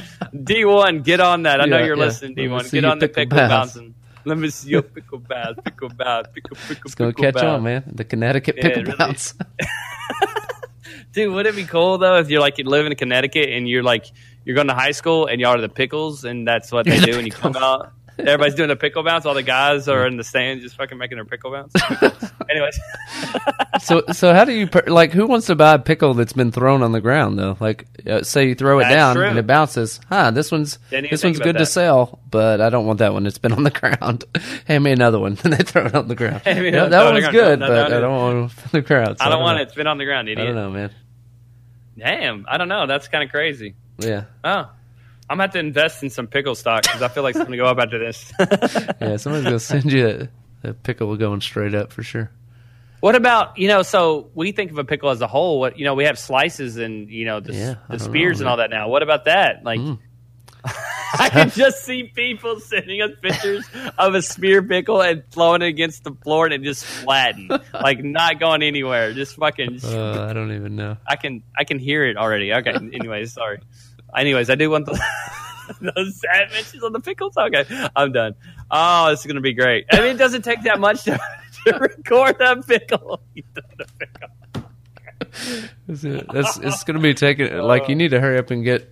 D 0.44 0.64
one, 0.64 1.02
get 1.02 1.20
on 1.20 1.42
that. 1.44 1.61
I 1.61 1.66
know 1.66 1.78
you're 1.78 1.96
yeah. 1.96 2.04
listening. 2.04 2.35
D 2.35 2.48
one, 2.48 2.66
get 2.68 2.85
on 2.85 2.98
the 3.00 3.09
pickle 3.09 3.24
pickle 3.24 3.38
bounce. 3.38 3.74
bouncing. 3.74 3.94
Let 4.28 4.38
me 4.38 4.50
see 4.50 4.70
your 4.70 4.82
pickle 4.82 5.18
bounce, 5.18 5.58
pickle 5.64 5.88
bounce, 5.88 6.28
pickle 6.34 6.56
pickle. 6.68 6.82
It's 6.84 6.94
gonna 6.94 7.10
pickle 7.10 7.24
catch 7.24 7.34
bounce. 7.34 7.44
on, 7.44 7.62
man. 7.64 7.82
The 7.86 8.04
Connecticut 8.04 8.56
Yeah, 8.56 8.62
pickle 8.64 8.82
it 8.82 8.86
really- 8.86 8.96
bounce. 8.98 9.34
Dude, 11.12 11.32
wouldn't 11.34 11.54
it 11.54 11.60
be 11.60 11.66
cool 11.66 11.98
though 11.98 12.16
if 12.16 12.30
you're 12.30 12.40
like 12.40 12.58
you 12.58 12.64
live 12.64 12.86
in 12.86 12.94
Connecticut 12.94 13.48
and 13.48 13.68
you're 13.68 13.82
like 13.82 14.06
you're 14.44 14.54
going 14.54 14.68
to 14.68 14.74
high 14.74 14.92
school 14.92 15.26
and 15.26 15.40
y'all 15.40 15.54
are 15.54 15.60
the 15.60 15.68
pickles 15.68 16.24
and 16.24 16.46
that's 16.46 16.70
what 16.70 16.86
they 16.86 16.92
You're 16.96 17.00
the 17.00 17.06
do 17.12 17.16
when 17.16 17.26
you 17.26 17.32
come 17.32 17.56
out. 17.56 17.92
Everybody's 18.18 18.54
doing 18.57 18.68
the 18.68 18.76
pickle 18.76 19.02
bounce. 19.04 19.24
All 19.26 19.35
the 19.35 19.42
guys 19.42 19.87
are 19.88 20.07
in 20.07 20.16
the 20.16 20.24
stands 20.24 20.64
just 20.64 20.76
fucking 20.76 20.98
making 20.98 21.16
their 21.16 21.24
pickle 21.24 21.52
bounce. 21.52 21.72
Anyways, 22.50 22.81
so, 23.81 24.02
so 24.12 24.33
how 24.35 24.44
do 24.44 24.52
you 24.52 24.66
per- 24.66 24.85
like? 24.87 25.12
Who 25.12 25.26
wants 25.26 25.46
to 25.46 25.54
buy 25.54 25.74
a 25.74 25.78
pickle 25.78 26.14
that's 26.14 26.33
been 26.33 26.50
thrown 26.50 26.83
on 26.83 26.92
the 26.92 27.00
ground 27.00 27.38
though? 27.38 27.57
Like, 27.61 27.87
uh, 28.07 28.22
say 28.22 28.48
you 28.48 28.54
throw 28.54 28.78
it 28.81 28.85
That's 28.85 28.94
down 28.94 29.16
true. 29.16 29.24
and 29.26 29.38
it 29.38 29.46
bounces. 29.46 30.00
Huh? 30.09 30.31
This 30.33 30.50
one's 30.50 30.78
this 30.90 31.22
one's 31.22 31.37
about 31.38 31.44
good 31.44 31.59
to 31.59 31.66
sell, 31.66 32.18
but 32.31 32.61
I 32.61 32.70
don't 32.70 32.87
want 32.87 32.98
that 33.00 33.12
one. 33.12 33.26
It's 33.26 33.38
been 33.38 33.52
on 33.52 33.62
the 33.62 33.70
ground. 33.98 34.24
Hand 34.66 34.83
me 34.85 34.92
another 34.92 35.18
one, 35.18 35.38
and 35.44 35.52
they 35.52 35.62
throw 35.62 35.87
it 35.87 35.94
on 35.94 36.09
the 36.09 36.14
ground. 36.16 36.42
Hand 36.42 36.59
me 36.61 36.70
Yeah, 36.72 36.85
another- 36.87 36.90
that 36.90 37.00
throw 37.00 37.07
it 37.07 37.09
on 37.09 37.22
one's 37.22 37.28
good. 37.33 37.59
No, 37.61 37.68
but 37.68 37.88
no, 37.90 37.96
I 37.96 38.00
don't 38.00 38.12
want 38.16 38.37
it 38.52 38.59
on 38.64 38.68
the 38.72 38.81
ground. 38.83 39.18
so 39.18 39.24
I 39.24 39.28
don't 39.28 39.42
want 39.42 39.57
know. 39.57 39.62
it. 39.62 39.66
It's 39.66 39.74
been 39.74 39.87
on 39.87 39.98
the 39.98 40.04
ground, 40.04 40.28
idiot. 40.28 40.48
I 40.48 40.52
don't 40.52 40.57
know, 40.57 40.70
man. 40.70 40.90
Damn, 41.98 42.46
I 42.48 42.57
don't 42.59 42.68
know. 42.68 42.87
That's 42.87 43.09
kind 43.09 43.24
of 43.24 43.31
crazy. 43.31 43.74
Yeah, 43.98 44.24
Oh, 44.44 44.70
I'm 45.30 45.36
gonna 45.36 45.42
have 45.44 45.52
to 45.52 45.58
invest 45.58 46.02
in 46.02 46.10
some 46.10 46.26
pickle 46.26 46.54
stock 46.54 46.82
because 46.82 47.02
I 47.02 47.08
feel 47.08 47.22
like 47.22 47.36
it's 47.36 47.44
gonna 47.44 47.56
go 47.56 47.66
up 47.66 47.78
after 47.78 47.98
this. 47.98 48.32
yeah. 49.00 49.16
Somebody's 49.16 49.44
gonna 49.44 49.60
send 49.60 49.92
you 49.92 50.28
a, 50.64 50.72
pickle 50.72 51.14
going 51.16 51.40
straight 51.40 51.74
up 51.74 51.92
for 51.92 52.02
sure. 52.02 52.30
What 53.00 53.14
about 53.14 53.58
you 53.58 53.68
know? 53.68 53.82
So 53.82 54.30
we 54.34 54.52
think 54.52 54.70
of 54.70 54.78
a 54.78 54.84
pickle 54.84 55.10
as 55.10 55.20
a 55.20 55.26
whole. 55.28 55.60
What 55.60 55.78
you 55.78 55.84
know? 55.84 55.94
We 55.94 56.04
have 56.04 56.18
slices 56.18 56.76
and 56.78 57.08
you 57.10 57.24
know 57.26 57.40
the, 57.40 57.54
Yeah, 57.54 57.74
the 57.88 57.98
spears 57.98 58.40
know, 58.40 58.44
and 58.44 58.50
all 58.50 58.56
that. 58.56 58.70
Now, 58.70 58.88
what 58.88 59.02
about 59.02 59.26
that? 59.26 59.64
Like, 59.64 59.80
Mm. 59.80 59.98
I 61.18 61.30
can 61.30 61.50
just 61.50 61.84
see 61.84 62.02
people 62.04 62.60
sending 62.60 63.00
us 63.00 63.10
pictures 63.22 63.64
of 63.96 64.14
a 64.14 64.20
spear 64.20 64.62
pickle 64.62 65.00
and 65.00 65.22
throwing 65.30 65.62
it 65.62 65.66
against 65.68 66.04
the 66.04 66.12
floor 66.22 66.44
and 66.46 66.52
it 66.54 66.62
just 66.62 66.84
flatten, 66.84 67.48
like 67.72 68.02
not 68.02 68.40
going 68.40 68.62
anywhere. 68.62 69.12
Just 69.14 69.36
fucking. 69.36 69.80
Uh, 69.82 70.26
I 70.28 70.32
don't 70.32 70.52
even 70.52 70.76
know. 70.76 70.96
I 71.06 71.16
can 71.16 71.42
I 71.56 71.64
can 71.64 71.78
hear 71.78 72.04
it 72.04 72.16
already. 72.16 72.52
Okay. 72.52 72.72
Anyways, 72.72 73.32
sorry. 73.32 73.60
Anyways, 74.16 74.50
I 74.50 74.54
do 74.54 74.70
want 74.70 74.86
the, 74.86 74.92
those 75.80 76.20
sad 76.20 76.50
mentions 76.50 76.82
on 76.82 76.92
the 76.92 77.00
pickles. 77.00 77.36
Okay, 77.36 77.64
I'm 77.94 78.12
done. 78.12 78.34
Oh, 78.70 79.10
this 79.10 79.20
is 79.20 79.26
gonna 79.26 79.40
be 79.40 79.54
great. 79.54 79.86
I 79.92 79.98
mean, 80.00 80.14
it 80.16 80.18
doesn't 80.18 80.42
take 80.42 80.62
that 80.62 80.80
much 80.80 81.04
to, 81.04 81.18
to 81.66 81.78
record 81.78 82.40
a 82.40 82.62
pickle. 82.62 83.20
It's, 85.88 86.04
it's, 86.04 86.58
it's 86.58 86.84
going 86.84 86.96
to 86.96 87.02
be 87.02 87.14
taking 87.14 87.56
like 87.58 87.88
you 87.88 87.94
need 87.96 88.10
to 88.10 88.20
hurry 88.20 88.38
up 88.38 88.50
and 88.50 88.64
get 88.64 88.90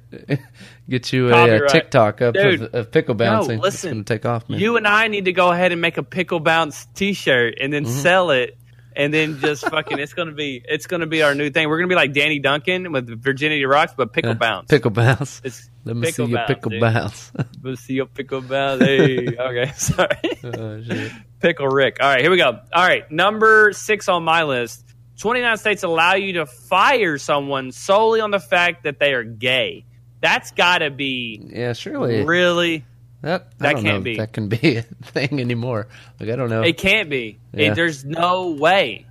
get 0.89 1.13
you 1.13 1.29
a, 1.29 1.31
uh 1.31 1.35
Copyright. 1.35 1.71
TikTok 1.71 2.23
up 2.23 2.35
Dude, 2.35 2.63
of, 2.63 2.75
of 2.75 2.91
pickle 2.91 3.15
bouncing. 3.15 3.61
listen. 3.61 4.01
it's 4.01 4.09
take 4.09 4.25
off, 4.27 4.49
man. 4.49 4.59
You 4.61 4.77
and 4.77 4.87
I 4.87 5.09
need 5.09 5.27
to 5.27 5.33
go 5.33 5.51
ahead 5.53 5.73
and 5.73 5.81
make 5.81 5.99
a 5.99 6.03
pickle 6.03 6.41
bounce 6.41 6.87
T-shirt 6.95 7.59
and 7.61 7.73
then 7.73 7.85
sell 7.87 8.31
it, 8.31 8.57
and 8.97 9.13
then 9.13 9.39
just 9.41 9.65
fucking. 9.71 9.99
It's 9.99 10.15
gonna 10.15 10.33
be 10.33 10.63
it's 10.65 10.87
gonna 10.87 11.07
be 11.07 11.23
our 11.23 11.35
new 11.35 11.51
thing. 11.51 11.69
We're 11.69 11.79
gonna 11.79 11.89
be 11.89 11.95
like 11.95 12.13
Danny 12.13 12.39
Duncan 12.39 12.91
with 12.93 13.09
Virginity 13.23 13.65
Rocks, 13.65 13.93
but 13.97 14.13
pickle 14.13 14.35
bounce. 14.35 14.69
Pickle 14.71 14.91
bounce. 14.91 15.41
It's 15.45 15.69
Let 15.85 15.97
me 15.97 16.07
pickle 16.09 16.27
see 16.27 16.31
your 16.33 16.39
bounce, 16.39 16.49
pickle 16.49 16.71
dude. 16.71 16.81
bounce. 16.81 17.33
Let's 17.63 17.81
see 17.83 17.95
your 17.95 18.07
pickle 18.07 18.41
bounce. 18.41 18.83
Hey, 18.83 19.29
okay, 19.39 19.73
sorry. 19.77 20.09
oh. 20.45 21.09
Pickle 21.41 21.69
Rick. 21.69 21.99
All 22.01 22.09
right, 22.09 22.23
here 22.23 22.31
we 22.31 22.39
go. 22.39 22.59
All 22.73 22.87
right, 22.87 23.11
number 23.13 23.73
six 23.73 24.09
on 24.09 24.25
my 24.25 24.45
list. 24.45 24.83
29 25.19 25.57
states 25.57 25.83
allow 25.83 26.15
you 26.15 26.35
to 26.35 26.47
fire 26.47 27.17
someone 27.19 27.73
solely 27.73 28.21
on 28.21 28.31
the 28.31 28.41
fact 28.41 28.85
that 28.85 28.99
they 28.99 29.13
are 29.15 29.25
gay. 29.25 29.85
That's 30.21 30.51
got 30.51 30.79
to 30.79 30.91
be 30.91 31.41
Yeah, 31.53 31.73
surely 31.75 32.25
really. 32.25 32.85
That 33.27 33.49
I 33.61 33.65
that 33.65 33.73
can't 33.75 33.85
know 33.85 34.01
be. 34.01 34.17
That 34.17 34.33
can 34.33 34.49
be 34.49 34.77
a 34.79 34.83
thing 34.83 35.41
anymore. 35.41 35.89
Like 36.19 36.31
I 36.31 36.37
don't 36.37 36.51
know. 36.51 36.63
It 36.63 36.79
can't 36.79 37.11
be. 37.11 37.39
It- 37.53 37.75
there's 37.75 38.05
no 38.05 38.51
way 38.51 39.07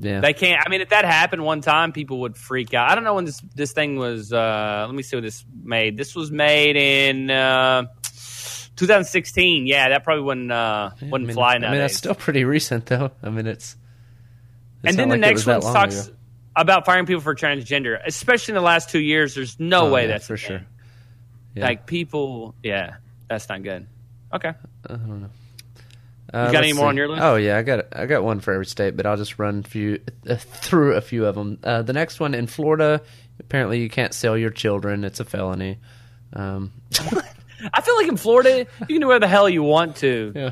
yeah, 0.00 0.20
they 0.20 0.32
can't. 0.32 0.62
I 0.64 0.70
mean, 0.70 0.80
if 0.80 0.90
that 0.90 1.04
happened 1.04 1.44
one 1.44 1.60
time, 1.60 1.90
people 1.90 2.20
would 2.20 2.36
freak 2.36 2.72
out. 2.72 2.88
I 2.88 2.94
don't 2.94 3.02
know 3.02 3.14
when 3.14 3.24
this 3.24 3.40
this 3.56 3.72
thing 3.72 3.96
was. 3.96 4.32
Uh, 4.32 4.84
let 4.86 4.94
me 4.94 5.02
see 5.02 5.16
what 5.16 5.22
this 5.24 5.44
made. 5.64 5.96
This 5.96 6.14
was 6.14 6.30
made 6.30 6.76
in 6.76 7.28
uh, 7.28 7.86
2016. 8.76 9.66
Yeah, 9.66 9.88
that 9.88 10.04
probably 10.04 10.22
wouldn't 10.22 10.52
uh, 10.52 10.90
I 11.00 11.04
wouldn't 11.04 11.26
mean, 11.26 11.34
fly 11.34 11.54
I 11.54 11.58
mean, 11.58 11.72
that's 11.72 11.96
still 11.96 12.14
pretty 12.14 12.44
recent, 12.44 12.86
though. 12.86 13.10
I 13.24 13.30
mean, 13.30 13.48
it's. 13.48 13.76
it's 14.84 14.96
and 14.96 14.96
then 14.96 15.08
the 15.08 15.16
it 15.16 15.18
next 15.18 15.46
one 15.46 15.60
talks 15.62 16.06
ago. 16.06 16.16
about 16.54 16.86
firing 16.86 17.06
people 17.06 17.22
for 17.22 17.34
transgender, 17.34 17.98
especially 18.06 18.52
in 18.52 18.56
the 18.56 18.62
last 18.62 18.90
two 18.90 19.00
years. 19.00 19.34
There's 19.34 19.58
no 19.58 19.88
Oh, 19.88 19.92
way 19.92 20.02
yeah, 20.02 20.08
that's 20.12 20.28
for 20.28 20.36
sure. 20.36 20.64
Yeah. 21.56 21.64
Like 21.64 21.86
people, 21.86 22.54
yeah, 22.62 22.96
that's 23.28 23.48
not 23.48 23.62
good. 23.62 23.86
Okay, 24.32 24.48
I 24.86 24.88
don't 24.88 25.20
know. 25.22 25.28
You 26.32 26.38
Uh, 26.38 26.52
got 26.52 26.62
any 26.64 26.74
more 26.74 26.84
see. 26.84 26.88
on 26.88 26.96
your 26.98 27.08
list? 27.08 27.22
Oh 27.22 27.36
yeah, 27.36 27.56
I 27.56 27.62
got 27.62 27.86
I 27.96 28.04
got 28.06 28.22
one 28.22 28.40
for 28.40 28.52
every 28.52 28.66
state, 28.66 28.96
but 28.96 29.06
I'll 29.06 29.16
just 29.16 29.38
run 29.38 29.62
few 29.62 30.00
uh, 30.28 30.34
through 30.36 30.94
a 30.94 31.00
few 31.00 31.24
of 31.26 31.34
them. 31.34 31.58
Uh, 31.64 31.80
the 31.82 31.94
next 31.94 32.20
one 32.20 32.34
in 32.34 32.46
Florida, 32.46 33.00
apparently 33.40 33.80
you 33.80 33.88
can't 33.88 34.12
sell 34.12 34.36
your 34.36 34.50
children; 34.50 35.04
it's 35.04 35.20
a 35.20 35.24
felony. 35.24 35.78
Um, 36.34 36.72
I 37.72 37.80
feel 37.80 37.96
like 37.96 38.08
in 38.08 38.18
Florida, 38.18 38.58
you 38.80 38.86
can 38.86 39.00
do 39.00 39.06
whatever 39.06 39.20
the 39.20 39.28
hell 39.28 39.48
you 39.48 39.62
want 39.62 39.96
to. 39.96 40.32
yeah, 40.36 40.50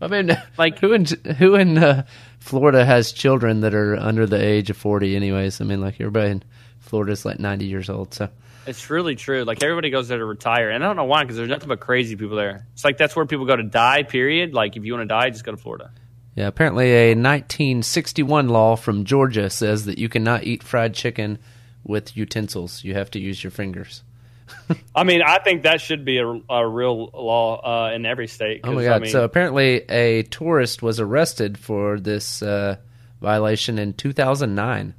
I 0.00 0.06
mean, 0.08 0.34
Like- 0.58 0.78
who 0.78 0.94
in 0.94 1.04
who 1.38 1.54
in 1.56 1.76
uh, 1.76 2.06
Florida 2.40 2.84
has 2.86 3.12
children 3.12 3.60
that 3.60 3.74
are 3.74 3.96
under 3.96 4.24
the 4.26 4.42
age 4.42 4.70
of 4.70 4.78
forty? 4.78 5.14
Anyways, 5.14 5.60
I 5.60 5.64
mean, 5.64 5.82
like 5.82 5.96
everybody 6.00 6.30
in 6.30 6.42
Florida 6.80 7.12
is 7.12 7.26
like 7.26 7.38
ninety 7.38 7.66
years 7.66 7.90
old. 7.90 8.14
So 8.14 8.30
It's 8.68 8.90
really 8.90 9.16
true. 9.16 9.44
Like 9.44 9.62
everybody 9.62 9.88
goes 9.88 10.08
there 10.08 10.18
to 10.18 10.24
retire, 10.26 10.68
and 10.68 10.84
I 10.84 10.86
don't 10.86 10.96
know 10.96 11.04
why, 11.04 11.22
because 11.24 11.36
there's 11.36 11.48
nothing 11.48 11.68
but 11.68 11.80
crazy 11.80 12.16
people 12.16 12.36
there. 12.36 12.66
It's 12.74 12.84
like 12.84 12.98
that's 12.98 13.16
where 13.16 13.24
people 13.24 13.46
go 13.46 13.56
to 13.56 13.62
die. 13.62 14.02
Period. 14.02 14.52
Like 14.52 14.76
if 14.76 14.84
you 14.84 14.92
want 14.92 15.08
to 15.08 15.14
die, 15.14 15.30
just 15.30 15.44
go 15.44 15.52
to 15.52 15.56
Florida. 15.56 15.90
yeah, 16.34 16.46
apparently 16.46 16.90
a 16.92 17.08
1961 17.14 18.48
law 18.48 18.76
from 18.76 19.04
Georgia 19.04 19.48
says 19.48 19.86
that 19.86 19.96
you 19.98 20.10
cannot 20.10 20.44
eat 20.44 20.62
fried 20.62 20.92
chicken 20.92 21.38
with 21.82 22.14
utensils. 22.16 22.84
You 22.84 22.92
have 22.94 23.10
to 23.12 23.18
use 23.18 23.42
your 23.42 23.50
fingers. 23.50 24.02
I 24.94 25.04
mean, 25.04 25.22
I 25.22 25.38
think 25.38 25.62
that 25.62 25.80
should 25.80 26.04
be 26.04 26.18
a, 26.18 26.26
a 26.26 26.68
real 26.68 27.10
law 27.14 27.60
uh, 27.88 27.92
in 27.94 28.04
every 28.04 28.28
state. 28.28 28.60
Oh 28.64 28.72
my 28.72 28.84
god! 28.84 28.96
I 28.96 28.98
mean, 28.98 29.10
so 29.10 29.24
apparently, 29.24 29.82
a 29.88 30.24
tourist 30.24 30.82
was 30.82 31.00
arrested 31.00 31.56
for 31.56 31.98
this 31.98 32.42
uh, 32.42 32.76
violation 33.20 33.78
in 33.78 33.94
2009. 33.94 34.94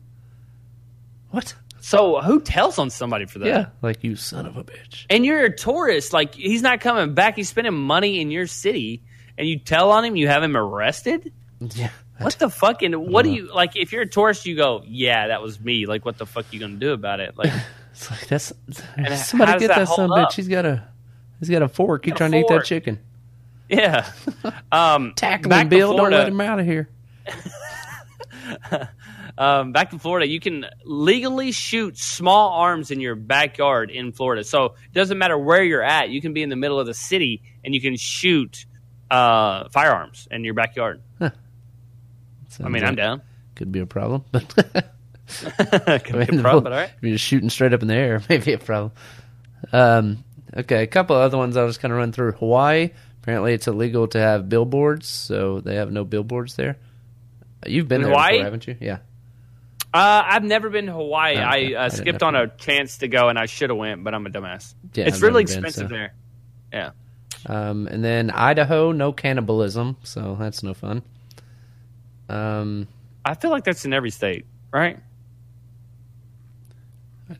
What? 1.30 1.54
So 1.80 2.22
who 2.22 2.42
tells 2.42 2.78
on 2.80 2.90
somebody 2.90 3.26
for 3.26 3.40
that? 3.40 3.48
Yeah, 3.48 3.66
like 3.82 4.04
you 4.04 4.16
son 4.16 4.46
of 4.46 4.58
a 4.58 4.64
bitch. 4.64 5.06
And 5.10 5.26
you're 5.26 5.44
a 5.46 5.56
tourist. 5.56 6.14
Like 6.14 6.36
he's 6.36 6.62
not 6.62 6.82
coming 6.82 7.14
back. 7.14 7.36
He's 7.36 7.50
spending 7.50 7.74
money 7.74 8.20
in 8.22 8.32
your 8.32 8.48
city, 8.48 9.04
and 9.38 9.48
you 9.48 9.60
tell 9.60 9.92
on 9.92 10.06
him. 10.06 10.16
You 10.16 10.28
have 10.28 10.44
him 10.44 10.56
arrested. 10.58 11.32
Yeah. 11.60 11.90
What 12.20 12.34
the 12.34 12.50
fuck? 12.50 12.82
And 12.82 13.08
what 13.08 13.24
do 13.24 13.32
you 13.32 13.50
like? 13.54 13.78
If 13.78 13.94
you're 13.94 14.02
a 14.02 14.06
tourist, 14.06 14.46
you 14.46 14.58
go, 14.58 14.84
"Yeah, 14.86 15.28
that 15.28 15.42
was 15.42 15.58
me." 15.58 15.86
Like, 15.86 16.04
what 16.04 16.18
the 16.18 16.26
fuck 16.26 16.52
you 16.52 16.60
gonna 16.60 16.76
do 16.76 16.92
about 16.92 17.22
it? 17.22 17.38
Like, 17.38 17.50
It's 17.92 18.12
like 18.12 18.28
that's 18.28 18.54
somebody 19.30 19.60
get 19.60 19.68
that 19.70 19.78
that 19.80 19.88
son 19.88 20.12
of 20.12 20.18
a 20.18 20.22
bitch. 20.26 20.34
He's 20.34 20.48
got 20.48 20.66
a 20.66 20.86
he's 21.40 21.50
got 21.50 21.62
a 21.62 21.68
fork. 21.68 22.04
He's 22.06 22.14
a 22.14 22.18
trying 22.18 22.32
to 22.32 22.40
eat 22.40 22.48
that 22.50 22.66
chicken. 22.66 23.00
yeah. 23.70 24.12
Um, 24.72 25.14
Tackle 25.16 25.52
him, 25.54 25.70
Bill. 25.70 25.96
Don't 25.96 26.12
let 26.12 26.28
him 26.28 26.42
out 26.42 26.60
of 26.60 26.66
here. 26.66 26.90
Um, 29.40 29.72
back 29.72 29.90
to 29.92 30.00
Florida, 30.00 30.28
you 30.28 30.40
can 30.40 30.66
legally 30.84 31.52
shoot 31.52 31.98
small 31.98 32.50
arms 32.60 32.92
in 32.92 33.00
your 33.00 33.16
backyard 33.16 33.90
in 33.90 34.12
Florida. 34.12 34.44
So 34.44 34.66
it 34.66 34.94
doesn't 34.94 35.18
matter 35.18 35.38
where 35.38 35.64
you're 35.64 35.82
at. 35.82 36.10
You 36.10 36.22
can 36.22 36.34
be 36.34 36.44
in 36.44 36.50
the 36.50 36.58
middle 36.58 36.80
of 36.80 36.86
the 36.86 36.94
city 36.94 37.42
and 37.64 37.74
you 37.74 37.80
can 37.80 37.96
shoot 37.96 38.66
uh, 39.10 39.70
firearms 39.70 40.28
in 40.30 40.44
your 40.44 40.54
backyard. 40.54 41.02
I 41.22 41.32
mean, 42.64 42.74
like 42.74 42.84
I'm 42.84 42.96
down. 42.96 43.22
Could 43.56 43.72
be 43.72 43.80
a 43.80 43.86
problem, 43.86 44.26
but 44.32 44.48
Could 46.04 46.28
be 46.28 46.38
a 46.38 46.42
problem, 46.42 46.64
but 46.64 46.74
all 46.74 46.80
right. 46.80 46.92
If 46.98 47.04
you're 47.04 47.12
just 47.14 47.26
shooting 47.26 47.50
straight 47.50 47.74
up 47.74 47.82
in 47.82 47.88
the 47.88 47.96
air, 47.96 48.22
maybe 48.30 48.54
a 48.54 48.58
problem. 48.58 48.92
Um, 49.72 50.24
okay, 50.56 50.84
a 50.84 50.88
couple 50.88 51.16
other 51.16 51.38
ones 51.38 51.56
I'll 51.56 51.68
just 51.68 51.80
kind 51.80 51.92
of 51.94 51.98
run 51.98 52.12
through. 52.12 52.34
Hawaii, 52.34 52.90
apparently 53.22 53.54
it's 53.54 53.68
illegal 53.68 54.08
to 54.10 54.20
have 54.20 54.50
billboards, 54.50 55.08
so 55.08 55.62
they 55.62 55.76
have 55.76 55.92
no 55.92 56.04
billboards 56.04 56.56
there. 56.56 56.78
You've 57.66 57.88
been 57.88 58.02
In 58.02 58.08
there 58.08 58.12
Hawaii? 58.12 58.32
before, 58.34 58.44
haven't 58.46 58.68
you? 58.68 58.78
Yeah. 58.80 58.98
Uh, 59.92 60.24
I've 60.26 60.44
never 60.44 60.70
been 60.70 60.86
to 60.86 60.92
Hawaii. 60.92 61.38
Oh, 61.38 61.40
okay. 61.40 61.76
I 61.76 61.82
I 61.82 61.86
uh, 61.86 61.90
didn't 61.90 62.02
skipped 62.02 62.24
on 62.24 62.36
a 62.36 62.48
chance 62.48 63.00
to 63.00 63.08
go, 63.08 63.30
and 63.30 63.40
I 63.40 63.48
should 63.48 63.72
have 63.72 63.78
went, 63.78 64.04
but 64.04 64.14
I'm 64.14 64.26
a 64.26 64.30
dumbass. 64.30 64.76
Yeah, 64.94 65.06
it's 65.06 65.18
I've 65.18 65.24
really 65.24 65.44
never 65.44 65.62
been, 65.62 65.66
expensive 65.66 65.90
so. 65.90 65.96
there. 65.96 66.14
Yeah. 66.72 66.92
Um, 67.46 67.88
and 67.88 68.04
then 68.04 68.30
Idaho, 68.30 68.92
no 68.92 69.12
cannibalism, 69.12 69.98
so 70.04 70.38
that's 70.40 70.62
no 70.62 70.74
fun. 70.74 71.02
Um, 72.28 72.88
I 73.26 73.34
feel 73.34 73.50
like 73.50 73.64
that's 73.64 73.86
in 73.86 73.94
every 73.94 74.12
state, 74.12 74.46
right? 74.72 75.00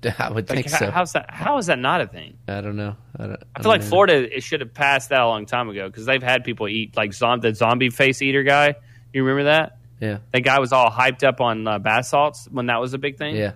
I 0.20 0.32
would 0.32 0.48
think 0.48 0.70
how, 0.70 0.78
so. 0.78 0.92
how's 0.92 1.14
that? 1.14 1.30
How 1.30 1.58
is 1.58 1.66
that 1.68 1.80
not 1.80 2.02
a 2.02 2.08
thing? 2.08 2.38
I 2.48 2.62
don't 2.62 2.76
know. 2.76 2.96
I, 3.18 3.28
don't, 3.28 3.44
I 3.56 3.62
feel 3.62 3.70
like 3.70 3.82
don't 3.82 3.86
know. 3.86 3.90
Florida 3.90 4.36
it 4.38 4.42
should 4.42 4.62
have 4.62 4.74
passed 4.74 5.10
that 5.10 5.22
a 5.22 5.28
long 5.28 5.46
time 5.46 5.70
ago 5.70 5.88
because 5.88 6.06
they've 6.06 6.22
had 6.22 6.44
people 6.44 6.68
eat 6.68 6.96
like 6.96 7.12
the 7.12 7.54
zombie 7.56 7.90
face 7.90 8.22
eater 8.22 8.44
guy. 8.44 8.76
You 9.14 9.24
remember 9.24 9.46
that? 9.46 9.79
Yeah, 10.00 10.20
That 10.32 10.42
guy 10.42 10.60
was 10.60 10.72
all 10.72 10.90
hyped 10.90 11.24
up 11.24 11.42
on 11.42 11.68
uh, 11.68 11.78
bath 11.80 12.06
salts 12.06 12.48
when 12.52 12.68
that 12.68 12.80
was 12.80 12.94
a 12.94 12.98
big 12.98 13.18
thing. 13.18 13.36
yeah. 13.36 13.52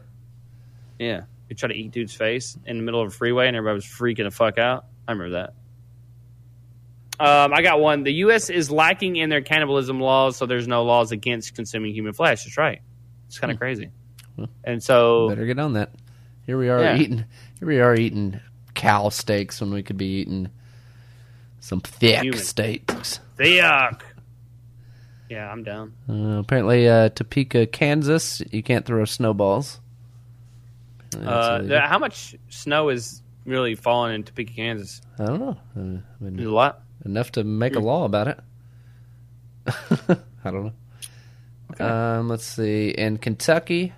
yeah. 0.99 1.21
He 1.49 1.55
tried 1.55 1.69
to 1.69 1.75
eat 1.75 1.91
dude's 1.91 2.13
face 2.13 2.57
in 2.65 2.77
the 2.77 2.83
middle 2.83 3.01
of 3.01 3.07
a 3.07 3.11
freeway, 3.11 3.47
and 3.47 3.55
everybody 3.55 3.75
was 3.75 3.85
freaking 3.85 4.23
the 4.25 4.31
fuck 4.31 4.57
out. 4.57 4.85
I 5.07 5.11
remember 5.11 5.31
that. 5.37 5.53
Um, 7.19 7.53
I 7.53 7.61
got 7.61 7.79
one. 7.79 8.03
The 8.03 8.13
U.S. 8.13 8.49
is 8.49 8.71
lacking 8.71 9.15
in 9.17 9.29
their 9.29 9.41
cannibalism 9.41 9.99
laws, 9.99 10.35
so 10.35 10.45
there's 10.45 10.67
no 10.67 10.83
laws 10.83 11.11
against 11.11 11.53
consuming 11.55 11.93
human 11.93 12.13
flesh. 12.13 12.43
That's 12.43 12.57
right. 12.57 12.81
It's 13.27 13.37
kind 13.39 13.51
of 13.51 13.59
crazy. 13.59 13.91
Well, 14.35 14.49
And 14.63 14.81
so, 14.81 15.29
Better 15.29 15.45
get 15.45 15.59
on 15.59 15.73
that. 15.73 15.91
Here 16.45 16.57
we 16.57 16.69
are 16.69 16.81
Yeah. 16.81 16.97
eating. 16.97 17.25
Here 17.59 17.67
we 17.67 17.79
are 17.79 17.95
eating 17.95 18.39
cow 18.73 19.09
steaks 19.09 19.61
when 19.61 19.71
we 19.71 19.83
could 19.83 19.97
be 19.97 20.07
eating 20.21 20.49
some 21.59 21.79
thick 21.81 22.21
Human. 22.21 22.39
steaks. 22.39 23.19
yuck. 23.37 24.01
Yeah, 25.33 25.51
I'm 25.51 25.63
down. 25.63 25.93
Uh, 26.07 26.37
apparently, 26.41 26.87
uh, 26.87 27.09
Topeka, 27.09 27.65
Kansas, 27.65 28.39
you 28.51 28.61
can't 28.61 28.85
throw 28.85 29.03
snowballs. 29.03 29.79
Uh, 31.15 31.57
illegal. 31.61 31.79
how 31.79 31.97
much 31.97 32.35
snow 32.49 32.89
is 32.89 33.23
really 33.43 33.73
falling 33.73 34.13
in 34.13 34.23
Topeka, 34.23 34.53
Kansas? 34.53 35.01
I 35.17 35.25
don't 35.25 35.39
know. 35.39 35.57
Uh, 35.75 35.79
I 36.21 36.29
mean, 36.29 36.45
a 36.45 36.51
lot. 36.51 36.83
enough 37.03 37.31
to 37.31 37.43
make 37.43 37.75
a 37.75 37.79
law 37.79 38.05
about 38.05 38.27
it. 38.27 38.39
I 40.45 40.51
don't 40.51 40.71
know. 41.79 41.83
Um, 41.83 42.29
let's 42.29 42.45
see. 42.45 42.89
In 42.89 43.17
Kentucky, 43.17 43.93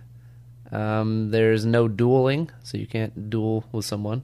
um, 0.72 1.32
there's 1.32 1.66
no 1.66 1.90
dueling, 1.90 2.50
so 2.64 2.78
you 2.78 2.88
can't 2.88 3.30
duel 3.30 3.66
with 3.74 3.84
someone. 3.84 4.24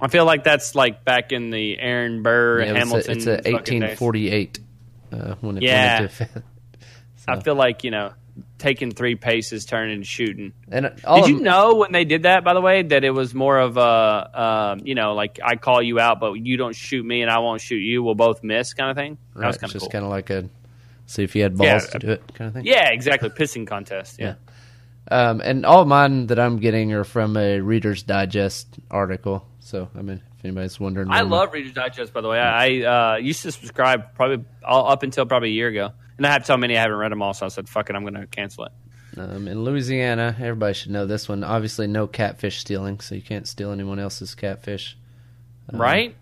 I 0.00 0.08
feel 0.08 0.24
like 0.24 0.42
that's 0.42 0.74
like 0.74 1.04
back 1.04 1.30
in 1.30 1.50
the 1.50 1.78
Aaron 1.78 2.24
Burr, 2.24 2.62
Yeah, 2.62 2.64
it's 2.64 2.74
a- 2.74 2.78
Hamilton. 2.78 3.16
it's 3.16 3.26
a, 3.26 3.52
fucking 3.52 3.80
days. 3.80 3.98
1848 5.10 5.32
uh, 5.32 5.36
when 5.40 5.56
it 5.56 5.62
Yeah. 5.62 6.00
went 6.00 6.02
into 6.12 6.24
effect. 6.24 6.46
I 7.28 7.40
feel 7.40 7.54
like 7.56 7.82
you 7.84 7.90
know, 7.90 8.12
taking 8.58 8.90
three 8.92 9.14
paces, 9.16 9.64
turning 9.64 9.94
and 9.96 10.06
shooting. 10.06 10.52
And 10.70 10.92
all 11.04 11.22
Did 11.26 11.30
you 11.36 11.40
know 11.40 11.74
when 11.76 11.90
they 11.92 12.04
did 12.04 12.22
that? 12.24 12.44
By 12.44 12.54
the 12.54 12.60
way, 12.60 12.82
that 12.82 13.02
it 13.04 13.10
was 13.10 13.34
more 13.34 13.58
of 13.58 13.76
a, 13.76 14.40
um, 14.78 14.80
you 14.84 14.94
know, 14.94 15.14
like 15.14 15.40
I 15.42 15.56
call 15.56 15.82
you 15.82 15.98
out, 15.98 16.20
but 16.20 16.34
you 16.34 16.56
don't 16.56 16.74
shoot 16.76 17.04
me, 17.04 17.22
and 17.22 17.30
I 17.30 17.38
won't 17.38 17.60
shoot 17.60 17.78
you. 17.78 18.02
We'll 18.02 18.14
both 18.14 18.44
miss, 18.44 18.74
kind 18.74 18.90
of 18.90 18.96
thing. 18.96 19.18
That 19.34 19.40
Right, 19.40 19.46
was 19.48 19.56
kind 19.58 19.70
of 19.70 19.72
just 19.72 19.84
cool. 19.84 19.90
kind 19.90 20.04
of 20.04 20.10
like 20.10 20.30
a 20.30 20.48
see 21.06 21.22
if 21.22 21.34
you 21.36 21.42
had 21.42 21.56
balls 21.56 21.84
Yeah. 21.84 21.90
to 21.90 21.98
do 21.98 22.10
it 22.10 22.22
kind 22.34 22.48
of 22.48 22.54
thing. 22.54 22.66
yeah, 22.66 22.90
exactly. 22.90 23.28
Pissing 23.30 23.66
contest. 23.66 24.18
Yeah. 24.20 24.34
Um, 25.08 25.40
and 25.40 25.64
all 25.64 25.82
of 25.82 25.88
mine 25.88 26.26
that 26.28 26.38
I'm 26.40 26.56
getting 26.58 26.92
are 26.92 27.04
from 27.04 27.36
a 27.36 27.60
Reader's 27.60 28.02
Digest 28.02 28.66
article. 28.90 29.46
So 29.66 29.88
I 29.96 30.02
mean, 30.02 30.22
if 30.38 30.44
anybody's 30.44 30.78
wondering, 30.78 31.10
I 31.10 31.22
love 31.22 31.52
Reader's 31.52 31.72
Digest. 31.72 32.12
By 32.12 32.20
the 32.20 32.28
way, 32.28 32.38
I 32.38 33.14
uh, 33.14 33.16
used 33.16 33.42
to 33.42 33.50
subscribe 33.50 34.14
probably 34.14 34.44
all, 34.64 34.88
up 34.88 35.02
until 35.02 35.26
probably 35.26 35.48
a 35.48 35.52
year 35.52 35.66
ago, 35.66 35.90
and 36.16 36.24
I 36.24 36.30
have 36.30 36.46
so 36.46 36.56
many 36.56 36.78
I 36.78 36.82
haven't 36.82 36.98
read 36.98 37.10
them 37.10 37.20
all. 37.20 37.34
So 37.34 37.46
I 37.46 37.48
said, 37.48 37.68
"Fuck 37.68 37.90
it, 37.90 37.96
I'm 37.96 38.02
going 38.02 38.14
to 38.14 38.28
cancel 38.28 38.66
it." 38.66 38.72
Um, 39.16 39.48
in 39.48 39.64
Louisiana, 39.64 40.36
everybody 40.38 40.74
should 40.74 40.92
know 40.92 41.06
this 41.06 41.28
one. 41.28 41.42
Obviously, 41.42 41.88
no 41.88 42.06
catfish 42.06 42.60
stealing, 42.60 43.00
so 43.00 43.16
you 43.16 43.22
can't 43.22 43.48
steal 43.48 43.72
anyone 43.72 43.98
else's 43.98 44.36
catfish 44.36 44.96
right? 45.72 46.14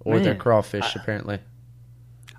or 0.00 0.18
their 0.20 0.34
Man. 0.34 0.40
crawfish. 0.40 0.94
apparently, 0.94 1.38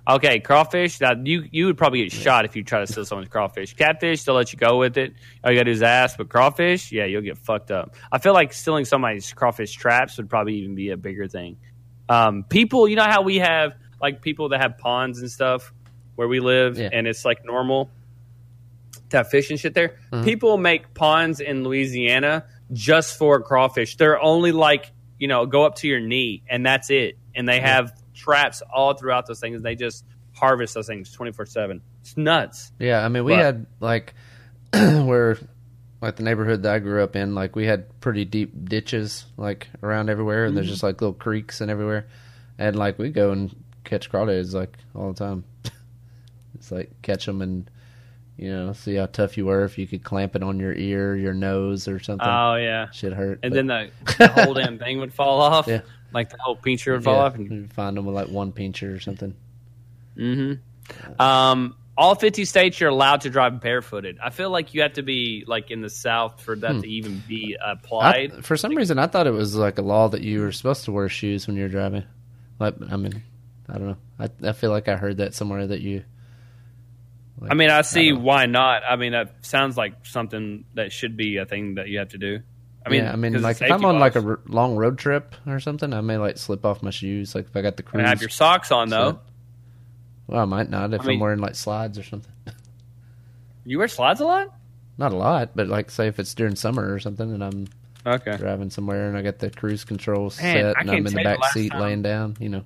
Okay, 0.06 0.38
crawfish. 0.40 0.98
That 0.98 1.26
you 1.26 1.48
you 1.50 1.66
would 1.66 1.78
probably 1.78 2.02
get 2.02 2.12
shot 2.12 2.44
if 2.44 2.54
you 2.56 2.62
try 2.62 2.80
to 2.80 2.86
steal 2.86 3.04
someone's 3.06 3.30
crawfish. 3.30 3.74
Catfish, 3.74 4.24
they'll 4.24 4.34
let 4.34 4.52
you 4.52 4.58
go 4.58 4.78
with 4.78 4.98
it. 4.98 5.14
All 5.42 5.50
you 5.50 5.56
gotta 5.58 5.64
do 5.64 5.70
is 5.70 5.82
ask. 5.82 6.18
But 6.18 6.28
crawfish, 6.28 6.92
yeah, 6.92 7.06
you'll 7.06 7.22
get 7.22 7.38
fucked 7.38 7.70
up. 7.70 7.94
I 8.12 8.18
feel 8.18 8.34
like 8.34 8.52
stealing 8.52 8.84
somebody's 8.84 9.32
crawfish 9.32 9.72
traps 9.72 10.18
would 10.18 10.28
probably 10.28 10.56
even 10.56 10.74
be 10.74 10.90
a 10.90 10.96
bigger 10.98 11.26
thing. 11.26 11.56
Um, 12.08 12.44
people, 12.44 12.86
you 12.86 12.96
know 12.96 13.04
how 13.04 13.22
we 13.22 13.36
have 13.36 13.72
like 14.02 14.20
people 14.20 14.50
that 14.50 14.60
have 14.60 14.76
ponds 14.76 15.20
and 15.20 15.30
stuff 15.30 15.72
where 16.16 16.28
we 16.28 16.38
live, 16.38 16.78
Yeah. 16.78 16.90
and 16.92 17.06
it's 17.06 17.24
like 17.24 17.44
normal 17.44 17.90
to 19.08 19.16
have 19.18 19.30
fish 19.30 19.48
and 19.50 19.58
shit 19.58 19.72
there. 19.74 19.96
People 20.22 20.58
make 20.58 20.92
ponds 20.94 21.40
in 21.40 21.64
Louisiana 21.64 22.44
just 22.72 23.16
for 23.18 23.40
crawfish. 23.40 23.96
They're 23.96 24.20
only 24.20 24.52
like 24.52 24.92
you 25.18 25.28
know 25.28 25.46
go 25.46 25.64
up 25.64 25.76
to 25.76 25.88
your 25.88 26.00
knee, 26.00 26.42
and 26.46 26.64
that's 26.66 26.90
it. 26.90 27.16
And 27.34 27.48
they 27.48 27.60
have 27.60 27.92
traps 28.14 28.62
all 28.72 28.94
throughout 28.94 29.26
those 29.26 29.40
things. 29.40 29.62
They 29.62 29.74
just 29.74 30.04
harvest 30.32 30.74
those 30.74 30.86
things 30.86 31.12
twenty 31.12 31.32
four 31.32 31.46
seven. 31.46 31.82
It's 32.00 32.16
nuts. 32.16 32.72
yeah. 32.78 33.04
I 33.04 33.08
mean, 33.08 33.24
we 33.24 33.32
But- 33.32 33.40
had 33.40 33.66
like 33.80 34.14
where 34.72 35.38
like 36.00 36.16
the 36.16 36.22
neighborhood 36.22 36.64
that 36.64 36.74
I 36.74 36.78
grew 36.80 37.02
up 37.02 37.16
in, 37.16 37.34
like 37.34 37.56
we 37.56 37.64
had 37.64 38.00
pretty 38.00 38.24
deep 38.24 38.52
ditches 38.68 39.24
like 39.36 39.68
around 39.82 40.10
everywhere, 40.10 40.44
and 40.44 40.56
there's 40.56 40.66
mm. 40.66 40.70
just 40.70 40.82
like 40.82 41.00
little 41.00 41.14
creeks 41.14 41.60
and 41.60 41.70
everywhere, 41.70 42.06
and 42.58 42.76
like 42.76 42.98
we 42.98 43.10
go 43.10 43.32
and 43.32 43.54
catch 43.84 44.10
crawdads 44.10 44.52
like 44.52 44.76
all 44.94 45.12
the 45.12 45.18
time. 45.18 45.44
it's 46.54 46.70
like 46.70 46.90
catch 47.02 47.26
them 47.26 47.40
and 47.40 47.70
you 48.36 48.50
know 48.50 48.72
see 48.72 48.96
how 48.96 49.06
tough 49.06 49.36
you 49.36 49.46
were 49.46 49.64
if 49.64 49.78
you 49.78 49.86
could 49.86 50.04
clamp 50.04 50.36
it 50.36 50.42
on 50.42 50.60
your 50.60 50.74
ear, 50.74 51.16
your 51.16 51.32
nose, 51.32 51.88
or 51.88 51.98
something. 51.98 52.28
Oh 52.28 52.56
yeah. 52.56 52.90
Shit 52.90 53.12
hurt. 53.12 53.40
And 53.42 53.52
but- 53.52 53.56
then 53.56 53.66
the, 53.66 53.90
the 54.18 54.28
whole 54.28 54.54
damn 54.54 54.78
thing 54.78 54.98
would 54.98 55.14
fall 55.14 55.40
off. 55.40 55.66
Yeah. 55.66 55.80
Like 56.14 56.30
the 56.30 56.38
whole 56.38 56.56
pincher 56.56 56.92
would 56.92 57.04
fall 57.04 57.16
yeah, 57.16 57.22
off. 57.22 57.34
And, 57.34 57.50
you 57.50 57.66
find 57.68 57.96
them 57.96 58.06
with 58.06 58.14
like 58.14 58.28
one 58.28 58.52
pincher 58.52 58.94
or 58.94 59.00
something. 59.00 59.34
mm-hmm. 60.16 61.20
Um, 61.20 61.76
all 61.96 62.14
50 62.14 62.44
states 62.44 62.80
you're 62.80 62.90
allowed 62.90 63.22
to 63.22 63.30
drive 63.30 63.60
barefooted. 63.60 64.18
I 64.22 64.30
feel 64.30 64.50
like 64.50 64.74
you 64.74 64.82
have 64.82 64.94
to 64.94 65.02
be 65.02 65.44
like 65.46 65.70
in 65.70 65.80
the 65.80 65.90
South 65.90 66.40
for 66.40 66.56
that 66.56 66.80
to 66.82 66.88
even 66.88 67.22
be 67.26 67.56
I, 67.62 67.72
applied. 67.72 68.44
for 68.44 68.56
some 68.56 68.74
reason, 68.74 68.98
I 68.98 69.06
thought 69.06 69.26
it 69.26 69.32
was 69.32 69.54
like 69.54 69.78
a 69.78 69.82
law 69.82 70.08
that 70.08 70.20
you 70.20 70.40
were 70.40 70.52
supposed 70.52 70.84
to 70.86 70.92
wear 70.92 71.08
shoes 71.08 71.46
when 71.46 71.56
you're 71.56 71.68
driving. 71.68 72.04
Like, 72.58 72.74
I 72.90 72.96
mean, 72.96 73.22
I 73.68 73.74
don't 73.74 73.88
know. 73.88 73.96
I, 74.18 74.30
I 74.48 74.52
feel 74.52 74.70
like 74.70 74.88
I 74.88 74.96
heard 74.96 75.18
that 75.18 75.34
somewhere 75.34 75.66
that 75.66 75.80
you. 75.80 76.04
like, 77.40 77.50
I 77.50 77.54
mean, 77.54 77.70
I 77.70 77.82
see 77.82 78.10
don't 78.10 78.22
why 78.22 78.46
not. 78.46 78.82
I 78.88 78.96
mean, 78.96 79.12
that 79.12 79.44
sounds 79.44 79.76
like 79.76 80.04
something 80.04 80.64
that 80.74 80.92
should 80.92 81.16
be 81.16 81.36
a 81.36 81.46
thing 81.46 81.76
that 81.76 81.88
you 81.88 81.98
have 81.98 82.10
to 82.10 82.18
do. 82.18 82.40
I 82.86 82.90
mean, 82.90 83.04
yeah, 83.04 83.12
I 83.12 83.16
mean, 83.16 83.40
like 83.40 83.60
if 83.62 83.70
I'm 83.70 83.84
on 83.84 83.98
like 83.98 84.14
a 84.16 84.36
long 84.46 84.76
road 84.76 84.98
trip 84.98 85.34
or 85.46 85.58
something, 85.60 85.92
I 85.94 86.00
may 86.02 86.18
like 86.18 86.36
slip 86.38 86.64
off 86.66 86.82
my 86.82 86.90
shoes. 86.90 87.34
Like 87.34 87.46
if 87.46 87.56
I 87.56 87.62
got 87.62 87.76
the 87.76 87.82
cruise. 87.82 88.00
and 88.00 88.08
have 88.08 88.20
your 88.20 88.28
socks 88.30 88.70
on 88.70 88.88
though. 88.90 89.20
Well, 90.26 90.40
I 90.42 90.44
might 90.44 90.68
not 90.70 90.92
if 90.94 91.00
I 91.02 91.04
mean- 91.06 91.14
am 91.14 91.20
wearing 91.20 91.38
like 91.40 91.54
slides 91.54 91.98
or 91.98 92.02
something. 92.02 92.32
You 93.66 93.78
wear 93.78 93.88
slides 93.88 94.20
a 94.20 94.26
lot? 94.26 94.54
Not 94.98 95.12
a 95.14 95.16
lot, 95.16 95.52
but 95.54 95.68
like 95.68 95.90
say 95.90 96.08
if 96.08 96.18
it's 96.18 96.34
during 96.34 96.54
summer 96.54 96.92
or 96.92 96.98
something, 96.98 97.32
and 97.32 97.42
I'm 97.42 97.66
Okay. 98.06 98.36
driving 98.36 98.68
somewhere, 98.68 99.08
and 99.08 99.16
I 99.16 99.22
got 99.22 99.38
the 99.38 99.48
cruise 99.48 99.84
control 99.84 100.24
Man, 100.24 100.30
set, 100.32 100.76
I 100.76 100.80
and 100.82 100.90
I'm 100.90 100.96
in 101.06 101.14
the 101.14 101.22
back 101.24 101.38
the 101.40 101.48
seat 101.48 101.70
time- 101.72 101.80
laying 101.80 102.02
down. 102.02 102.36
You 102.38 102.50
know, 102.50 102.64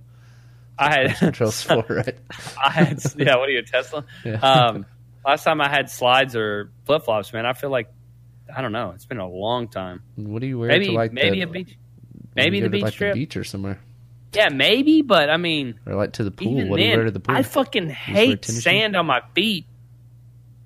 I 0.77 0.93
had 1.09 1.17
control's 1.19 1.63
for 1.63 1.85
right. 1.89 2.17
I 2.63 2.71
had 2.71 3.01
yeah. 3.17 3.37
What 3.37 3.49
are 3.49 3.53
you 3.53 3.63
Tesla? 3.63 4.05
Yeah. 4.25 4.41
Um, 4.41 4.87
last 5.25 5.45
time 5.45 5.61
I 5.61 5.69
had 5.69 5.89
slides 5.89 6.35
or 6.35 6.73
flip 6.85 7.05
flops, 7.05 7.33
man. 7.33 7.47
I 7.47 7.53
feel 7.53 7.71
like 7.71 7.89
I 8.55 8.63
don't 8.63 8.73
know. 8.73 8.93
It's 8.95 9.05
been 9.07 9.19
a 9.19 9.29
long 9.29 9.69
time. 9.69 10.03
What 10.17 10.41
do 10.41 10.47
you 10.47 10.59
wear 10.59 10.69
Maybe 10.69 10.87
to 10.87 10.93
like 10.93 11.13
maybe 11.13 11.37
the, 11.41 11.43
a 11.43 11.47
beach. 11.47 11.79
Maybe 12.35 12.61
the 12.61 12.69
beach 12.71 12.83
like 12.83 12.95
trip. 12.95 13.15
the 13.15 13.21
beach 13.21 13.37
or 13.37 13.45
somewhere, 13.45 13.79
Yeah, 14.33 14.49
maybe. 14.51 15.03
But 15.03 15.29
I 15.31 15.37
mean, 15.37 15.79
or 15.87 15.95
like 15.95 16.13
to 16.15 16.25
the 16.25 16.31
pool? 16.31 16.69
What 16.69 16.79
do 16.79 16.85
you 16.85 16.97
wear 16.97 17.05
to 17.05 17.11
the 17.11 17.21
pool? 17.21 17.37
I 17.37 17.43
fucking 17.43 17.91
hate 17.91 18.43
tennis 18.43 18.47
shoes? 18.47 18.65
sand 18.65 18.97
on 18.97 19.07
my 19.07 19.21
feet. 19.35 19.67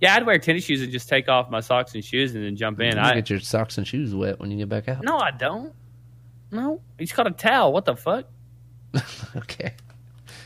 Yeah, 0.01 0.17
I'd 0.17 0.27
wear 0.27 0.39
tennis 0.39 0.65
shoes 0.65 0.83
and 0.83 0.91
just 0.91 1.09
take 1.09 1.29
off 1.29 1.49
my 1.49 1.61
socks 1.61 1.95
and 1.95 2.05
shoes 2.05 2.35
and 2.35 2.45
then 2.45 2.57
jump 2.57 2.81
in. 2.81 2.97
you 2.97 3.01
I 3.01 3.15
get 3.15 3.31
your 3.31 3.39
socks 3.41 3.79
and 3.79 3.87
shoes 3.87 4.15
wet 4.15 4.41
when 4.41 4.51
you 4.51 4.59
get 4.59 4.69
back 4.69 4.89
out. 4.89 5.03
no, 5.05 5.17
I 5.19 5.31
don't. 5.31 5.73
No, 6.51 6.81
he's 6.99 7.13
got 7.13 7.27
a 7.27 7.31
towel. 7.31 7.73
What 7.73 7.85
the 7.85 7.97
fuck? 7.97 8.27
okay. 9.37 9.75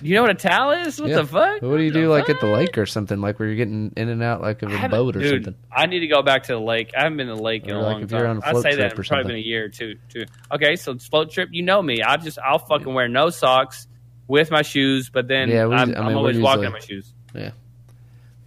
You 0.02 0.14
know 0.14 0.22
what 0.22 0.30
a 0.30 0.34
towel 0.34 0.72
is? 0.72 1.00
What 1.00 1.08
Yeah. 1.10 1.16
the 1.16 1.26
fuck? 1.26 1.62
What 1.62 1.76
do 1.78 1.82
you 1.82 1.90
the 1.90 2.00
do 2.00 2.08
like 2.10 2.28
at 2.28 2.40
the 2.40 2.46
lake 2.46 2.76
or 2.78 2.86
something? 2.86 3.20
Like 3.20 3.38
where 3.38 3.48
you're 3.48 3.56
getting 3.56 3.92
in 3.96 4.08
and 4.08 4.22
out 4.22 4.42
like 4.42 4.62
of 4.62 4.70
I 4.70 4.74
a 4.74 4.76
haven't- 4.76 4.98
boat 4.98 5.16
or 5.16 5.20
dude, 5.20 5.44
something? 5.44 5.62
I 5.72 5.86
need 5.86 6.00
to 6.00 6.06
go 6.06 6.22
back 6.22 6.44
to 6.44 6.52
the 6.52 6.60
lake. 6.60 6.92
I 6.96 7.02
haven't 7.04 7.16
been 7.16 7.28
to 7.28 7.34
the 7.36 7.42
lake 7.42 7.64
in 7.64 7.70
a 7.70 7.80
like 7.80 7.92
long 7.94 8.02
if 8.02 8.10
you're 8.10 8.20
time. 8.20 8.30
on 8.30 8.36
a 8.42 8.46
I 8.46 8.50
float 8.50 8.62
say 8.62 8.70
trip 8.72 8.80
that 8.80 8.98
or 8.98 9.00
it's 9.00 9.08
probably 9.08 9.22
something. 9.24 9.28
been 9.28 9.36
a 9.36 9.46
year 9.46 9.64
or 9.64 9.68
two. 9.68 9.94
Too. 10.08 10.24
Okay, 10.52 10.76
so 10.76 10.98
float 10.98 11.30
trip. 11.30 11.48
You 11.52 11.62
know 11.62 11.80
me. 11.82 12.02
I 12.02 12.16
just 12.18 12.38
I'll 12.38 12.58
fucking 12.58 12.92
wear 12.92 13.08
no 13.08 13.30
socks 13.30 13.86
with 14.28 14.50
my 14.50 14.62
shoes, 14.62 15.08
but 15.08 15.28
then 15.28 15.48
Yeah, 15.48 15.66
we- 15.66 15.74
I'm, 15.76 15.94
I 15.94 15.98
I'm 15.98 16.04
mean, 16.06 16.14
we're 16.14 16.18
always 16.18 16.38
walking 16.38 16.62
usually- 16.62 16.66
in 16.66 16.72
my 16.72 16.78
shoes. 16.80 17.12
Yeah. 17.34 17.50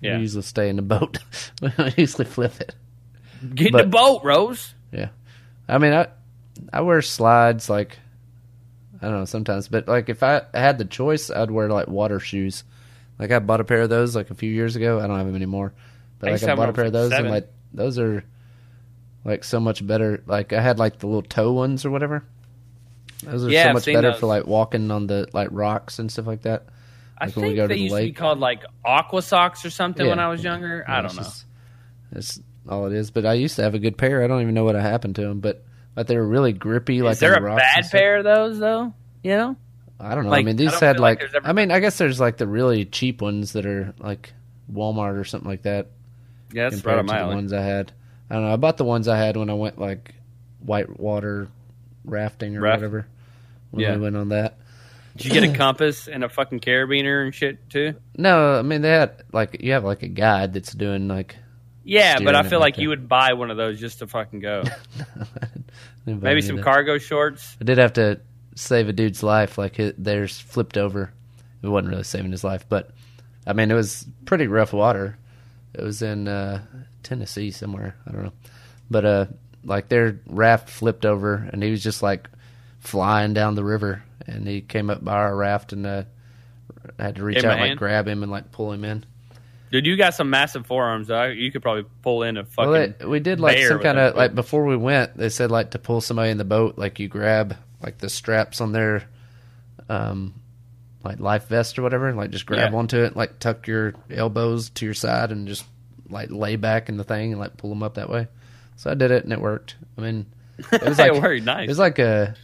Yeah. 0.02 0.16
We 0.16 0.22
usually 0.22 0.44
stay 0.44 0.70
in 0.70 0.76
the 0.76 0.82
boat. 0.82 1.18
we 1.62 1.72
usually 1.98 2.26
flip 2.26 2.60
it. 2.62 2.76
Get 3.56 3.68
in 3.72 3.78
the 3.78 3.86
boat, 3.86 4.24
Rose. 4.24 4.74
Yeah. 4.92 5.10
I 5.68 5.78
mean, 5.78 5.94
I 5.94 6.08
I 6.74 6.82
wear 6.82 7.02
slides 7.02 7.70
like 7.70 7.98
I 9.02 9.06
don't 9.08 9.20
know 9.20 9.26
sometimes, 9.26 9.68
but 9.68 9.88
like 9.88 10.10
if 10.10 10.24
I 10.24 10.42
had 10.54 10.78
the 10.78 10.86
choice, 10.86 11.30
I'd 11.30 11.52
wear 11.52 11.70
like 11.70 11.88
water 11.88 12.20
shoes. 12.20 12.64
Like 13.18 13.32
I 13.32 13.40
bought 13.40 13.62
a 13.62 13.64
pair 13.64 13.82
of 13.82 13.90
those 13.90 14.16
like 14.16 14.30
a 14.30 14.36
few 14.36 14.52
years 14.52 14.76
ago. 14.76 15.00
I 15.00 15.08
don't 15.08 15.18
have 15.18 15.26
them 15.28 15.36
anymore, 15.36 15.74
but 16.20 16.30
I 16.30 16.34
like 16.34 16.44
I 16.44 16.56
bought 16.56 16.70
a 16.70 16.74
pair 16.74 16.86
of 16.86 16.94
those, 16.94 17.12
seven. 17.12 17.26
and 17.28 17.34
like 17.36 17.48
those 17.74 17.98
are 18.00 18.24
like 19.26 19.44
so 19.44 19.60
much 19.60 19.86
better. 19.86 20.24
Like 20.26 20.54
I 20.54 20.62
had 20.62 20.80
like 20.80 21.00
the 21.00 21.08
little 21.08 21.22
toe 21.22 21.52
ones 21.54 21.86
or 21.86 21.92
whatever. 21.92 22.24
Those 23.24 23.46
are 23.46 23.50
Yeah, 23.50 23.64
so 23.64 23.70
I've 23.70 23.74
much 23.76 23.86
better 23.86 24.12
those. 24.12 24.20
for 24.20 24.26
like 24.28 24.48
walking 24.48 24.92
on 24.92 25.08
the 25.08 25.28
like 25.34 25.50
rocks 25.52 26.00
and 26.00 26.12
stuff 26.12 26.28
like 26.28 26.44
that. 26.44 26.66
I 27.18 27.26
Like 27.26 27.36
we 27.36 27.42
think 27.42 27.56
they 27.58 27.68
the 27.68 27.78
used 27.80 27.96
to 27.96 28.02
be 28.02 28.12
called 28.14 28.40
like 28.40 28.64
aqua 28.86 29.22
socks 29.22 29.66
or 29.66 29.70
something 29.70 30.08
when 30.08 30.20
I 30.20 30.30
was 30.30 30.42
younger. 30.44 30.86
I 30.88 31.02
don't 31.02 31.16
know. 31.16 31.24
just- 31.24 31.46
That's 32.14 32.40
all 32.68 32.86
it 32.88 32.94
is. 32.94 33.12
But 33.12 33.26
I 33.26 33.34
used 33.34 33.58
to 33.58 33.64
have 33.64 33.76
a 33.76 33.80
good 33.80 33.98
pair. 33.98 34.24
I 34.24 34.28
don't 34.28 34.42
even 34.42 34.54
know 34.54 34.64
what 34.64 34.76
happened 34.76 35.16
to 35.16 35.22
them, 35.24 35.42
but 35.42 35.66
like 35.96 36.08
they're 36.08 36.24
really 36.24 36.54
grippy. 36.54 37.02
Like 37.02 37.14
Is 37.14 37.20
there 37.20 37.36
on 37.36 37.52
a 37.52 37.56
bad 37.56 37.90
pair 37.92 38.18
of 38.18 38.24
those 38.24 38.60
though? 38.60 38.94
You 39.24 39.32
know, 39.38 39.56
I 40.00 40.16
don't 40.16 40.24
know. 40.26 40.30
Like, 40.32 40.42
I 40.42 40.44
mean, 40.44 40.56
these 40.56 40.80
had 40.80 41.00
like 41.00 41.22
like. 41.22 41.34
ever- 41.36 41.48
I 41.48 41.54
mean, 41.54 41.72
I 41.72 41.80
guess 41.80 41.98
there's 41.98 42.20
like 42.20 42.38
the 42.38 42.48
really 42.48 42.86
cheap 42.86 43.22
ones 43.22 43.54
that 43.54 43.66
are 43.66 43.94
like 44.00 44.34
Walmart 44.72 45.20
or 45.20 45.24
something 45.26 45.50
like 45.50 45.64
that. 45.64 45.88
yeah, 46.54 46.70
that's 46.70 46.84
right 46.86 46.98
on 47.00 47.06
my 47.06 47.20
the 47.22 47.28
ones 47.28 47.52
I 47.54 47.62
had. 47.62 47.92
I 48.30 48.36
don't 48.36 48.44
know. 48.46 48.54
I 48.54 48.58
bought 48.58 48.78
the 48.78 48.84
ones 48.86 49.08
I 49.08 49.18
had 49.18 49.36
when 49.38 49.50
I 49.50 49.54
went 49.56 49.80
like 49.80 50.14
whitewater 50.66 51.48
rafting 52.06 52.56
or 52.58 52.62
Raft- 52.62 52.78
whatever. 52.78 53.08
When 53.72 53.82
Yeah. 53.84 53.96
we 53.96 54.02
went 54.02 54.16
on 54.18 54.30
that. 54.30 54.58
Did 55.18 55.26
you 55.34 55.42
get 55.42 55.44
a 55.54 55.54
compass 55.58 56.08
and 56.08 56.24
a 56.24 56.30
fucking 56.30 56.60
carabiner 56.62 57.24
and 57.24 57.34
shit 57.36 57.70
too? 57.70 57.96
No, 58.18 58.58
I 58.58 58.62
mean 58.62 58.82
they 58.82 58.90
had 58.92 59.24
like 59.34 59.58
you 59.62 59.74
have 59.74 59.84
like 59.84 60.04
a 60.04 60.08
guide 60.08 60.54
that's 60.54 60.72
doing 60.72 61.08
like. 61.08 61.36
Yeah, 61.84 62.20
but 62.24 62.36
I 62.36 62.44
feel 62.44 62.60
like 62.60 62.76
like 62.76 62.78
you 62.82 62.90
would 62.90 63.10
buy 63.10 63.34
one 63.34 63.50
of 63.52 63.58
those 63.58 63.80
just 63.80 64.00
to 64.00 64.08
fucking 64.08 64.40
go. 64.42 64.64
Maybe 66.16 66.42
some 66.42 66.62
cargo 66.62 66.98
shorts. 66.98 67.58
I 67.60 67.64
did 67.64 67.78
have 67.78 67.94
to 67.94 68.20
save 68.56 68.90
a 68.90 68.94
dude's 68.94 69.24
life. 69.24 69.58
Like 69.58 69.80
it, 69.80 70.02
theirs 70.02 70.40
flipped 70.40 70.78
over. 70.78 71.14
It 71.62 71.68
wasn't 71.68 71.92
really 71.92 72.04
saving 72.04 72.32
his 72.32 72.44
life, 72.44 72.66
but 72.68 72.92
I 73.46 73.54
mean 73.54 73.72
it 73.72 73.76
was 73.76 74.06
pretty 74.26 74.48
rough 74.48 74.74
water. 74.74 75.18
It 75.74 75.84
was 75.84 76.02
in 76.02 76.28
uh, 76.28 76.64
Tennessee 77.04 77.52
somewhere. 77.52 77.96
I 78.08 78.12
don't 78.12 78.24
know, 78.24 78.34
but 78.90 79.06
uh, 79.06 79.26
like 79.64 79.90
their 79.90 80.20
raft 80.28 80.70
flipped 80.70 81.06
over, 81.06 81.50
and 81.52 81.62
he 81.62 81.72
was 81.72 81.84
just 81.84 82.02
like 82.02 82.30
flying 82.80 83.34
down 83.34 83.56
the 83.56 83.64
river, 83.64 84.04
and 84.26 84.48
he 84.48 84.62
came 84.62 84.90
up 84.90 85.04
by 85.04 85.14
our 85.14 85.36
raft, 85.36 85.74
and 85.74 85.86
uh, 85.86 86.04
had 86.98 87.16
to 87.16 87.24
reach 87.24 87.36
Gave 87.36 87.46
out, 87.46 87.52
and, 87.54 87.62
like 87.62 87.68
hand? 87.70 87.80
grab 87.80 88.08
him, 88.08 88.24
and 88.24 88.32
like 88.32 88.52
pull 88.52 88.72
him 88.72 88.84
in. 88.84 89.06
Dude, 89.72 89.86
you 89.86 89.96
got 89.98 90.14
some 90.16 90.30
massive 90.30 90.66
forearms. 90.66 91.08
Though. 91.08 91.26
You 91.26 91.52
could 91.52 91.62
probably 91.62 91.86
pull 92.02 92.24
in 92.24 92.38
a 92.38 92.46
fucking. 92.46 92.72
Well, 92.72 92.94
they, 93.00 93.06
we 93.06 93.20
did 93.20 93.40
like 93.40 93.60
some 93.64 93.80
kind 93.80 94.00
of 94.00 94.16
like 94.16 94.34
before 94.36 94.66
we 94.66 94.76
went. 94.78 95.16
They 95.18 95.30
said 95.30 95.52
like 95.52 95.72
to 95.72 95.80
pull 95.80 96.02
somebody 96.02 96.32
in 96.32 96.38
the 96.38 96.46
boat, 96.46 96.78
like 96.78 97.00
you 97.00 97.08
grab 97.08 97.56
like 97.82 97.98
the 98.00 98.10
straps 98.10 98.62
on 98.62 98.72
their, 98.72 99.04
um, 99.88 100.34
like 101.04 101.20
life 101.20 101.48
vest 101.48 101.78
or 101.80 101.84
whatever, 101.84 102.08
and 102.08 102.18
like 102.18 102.32
just 102.32 102.46
grab 102.46 102.72
Yeah. 102.72 102.78
onto 102.78 102.98
it, 103.04 103.16
like 103.16 103.40
tuck 103.40 103.68
your 103.68 103.94
elbows 104.12 104.70
to 104.72 104.86
your 104.86 104.94
side, 104.94 105.32
and 105.32 105.48
just 105.48 105.66
like 106.10 106.32
lay 106.32 106.56
back 106.56 106.90
in 106.90 106.98
the 106.98 107.04
thing 107.04 107.32
and 107.32 107.40
like 107.40 107.56
pull 107.58 107.70
them 107.70 107.84
up 107.84 107.94
that 107.96 108.10
way. 108.10 108.28
So 108.76 108.90
I 108.90 108.96
did 108.96 109.12
it 109.12 109.24
and 109.24 109.32
it 109.34 109.40
worked. 109.42 109.76
I 109.98 110.02
mean, 110.02 110.26
it 110.72 110.84
was 110.84 110.98
like 111.00 111.14
it 111.14 111.22
worked 111.22 111.44
nice. 111.46 111.66
it 111.66 111.70
was 111.70 111.80
like 111.80 112.00
a, 112.00 112.36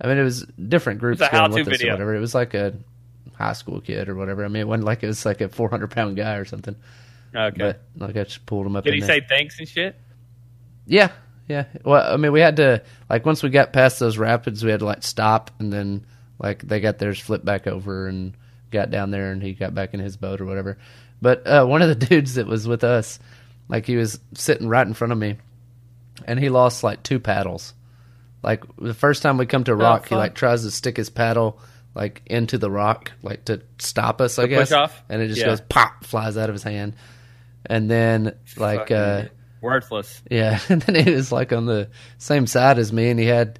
I 0.00 0.06
mean, 0.08 0.18
it 0.18 0.24
was 0.24 0.44
different 0.44 0.98
groups 1.00 1.20
It 1.20 1.24
was 1.24 1.28
a 1.28 1.48
going 1.48 1.52
with 1.64 1.74
us 1.74 1.84
or 1.84 1.90
whatever. 1.92 2.14
It 2.14 2.20
was 2.20 2.34
like 2.34 2.54
a 2.54 2.74
high 3.34 3.52
school 3.52 3.80
kid 3.80 4.08
or 4.08 4.14
whatever. 4.14 4.44
I 4.44 4.48
mean, 4.48 4.62
it 4.62 4.68
wasn't 4.68 4.84
like 4.84 5.02
it 5.02 5.06
was 5.06 5.24
like 5.26 5.40
a 5.40 5.48
four 5.48 5.68
hundred 5.68 5.90
pound 5.90 6.16
guy 6.16 6.36
or 6.36 6.44
something. 6.44 6.76
okay. 7.34 7.56
But 7.56 7.82
like 7.96 8.16
I 8.16 8.24
just 8.24 8.46
pulled 8.46 8.66
him 8.66 8.76
up. 8.76 8.84
Did 8.84 8.94
he 8.94 9.00
there. 9.00 9.20
say 9.20 9.26
thanks 9.28 9.58
and 9.58 9.68
shit? 9.68 9.96
Yeah, 10.86 11.10
yeah. 11.48 11.64
Well, 11.84 12.12
I 12.12 12.16
mean, 12.16 12.32
we 12.32 12.40
had 12.40 12.56
to 12.56 12.82
like 13.08 13.26
once 13.26 13.42
we 13.42 13.50
got 13.50 13.72
past 13.72 13.98
those 13.98 14.18
rapids, 14.18 14.64
we 14.64 14.70
had 14.70 14.80
to 14.80 14.86
like 14.86 15.02
stop, 15.02 15.50
and 15.58 15.72
then 15.72 16.06
like 16.38 16.62
they 16.62 16.80
got 16.80 16.98
theirs 16.98 17.18
flipped 17.18 17.44
back 17.44 17.66
over 17.66 18.06
and 18.06 18.34
got 18.70 18.90
down 18.90 19.10
there, 19.10 19.32
and 19.32 19.42
he 19.42 19.52
got 19.52 19.74
back 19.74 19.94
in 19.94 20.00
his 20.00 20.16
boat 20.16 20.40
or 20.40 20.46
whatever. 20.46 20.78
But 21.20 21.46
uh, 21.46 21.64
one 21.66 21.82
of 21.82 21.88
the 21.88 22.06
dudes 22.06 22.34
that 22.34 22.46
was 22.46 22.66
with 22.68 22.84
us, 22.84 23.18
like 23.68 23.86
he 23.86 23.96
was 23.96 24.18
sitting 24.34 24.68
right 24.68 24.86
in 24.86 24.94
front 24.94 25.12
of 25.12 25.18
me, 25.18 25.38
and 26.26 26.38
he 26.38 26.48
lost 26.50 26.82
like 26.82 27.02
two 27.02 27.20
paddles. 27.20 27.74
Like 28.42 28.64
the 28.76 28.94
first 28.94 29.22
time 29.22 29.38
we 29.38 29.46
come 29.46 29.64
to 29.64 29.72
a 29.72 29.76
rock, 29.76 30.08
he 30.08 30.14
like 30.14 30.34
tries 30.34 30.62
to 30.62 30.70
stick 30.70 30.98
his 30.98 31.08
paddle 31.08 31.58
like 31.94 32.22
into 32.26 32.58
the 32.58 32.70
rock, 32.70 33.12
like 33.22 33.44
to 33.46 33.62
stop 33.78 34.20
us, 34.20 34.38
I 34.38 34.46
guess. 34.46 34.72
off? 34.72 35.02
And 35.08 35.22
it 35.22 35.28
just 35.28 35.40
Yeah. 35.40 35.46
goes 35.46 35.60
pop, 35.60 36.04
flies 36.04 36.36
out 36.36 36.48
of 36.48 36.54
his 36.54 36.62
hand. 36.62 36.94
And 37.66 37.90
then 37.90 38.34
like 38.56 38.80
Fucking 38.80 38.96
uh 38.96 39.28
worthless. 39.60 40.22
yeah, 40.30 40.58
and 40.68 40.82
then 40.82 41.04
he 41.06 41.10
was 41.12 41.32
like 41.32 41.52
on 41.52 41.66
the 41.66 41.88
same 42.18 42.46
side 42.46 42.78
as 42.78 42.92
me, 42.92 43.08
and 43.10 43.18
he 43.18 43.26
had 43.26 43.58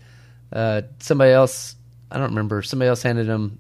uh, 0.52 0.82
somebody 1.00 1.32
else. 1.32 1.74
I 2.10 2.18
don't 2.18 2.30
remember. 2.30 2.62
Somebody 2.62 2.88
else 2.90 3.02
handed 3.02 3.26
him 3.26 3.58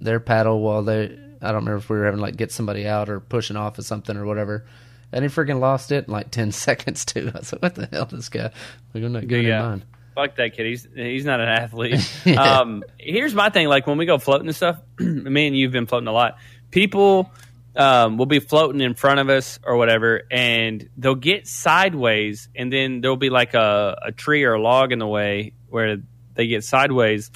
their 0.00 0.20
paddle 0.20 0.60
while 0.60 0.82
they. 0.82 1.04
I 1.42 1.48
don't 1.48 1.56
remember 1.64 1.76
if 1.76 1.90
we 1.90 1.98
were 1.98 2.06
having 2.06 2.20
like 2.20 2.36
get 2.36 2.50
somebody 2.50 2.86
out 2.88 3.10
or 3.10 3.20
pushing 3.20 3.56
off 3.56 3.78
of 3.78 3.84
something 3.84 4.16
or 4.16 4.24
whatever. 4.24 4.64
And 5.12 5.22
he 5.22 5.28
freaking 5.28 5.60
lost 5.60 5.92
it 5.92 6.06
in 6.06 6.12
like 6.12 6.30
ten 6.32 6.50
seconds 6.50 7.04
too. 7.04 7.30
I 7.34 7.38
was 7.38 7.52
like, 7.52 7.62
"What 7.62 7.74
the 7.74 7.86
hell, 7.92 8.06
this 8.06 8.30
guy? 8.30 8.50
Like, 8.94 9.04
I'm 9.04 9.12
not 9.12 9.28
good 9.28 9.44
Yeah. 9.44 9.60
mind." 9.62 9.84
Fuck 10.14 10.36
that 10.36 10.54
kid. 10.54 10.66
He's 10.66 10.86
he's 10.94 11.24
not 11.24 11.40
an 11.40 11.48
athlete. 11.48 12.00
Um, 12.38 12.82
here's 12.98 13.34
my 13.34 13.50
thing. 13.50 13.68
Like 13.68 13.86
when 13.86 13.98
we 13.98 14.06
go 14.06 14.18
floating 14.18 14.46
and 14.46 14.56
stuff, 14.56 14.80
me 14.98 15.46
and 15.46 15.56
you've 15.56 15.72
been 15.72 15.86
floating 15.86 16.08
a 16.08 16.12
lot. 16.12 16.38
People 16.70 17.30
um, 17.76 18.16
will 18.16 18.26
be 18.26 18.40
floating 18.40 18.80
in 18.80 18.94
front 18.94 19.20
of 19.20 19.28
us 19.28 19.58
or 19.64 19.76
whatever, 19.76 20.22
and 20.30 20.88
they'll 20.96 21.14
get 21.14 21.46
sideways, 21.46 22.48
and 22.54 22.72
then 22.72 23.00
there'll 23.00 23.16
be 23.16 23.30
like 23.30 23.54
a, 23.54 23.96
a 24.06 24.12
tree 24.12 24.44
or 24.44 24.54
a 24.54 24.60
log 24.60 24.92
in 24.92 24.98
the 24.98 25.06
way 25.06 25.52
where 25.68 25.98
they 26.34 26.46
get 26.46 26.64
sideways, 26.64 27.30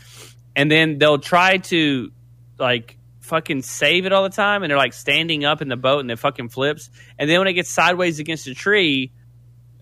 and 0.54 0.70
then 0.70 0.98
they'll 0.98 1.18
try 1.18 1.58
to 1.58 2.10
like 2.58 2.96
fucking 3.20 3.62
save 3.62 4.06
it 4.06 4.12
all 4.12 4.22
the 4.22 4.30
time, 4.30 4.62
and 4.62 4.70
they're 4.70 4.78
like 4.78 4.94
standing 4.94 5.44
up 5.44 5.60
in 5.62 5.68
the 5.68 5.76
boat, 5.76 6.00
and 6.00 6.10
it 6.10 6.18
fucking 6.18 6.48
flips, 6.48 6.90
and 7.18 7.28
then 7.28 7.38
when 7.38 7.48
it 7.48 7.54
gets 7.54 7.70
sideways 7.70 8.18
against 8.18 8.46
a 8.46 8.54
tree, 8.54 9.12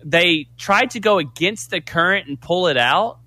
they 0.09 0.47
try 0.57 0.85
to 0.85 0.99
go 0.99 1.17
against 1.19 1.69
the 1.69 1.81
current 1.81 2.27
and 2.29 2.39
pull 2.39 2.67
it 2.67 2.77
out 2.77 3.19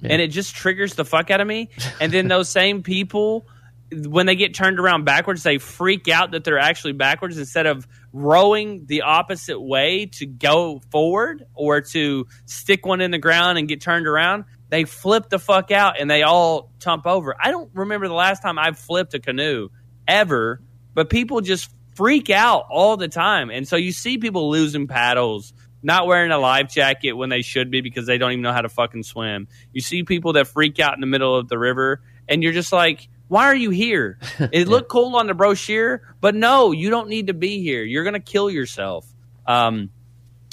Yeah. 0.00 0.12
and 0.12 0.22
it 0.22 0.28
just 0.28 0.54
triggers 0.54 0.94
the 0.94 1.04
fuck 1.04 1.30
out 1.30 1.40
of 1.40 1.46
me. 1.46 1.70
And 2.00 2.12
then 2.12 2.28
those 2.28 2.48
same 2.48 2.82
people 2.82 3.46
when 3.90 4.26
they 4.26 4.36
get 4.36 4.52
turned 4.54 4.78
around 4.78 5.04
backwards 5.04 5.42
they 5.42 5.56
freak 5.56 6.08
out 6.08 6.32
that 6.32 6.44
they're 6.44 6.58
actually 6.58 6.92
backwards 6.92 7.38
instead 7.38 7.64
of 7.66 7.88
rowing 8.12 8.84
the 8.84 9.00
opposite 9.02 9.58
way 9.58 10.04
to 10.06 10.26
go 10.26 10.80
forward 10.90 11.44
or 11.54 11.80
to 11.80 12.26
stick 12.44 12.84
one 12.84 13.00
in 13.00 13.10
the 13.10 13.18
ground 13.18 13.56
and 13.58 13.66
get 13.66 13.80
turned 13.80 14.06
around. 14.06 14.44
They 14.68 14.84
flip 14.84 15.30
the 15.30 15.38
fuck 15.38 15.70
out 15.70 15.98
and 15.98 16.10
they 16.10 16.22
all 16.22 16.70
tump 16.80 17.06
over. 17.06 17.34
I 17.42 17.50
don't 17.50 17.70
remember 17.74 18.06
the 18.08 18.14
last 18.14 18.42
time 18.42 18.58
i've 18.58 18.78
flipped 18.78 19.14
a 19.14 19.18
canoe 19.20 19.70
ever 20.06 20.60
but 20.94 21.08
people 21.10 21.40
just 21.40 21.70
freak 21.94 22.28
out 22.30 22.66
all 22.70 22.96
the 22.96 23.08
time. 23.08 23.50
And 23.50 23.66
so 23.66 23.76
you 23.76 23.90
see 23.92 24.18
people 24.18 24.50
losing 24.50 24.86
paddles 24.86 25.52
not 25.82 26.06
wearing 26.06 26.30
a 26.30 26.38
life 26.38 26.70
jacket 26.70 27.12
when 27.12 27.28
they 27.28 27.42
should 27.42 27.70
be 27.70 27.80
because 27.80 28.06
they 28.06 28.18
don't 28.18 28.32
even 28.32 28.42
know 28.42 28.52
how 28.52 28.62
to 28.62 28.68
fucking 28.68 29.02
swim. 29.04 29.48
You 29.72 29.80
see 29.80 30.02
people 30.02 30.34
that 30.34 30.48
freak 30.48 30.80
out 30.80 30.94
in 30.94 31.00
the 31.00 31.06
middle 31.06 31.36
of 31.36 31.48
the 31.48 31.58
river, 31.58 32.00
and 32.28 32.42
you're 32.42 32.52
just 32.52 32.72
like, 32.72 33.08
why 33.28 33.44
are 33.44 33.56
you 33.56 33.70
here? 33.70 34.18
It 34.52 34.68
looked 34.68 34.88
cool 34.88 35.16
on 35.16 35.26
the 35.26 35.34
brochure, 35.34 36.02
but 36.20 36.34
no, 36.34 36.72
you 36.72 36.90
don't 36.90 37.08
need 37.08 37.28
to 37.28 37.34
be 37.34 37.62
here. 37.62 37.82
You're 37.82 38.04
gonna 38.04 38.20
kill 38.20 38.50
yourself. 38.50 39.06
Um, 39.46 39.90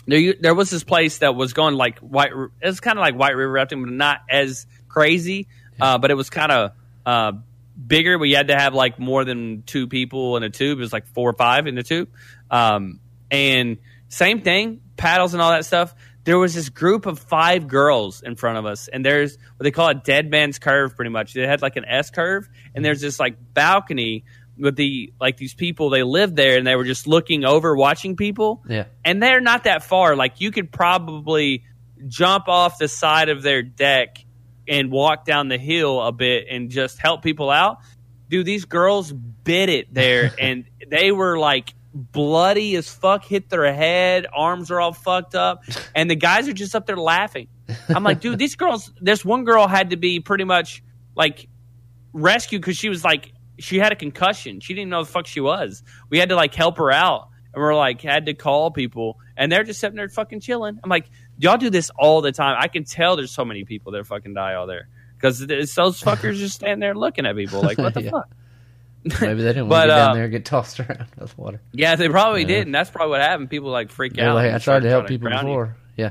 there 0.08 0.36
there 0.40 0.54
was 0.54 0.70
this 0.70 0.84
place 0.84 1.20
that 1.20 1.36
was 1.36 1.54
going 1.54 1.76
like 1.76 2.00
white. 2.00 2.32
It 2.32 2.68
was 2.68 2.80
kind 2.80 2.98
of 2.98 3.02
like 3.02 3.16
White 3.16 3.36
River 3.36 3.52
rafting, 3.52 3.84
but 3.84 3.92
not 3.92 4.20
as 4.30 4.68
crazy. 4.88 5.48
Uh, 5.80 5.98
but 5.98 6.10
it 6.10 6.14
was 6.14 6.30
kind 6.30 6.52
of 6.52 6.72
uh, 7.06 7.34
bigger. 7.86 8.18
We 8.18 8.32
had 8.32 8.48
to 8.48 8.56
have 8.56 8.74
like 8.74 9.00
more 9.00 9.26
than 9.26 9.64
two 9.64 9.88
people 9.88 10.38
in 10.38 10.44
a 10.44 10.50
tube. 10.50 10.78
It 10.78 10.82
was 10.82 10.94
like 10.94 11.08
four 11.08 11.30
or 11.30 11.34
five 11.34 11.68
in 11.68 11.76
the 11.76 11.84
tube. 11.84 12.10
Um, 12.50 13.00
and 13.30 13.78
same 14.08 14.42
thing, 14.42 14.82
paddles 14.98 15.34
and 15.34 15.42
all 15.42 15.52
that 15.52 15.66
stuff. 15.66 15.94
There 16.24 16.40
was 16.40 16.56
this 16.56 16.70
group 16.70 17.06
of 17.06 17.20
five 17.20 17.68
girls 17.68 18.24
in 18.24 18.36
front 18.36 18.58
of 18.58 18.66
us, 18.66 18.88
and 18.88 19.06
there's 19.06 19.38
what 19.58 19.64
they 19.64 19.72
call 19.72 19.90
a 19.90 19.94
dead 19.94 20.30
man's 20.32 20.58
curve, 20.58 20.96
pretty 20.96 21.12
much. 21.12 21.34
They 21.34 21.46
had 21.46 21.62
like 21.62 21.76
an 21.76 21.86
S 21.86 22.10
curve, 22.10 22.50
and 22.74 22.84
there's 22.84 23.02
this 23.02 23.20
like 23.20 23.36
balcony 23.54 24.26
with 24.58 24.76
the 24.76 25.14
like 25.20 25.38
these 25.38 25.54
people. 25.54 25.92
They 25.92 26.02
lived 26.02 26.36
there, 26.36 26.58
and 26.58 26.66
they 26.66 26.76
were 26.76 26.84
just 26.84 27.06
looking 27.06 27.46
over, 27.46 27.76
watching 27.76 28.16
people. 28.16 28.64
Yeah. 28.68 28.86
and 29.04 29.22
they're 29.22 29.42
not 29.42 29.66
that 29.66 29.84
far. 29.84 30.16
Like 30.16 30.42
you 30.42 30.50
could 30.52 30.72
probably 30.72 31.64
jump 32.08 32.48
off 32.48 32.78
the 32.78 32.88
side 32.88 33.30
of 33.30 33.42
their 33.42 33.62
deck 33.62 34.18
and 34.68 34.92
walk 34.92 35.26
down 35.26 35.48
the 35.48 35.58
hill 35.58 36.02
a 36.02 36.12
bit 36.12 36.48
and 36.50 36.70
just 36.70 36.98
help 36.98 37.22
people 37.22 37.50
out. 37.52 37.78
Dude, 38.30 38.46
these 38.46 38.66
girls 38.66 39.12
bit 39.12 39.70
it 39.70 39.94
there, 39.94 40.34
and 40.40 40.66
they 40.90 41.12
were 41.12 41.38
like 41.38 41.74
bloody 41.96 42.76
as 42.76 42.90
fuck, 42.90 43.24
hit 43.24 43.50
their 43.50 43.74
head, 43.74 44.28
arms 44.36 44.70
are 44.70 44.80
all 44.82 44.94
fucked 44.94 45.34
up, 45.34 45.64
and 45.96 46.12
the 46.12 46.16
guys 46.16 46.48
are 46.48 46.54
just 46.54 46.76
up 46.76 46.86
there 46.86 46.98
laughing. 46.98 47.48
I'm 47.90 48.04
like, 48.04 48.20
dude, 48.22 48.38
these 48.38 48.56
girls. 48.56 48.92
This 49.02 49.26
one 49.26 49.44
girl 49.46 49.68
had 49.68 49.90
to 49.92 49.98
be 49.98 50.20
pretty 50.20 50.44
much 50.44 50.84
like 51.16 51.48
rescued 52.14 52.62
because 52.62 52.78
she 52.78 52.90
was 52.90 53.04
like 53.04 53.32
she 53.58 53.80
had 53.80 53.92
a 53.92 53.96
concussion. 53.96 54.60
She 54.60 54.74
didn't 54.74 54.90
know 54.90 55.04
the 55.04 55.10
fuck 55.10 55.26
she 55.28 55.40
was. 55.40 55.82
We 56.10 56.20
had 56.20 56.30
to 56.30 56.36
like 56.36 56.54
help 56.54 56.78
her 56.78 56.92
out, 56.92 57.30
and 57.54 57.62
we're 57.64 57.76
like 57.76 58.02
had 58.02 58.26
to 58.28 58.34
call 58.34 58.70
people, 58.72 59.18
and 59.38 59.52
they're 59.52 59.64
just 59.64 59.80
sitting 59.80 59.96
there 59.96 60.10
fucking 60.10 60.42
chilling. 60.42 60.78
I'm 60.84 60.90
like, 60.90 61.06
y'all 61.40 61.58
do 61.58 61.70
this 61.70 61.90
all 61.98 62.22
the 62.22 62.32
time. 62.32 62.58
I 62.60 62.68
can 62.68 62.84
tell 62.84 63.16
there's 63.16 63.32
so 63.32 63.46
many 63.46 63.64
people 63.64 63.94
that 63.94 64.06
fucking 64.06 64.34
die 64.34 64.56
all 64.56 64.68
there 64.68 64.90
because 65.16 65.40
those 65.40 65.74
fuckers 66.02 66.36
just 66.36 66.56
standing 66.56 66.80
there 66.82 66.94
looking 66.94 67.26
at 67.26 67.36
people 67.36 67.62
like, 67.62 67.78
what 67.78 67.94
the 67.94 68.02
Yeah. 68.04 68.12
fuck? 68.12 68.30
Maybe 69.22 69.44
they 69.44 69.54
didn't 69.54 69.70
But, 69.70 69.70
want 69.70 69.84
to 69.84 69.88
get 69.88 69.92
uh, 69.94 70.06
down 70.08 70.16
there 70.16 70.24
and 70.24 70.32
get 70.32 70.46
tossed 70.46 70.80
around 70.82 71.06
with 71.20 71.38
water. 71.38 71.62
Yeah, 71.74 71.96
they 71.96 72.10
probably 72.10 72.42
Yeah. 72.42 72.48
didn't. 72.48 72.72
that's 72.72 72.90
probably 72.90 73.12
what 73.12 73.22
happened. 73.22 73.50
People 73.52 73.70
like 73.70 73.92
freak 73.92 74.14
They're 74.14 74.30
out. 74.30 74.36
like, 74.36 74.52
I 74.54 74.58
tried 74.58 74.82
to 74.82 74.90
help 74.90 75.08
people 75.08 75.30
drown 75.30 75.46
you. 75.46 75.52
before. 75.54 75.76
Yeah. 75.96 76.10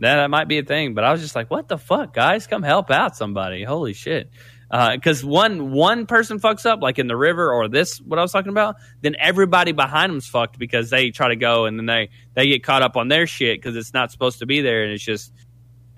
That, 0.00 0.16
that 0.16 0.30
might 0.30 0.48
be 0.48 0.58
a 0.58 0.62
thing, 0.64 0.94
but 0.94 1.04
I 1.04 1.12
was 1.12 1.20
just 1.22 1.34
like, 1.34 1.50
what 1.50 1.68
the 1.68 1.78
fuck, 1.78 2.12
guys? 2.12 2.46
Come 2.46 2.62
help 2.62 2.90
out 2.90 3.16
somebody. 3.16 3.62
Holy 3.64 3.92
shit. 3.94 4.30
Because 4.70 5.22
one 5.24 5.70
one 5.72 6.06
person 6.06 6.40
fucks 6.40 6.64
up, 6.64 6.80
like 6.80 6.98
in 6.98 7.06
the 7.06 7.16
river 7.16 7.52
or 7.52 7.68
this, 7.68 7.98
what 8.00 8.18
I 8.18 8.22
was 8.22 8.32
talking 8.32 8.48
about, 8.50 8.76
then 9.02 9.14
everybody 9.20 9.72
behind 9.72 10.10
them's 10.12 10.26
fucked 10.26 10.58
because 10.58 10.88
they 10.90 11.10
try 11.10 11.28
to 11.28 11.36
go 11.36 11.66
and 11.66 11.78
then 11.78 11.84
they, 11.86 12.08
they 12.34 12.46
get 12.48 12.62
caught 12.64 12.80
up 12.82 12.96
on 12.96 13.08
their 13.08 13.26
shit 13.26 13.60
because 13.60 13.76
it's 13.76 13.92
not 13.92 14.10
supposed 14.10 14.38
to 14.38 14.46
be 14.46 14.62
there 14.62 14.82
and 14.82 14.92
it's 14.92 15.04
just, 15.04 15.30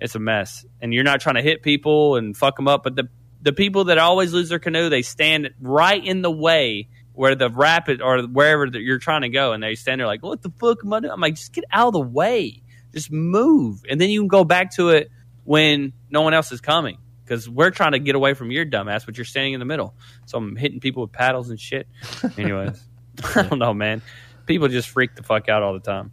it's 0.01 0.15
a 0.15 0.19
mess. 0.19 0.65
And 0.81 0.93
you're 0.93 1.05
not 1.05 1.21
trying 1.21 1.35
to 1.35 1.41
hit 1.41 1.61
people 1.63 2.17
and 2.17 2.35
fuck 2.35 2.57
them 2.57 2.67
up, 2.67 2.83
but 2.83 2.95
the, 2.97 3.07
the 3.45 3.53
people 3.53 3.85
that 3.85 3.99
always 3.99 4.33
lose 4.33 4.49
their 4.49 4.57
canoe, 4.57 4.89
they 4.89 5.03
stand 5.03 5.51
right 5.61 6.03
in 6.03 6.23
the 6.23 6.31
way 6.31 6.89
where 7.13 7.35
the 7.35 7.47
rapid 7.47 8.01
or 8.01 8.23
wherever 8.23 8.67
that 8.67 8.81
you're 8.81 8.97
trying 8.97 9.21
to 9.21 9.29
go, 9.29 9.53
and 9.53 9.61
they 9.61 9.75
stand 9.75 10.01
there 10.01 10.07
like, 10.07 10.23
"What 10.23 10.41
the 10.41 10.49
fuck 10.49 10.79
am 10.83 10.91
I 10.91 10.99
doing?" 10.99 11.13
I'm 11.13 11.21
like, 11.21 11.35
"Just 11.35 11.53
get 11.53 11.63
out 11.71 11.89
of 11.89 11.93
the 11.93 12.01
way, 12.01 12.63
just 12.91 13.11
move, 13.11 13.85
and 13.87 14.01
then 14.01 14.09
you 14.09 14.19
can 14.19 14.27
go 14.29 14.43
back 14.43 14.71
to 14.77 14.89
it 14.89 15.11
when 15.43 15.93
no 16.09 16.23
one 16.23 16.33
else 16.33 16.51
is 16.51 16.59
coming." 16.59 16.97
Because 17.23 17.47
we're 17.47 17.69
trying 17.69 17.91
to 17.91 17.99
get 17.99 18.15
away 18.15 18.33
from 18.33 18.49
your 18.49 18.65
dumbass, 18.65 19.05
but 19.05 19.15
you're 19.15 19.25
standing 19.25 19.53
in 19.53 19.59
the 19.59 19.65
middle. 19.65 19.93
So 20.25 20.39
I'm 20.39 20.55
hitting 20.55 20.79
people 20.79 21.03
with 21.03 21.11
paddles 21.11 21.51
and 21.51 21.59
shit. 21.59 21.87
Anyways, 22.37 22.83
I 23.35 23.43
don't 23.43 23.59
know, 23.59 23.75
man. 23.75 24.01
People 24.47 24.69
just 24.69 24.89
freak 24.89 25.15
the 25.15 25.23
fuck 25.23 25.49
out 25.49 25.61
all 25.61 25.73
the 25.73 25.79
time. 25.79 26.11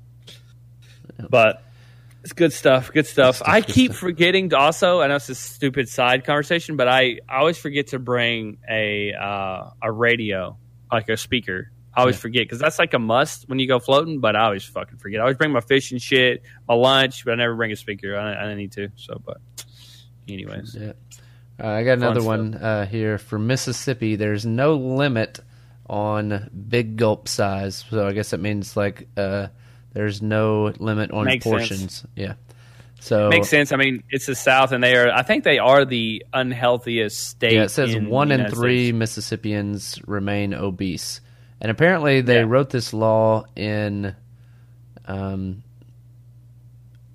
But 1.30 1.62
it's 2.22 2.32
good 2.32 2.52
stuff. 2.52 2.92
Good 2.92 3.06
stuff. 3.06 3.36
stuff, 3.36 3.48
I 3.48 3.60
good 3.60 3.68
keep 3.74 3.90
stuff. 3.92 4.00
forgetting 4.00 4.50
to 4.50 4.56
also. 4.58 5.00
I 5.00 5.06
know 5.08 5.16
it's 5.16 5.28
a 5.28 5.34
stupid 5.34 5.88
side 5.88 6.24
conversation, 6.24 6.76
but 6.76 6.88
I, 6.88 7.18
I 7.28 7.38
always 7.38 7.58
forget 7.58 7.88
to 7.88 7.98
bring 7.98 8.58
a 8.70 9.12
uh, 9.12 9.70
a 9.82 9.90
radio, 9.92 10.56
like 10.90 11.08
a 11.08 11.16
speaker. 11.16 11.70
I 11.94 12.00
always 12.00 12.16
Yeah. 12.16 12.20
forget 12.20 12.42
because 12.46 12.58
that's 12.58 12.78
like 12.78 12.94
a 12.94 12.98
must 12.98 13.48
when 13.48 13.58
you 13.58 13.68
go 13.68 13.78
floating. 13.78 14.20
But 14.20 14.34
I 14.36 14.44
always 14.44 14.64
fucking 14.64 14.98
forget. 14.98 15.20
I 15.20 15.24
always 15.24 15.36
bring 15.36 15.52
my 15.52 15.60
fish 15.60 15.92
and 15.92 16.00
shit, 16.00 16.42
my 16.68 16.74
lunch, 16.74 17.24
but 17.24 17.32
I 17.32 17.34
never 17.34 17.54
bring 17.54 17.70
a 17.72 17.76
speaker. 17.76 18.16
I, 18.16 18.32
I 18.34 18.54
need 18.54 18.72
to. 18.72 18.88
So, 18.96 19.20
but 19.24 19.38
anyways, 20.28 20.76
Yeah. 20.78 20.92
Uh, 21.62 21.68
I 21.68 21.84
got 21.84 21.98
another 21.98 22.22
one 22.22 22.54
uh, 22.54 22.86
here 22.86 23.18
for 23.18 23.38
Mississippi. 23.38 24.16
There's 24.16 24.46
no 24.46 24.74
limit 24.74 25.38
on 25.86 26.48
big 26.68 26.96
gulp 26.96 27.28
size, 27.28 27.84
so 27.90 28.06
I 28.06 28.12
guess 28.12 28.30
that 28.30 28.40
means 28.40 28.74
like 28.76 29.06
uh, 29.16 29.48
there's 29.92 30.22
no 30.22 30.72
limit 30.78 31.10
on 31.10 31.24
Makes 31.26 31.44
sense. 31.44 31.52
portions. 31.52 32.06
Yeah. 32.16 32.34
So 33.00 33.28
makes 33.30 33.48
sense. 33.48 33.72
I 33.72 33.76
mean, 33.76 34.04
it's 34.10 34.26
the 34.26 34.34
South, 34.36 34.70
and 34.72 34.82
they 34.82 34.94
are. 34.96 35.10
I 35.10 35.22
think 35.22 35.42
they 35.44 35.58
are 35.58 35.84
the 35.84 36.24
unhealthiest 36.32 37.18
state. 37.28 37.54
Yeah, 37.54 37.64
it 37.64 37.70
says 37.70 37.94
in 37.94 38.08
one 38.08 38.30
in 38.30 38.48
three 38.50 38.86
States. 38.88 38.96
Mississippians 38.96 40.00
remain 40.06 40.54
obese, 40.54 41.20
and 41.60 41.70
apparently 41.70 42.20
they 42.20 42.36
Yeah. 42.36 42.44
wrote 42.46 42.70
this 42.70 42.92
law 42.94 43.44
in, 43.56 44.14
um, 45.06 45.64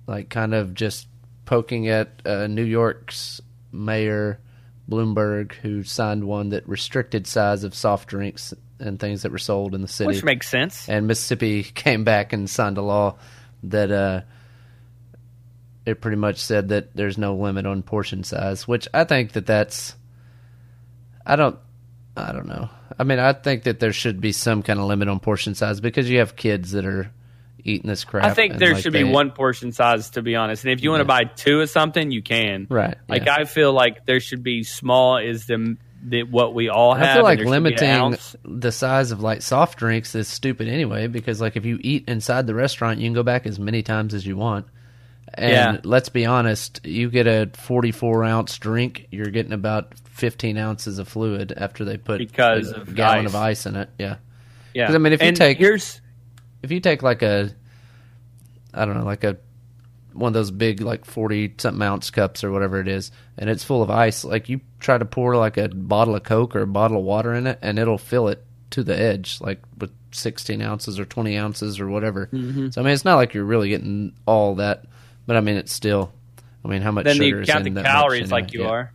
like 0.06 0.28
kind 0.28 0.52
of 0.54 0.74
just 0.74 1.08
poking 1.46 1.88
at 1.88 2.20
uh, 2.26 2.46
New 2.48 2.64
York's 2.64 3.40
mayor 3.72 4.40
Bloomberg, 4.90 5.52
who 5.54 5.82
signed 5.82 6.24
one 6.24 6.50
that 6.50 6.68
restricted 6.68 7.26
size 7.26 7.64
of 7.64 7.74
soft 7.74 8.08
drinks 8.10 8.52
and 8.80 8.98
things 9.00 9.22
that 9.22 9.32
were 9.32 9.38
sold 9.38 9.74
in 9.74 9.82
the 9.82 9.88
city. 9.88 10.06
which 10.08 10.24
makes 10.24 10.48
sense. 10.48 10.88
and 10.88 11.06
Mississippi 11.06 11.62
came 11.74 12.04
back 12.04 12.32
and 12.32 12.48
signed 12.48 12.78
a 12.78 12.82
law 12.82 13.16
that 13.64 13.90
uh, 13.90 14.20
it 15.84 16.00
pretty 16.00 16.16
much 16.16 16.38
said 16.38 16.68
that 16.68 16.94
there's 16.94 17.18
no 17.18 17.34
limit 17.36 17.66
on 17.66 17.82
portion 17.82 18.22
size, 18.24 18.68
which 18.68 18.86
I 18.92 19.04
think 19.04 19.32
that 19.32 19.46
that's 19.46 19.94
I 21.26 21.36
don't 21.36 21.58
I 22.16 22.32
don't 22.32 22.46
know. 22.46 22.68
I 22.98 23.04
mean, 23.04 23.18
I 23.18 23.32
think 23.32 23.64
that 23.64 23.80
there 23.80 23.92
should 23.92 24.20
be 24.20 24.32
some 24.32 24.62
kind 24.62 24.80
of 24.80 24.86
limit 24.86 25.08
on 25.08 25.20
portion 25.20 25.54
size 25.54 25.80
because 25.80 26.10
you 26.10 26.18
have 26.18 26.36
kids 26.36 26.72
that 26.72 26.84
are 26.84 27.10
eating 27.62 27.88
this 27.88 28.04
crap. 28.04 28.24
I 28.24 28.34
think 28.34 28.58
there 28.58 28.74
like, 28.74 28.82
should 28.82 28.92
they- 28.92 29.04
be 29.04 29.10
one 29.10 29.30
portion 29.30 29.72
size, 29.72 30.10
to 30.10 30.22
be 30.22 30.34
honest. 30.36 30.64
And 30.64 30.72
if 30.72 30.82
you 30.82 30.90
want 30.90 31.00
to 31.00 31.04
buy 31.04 31.24
two 31.24 31.60
of 31.60 31.70
something, 31.70 32.10
you 32.10 32.22
can. 32.22 32.66
right. 32.68 32.96
Like 33.08 33.26
yeah. 33.26 33.36
I 33.36 33.44
feel 33.44 33.72
like 33.72 34.04
there 34.06 34.20
should 34.20 34.42
be 34.42 34.62
small 34.64 35.18
is 35.18 35.46
the, 35.46 35.76
the 36.02 36.22
what 36.24 36.54
we 36.54 36.68
all 36.68 36.94
have. 36.94 37.06
I 37.08 37.14
feel 37.14 37.22
like 37.24 37.38
and 37.40 37.48
there 37.48 37.54
should 37.54 37.64
be 37.64 37.84
an 37.86 38.10
limiting 38.12 38.60
the 38.60 38.72
size 38.72 39.10
of 39.10 39.20
like 39.20 39.42
soft 39.42 39.78
drinks 39.78 40.14
is 40.14 40.28
stupid 40.28 40.68
anyway 40.68 41.06
because 41.06 41.40
like 41.40 41.56
if 41.56 41.64
you 41.64 41.78
eat 41.80 42.04
inside 42.08 42.46
the 42.46 42.54
restaurant, 42.54 42.98
you 43.00 43.06
can 43.06 43.14
go 43.14 43.22
back 43.22 43.46
as 43.46 43.58
many 43.58 43.82
times 43.82 44.14
as 44.14 44.26
you 44.26 44.36
want. 44.36 44.66
And 45.34 45.50
Yeah. 45.52 45.80
let's 45.84 46.08
be 46.08 46.24
honest, 46.24 46.80
you 46.86 47.10
get 47.10 47.26
a 47.26 47.50
44 47.52 48.24
ounce 48.24 48.56
drink, 48.58 49.08
you're 49.10 49.26
getting 49.26 49.52
about 49.52 49.92
15 50.10 50.56
ounces 50.56 50.98
of 50.98 51.06
fluid 51.08 51.52
after 51.56 51.84
they 51.84 51.96
put 51.98 52.18
Because 52.18 52.70
a 52.72 52.80
of 52.80 52.94
gallon 52.94 53.26
ice. 53.26 53.26
of 53.26 53.34
ice 53.36 53.66
in 53.66 53.76
it. 53.76 53.90
Yeah. 53.98 54.16
Yeah. 54.74 54.92
I 54.92 54.98
mean, 54.98 55.12
if 55.12 55.22
you 55.22 55.32
take- 55.32 55.58
here's 55.58 56.00
If 56.62 56.70
you 56.72 56.80
take 56.80 57.02
like 57.02 57.22
a, 57.22 57.50
I 58.74 58.84
don't 58.84 58.96
know, 58.98 59.04
like 59.04 59.24
a 59.24 59.36
one 60.18 60.28
of 60.30 60.34
those 60.34 60.50
big 60.50 60.80
like 60.80 61.04
40 61.04 61.54
something 61.58 61.82
ounce 61.82 62.10
cups 62.10 62.44
or 62.44 62.50
whatever 62.50 62.80
it 62.80 62.88
is, 62.88 63.10
and 63.36 63.48
it's 63.48 63.64
full 63.64 63.82
of 63.82 63.90
ice, 63.90 64.24
like 64.24 64.48
you 64.48 64.60
try 64.80 64.98
to 64.98 65.04
pour 65.04 65.36
like 65.36 65.56
a 65.56 65.68
bottle 65.68 66.14
of 66.16 66.22
Coke 66.24 66.54
or 66.56 66.62
a 66.62 66.66
bottle 66.66 66.98
of 66.98 67.04
water 67.04 67.34
in 67.34 67.46
it, 67.46 67.58
and 67.62 67.78
it'll 67.78 67.98
fill 67.98 68.28
it 68.28 68.44
to 68.70 68.82
the 68.82 68.98
edge, 68.98 69.40
like 69.40 69.60
with 69.78 69.90
16 70.12 70.60
ounces 70.62 70.98
or 70.98 71.04
20 71.04 71.36
ounces 71.36 71.80
or 71.80 71.88
whatever. 71.88 72.26
Mm-hmm. 72.26 72.70
So 72.70 72.80
I 72.80 72.84
mean, 72.84 72.92
it's 72.92 73.04
not 73.04 73.16
like 73.16 73.34
you're 73.34 73.44
really 73.44 73.68
getting 73.70 74.12
all 74.26 74.56
that, 74.56 74.84
but 75.26 75.36
I 75.36 75.40
mean, 75.40 75.56
it's 75.56 75.72
still. 75.72 76.12
I 76.64 76.68
mean, 76.68 76.82
how 76.82 76.90
much 76.90 77.04
then 77.04 77.14
sugar 77.16 77.26
you 77.26 77.38
is 77.42 77.48
count 77.48 77.66
in 77.66 77.74
the 77.74 77.82
calories 77.82 78.22
anyway? 78.22 78.40
like 78.42 78.52
you 78.52 78.62
Yeah. 78.62 78.68
are. 78.68 78.92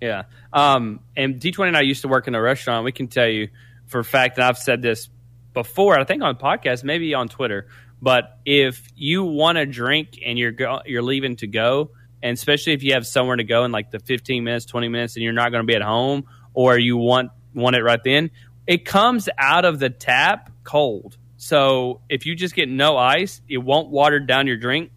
Yeah. 0.00 0.22
Um, 0.52 1.00
and 1.16 1.40
D20 1.40 1.68
and 1.68 1.76
I 1.76 1.80
used 1.82 2.02
to 2.02 2.08
work 2.08 2.28
in 2.28 2.34
a 2.34 2.40
restaurant. 2.40 2.84
We 2.84 2.92
can 2.92 3.08
tell 3.08 3.28
you 3.28 3.48
for 3.86 4.00
a 4.00 4.04
fact, 4.04 4.38
and 4.38 4.44
I've 4.44 4.58
said 4.58 4.82
this 4.82 5.08
before, 5.52 5.98
I 5.98 6.04
think 6.04 6.22
on 6.22 6.36
podcast, 6.36 6.84
maybe 6.84 7.14
on 7.14 7.28
Twitter, 7.28 7.66
but 8.02 8.38
if 8.44 8.88
you 8.96 9.24
want 9.24 9.58
a 9.58 9.66
drink 9.66 10.18
and 10.24 10.38
you're 10.38 10.52
go- 10.52 10.82
you're 10.86 11.02
leaving 11.02 11.36
to 11.36 11.46
go, 11.46 11.90
and 12.22 12.34
especially 12.34 12.72
if 12.72 12.82
you 12.82 12.94
have 12.94 13.06
somewhere 13.06 13.36
to 13.36 13.44
go 13.44 13.64
in 13.64 13.72
like 13.72 13.90
the 13.90 13.98
15 13.98 14.44
minutes, 14.44 14.66
20 14.66 14.88
minutes, 14.88 15.16
and 15.16 15.22
you're 15.22 15.32
not 15.32 15.50
going 15.50 15.62
to 15.62 15.66
be 15.66 15.74
at 15.74 15.82
home, 15.82 16.24
or 16.54 16.78
you 16.78 16.96
want 16.96 17.30
want 17.54 17.76
it 17.76 17.82
right 17.82 18.02
then, 18.04 18.30
it 18.66 18.84
comes 18.84 19.28
out 19.38 19.64
of 19.64 19.78
the 19.78 19.90
tap 19.90 20.50
cold. 20.64 21.16
So 21.36 22.00
if 22.08 22.26
you 22.26 22.34
just 22.34 22.54
get 22.54 22.68
no 22.68 22.96
ice, 22.96 23.40
it 23.48 23.58
won't 23.58 23.88
water 23.88 24.20
down 24.20 24.46
your 24.46 24.58
drink. 24.58 24.90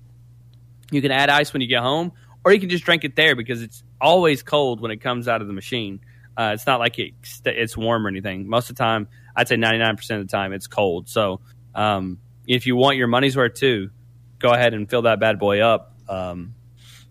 You 0.92 1.02
can 1.02 1.12
add 1.12 1.30
ice 1.30 1.54
when 1.54 1.62
you 1.62 1.68
get 1.68 1.82
home, 1.82 2.12
or 2.44 2.54
you 2.54 2.60
can 2.60 2.70
just 2.70 2.84
drink 2.84 3.04
it 3.04 3.16
there 3.16 3.36
because 3.36 3.62
it's 3.62 3.84
always 4.00 4.44
cold 4.44 4.82
when 4.82 4.92
it 4.92 4.98
comes 4.98 5.28
out 5.28 5.42
of 5.42 5.48
the 5.48 5.54
machine. 5.54 6.02
Uh, 6.38 6.52
it's 6.54 6.68
not 6.68 6.80
like 6.80 7.00
it, 7.00 7.14
it's 7.46 7.78
warm 7.78 8.06
or 8.06 8.10
anything. 8.10 8.48
Most 8.48 8.70
of 8.70 8.76
the 8.76 8.84
time, 8.84 9.08
I'd 9.36 9.48
say 9.48 9.56
99% 9.56 9.92
of 10.20 10.28
the 10.28 10.32
time, 10.32 10.52
it's 10.52 10.68
cold. 10.68 11.08
So 11.08 11.42
um, 11.74 12.20
if 12.48 12.66
you 12.66 12.76
want 12.76 12.98
your 12.98 13.08
money's 13.08 13.36
worth 13.36 13.56
too, 13.56 13.90
go 14.40 14.50
ahead 14.50 14.74
and 14.74 14.90
fill 14.90 15.04
that 15.04 15.20
bad 15.20 15.40
boy 15.40 15.62
up. 15.62 15.96
Um, 16.08 16.56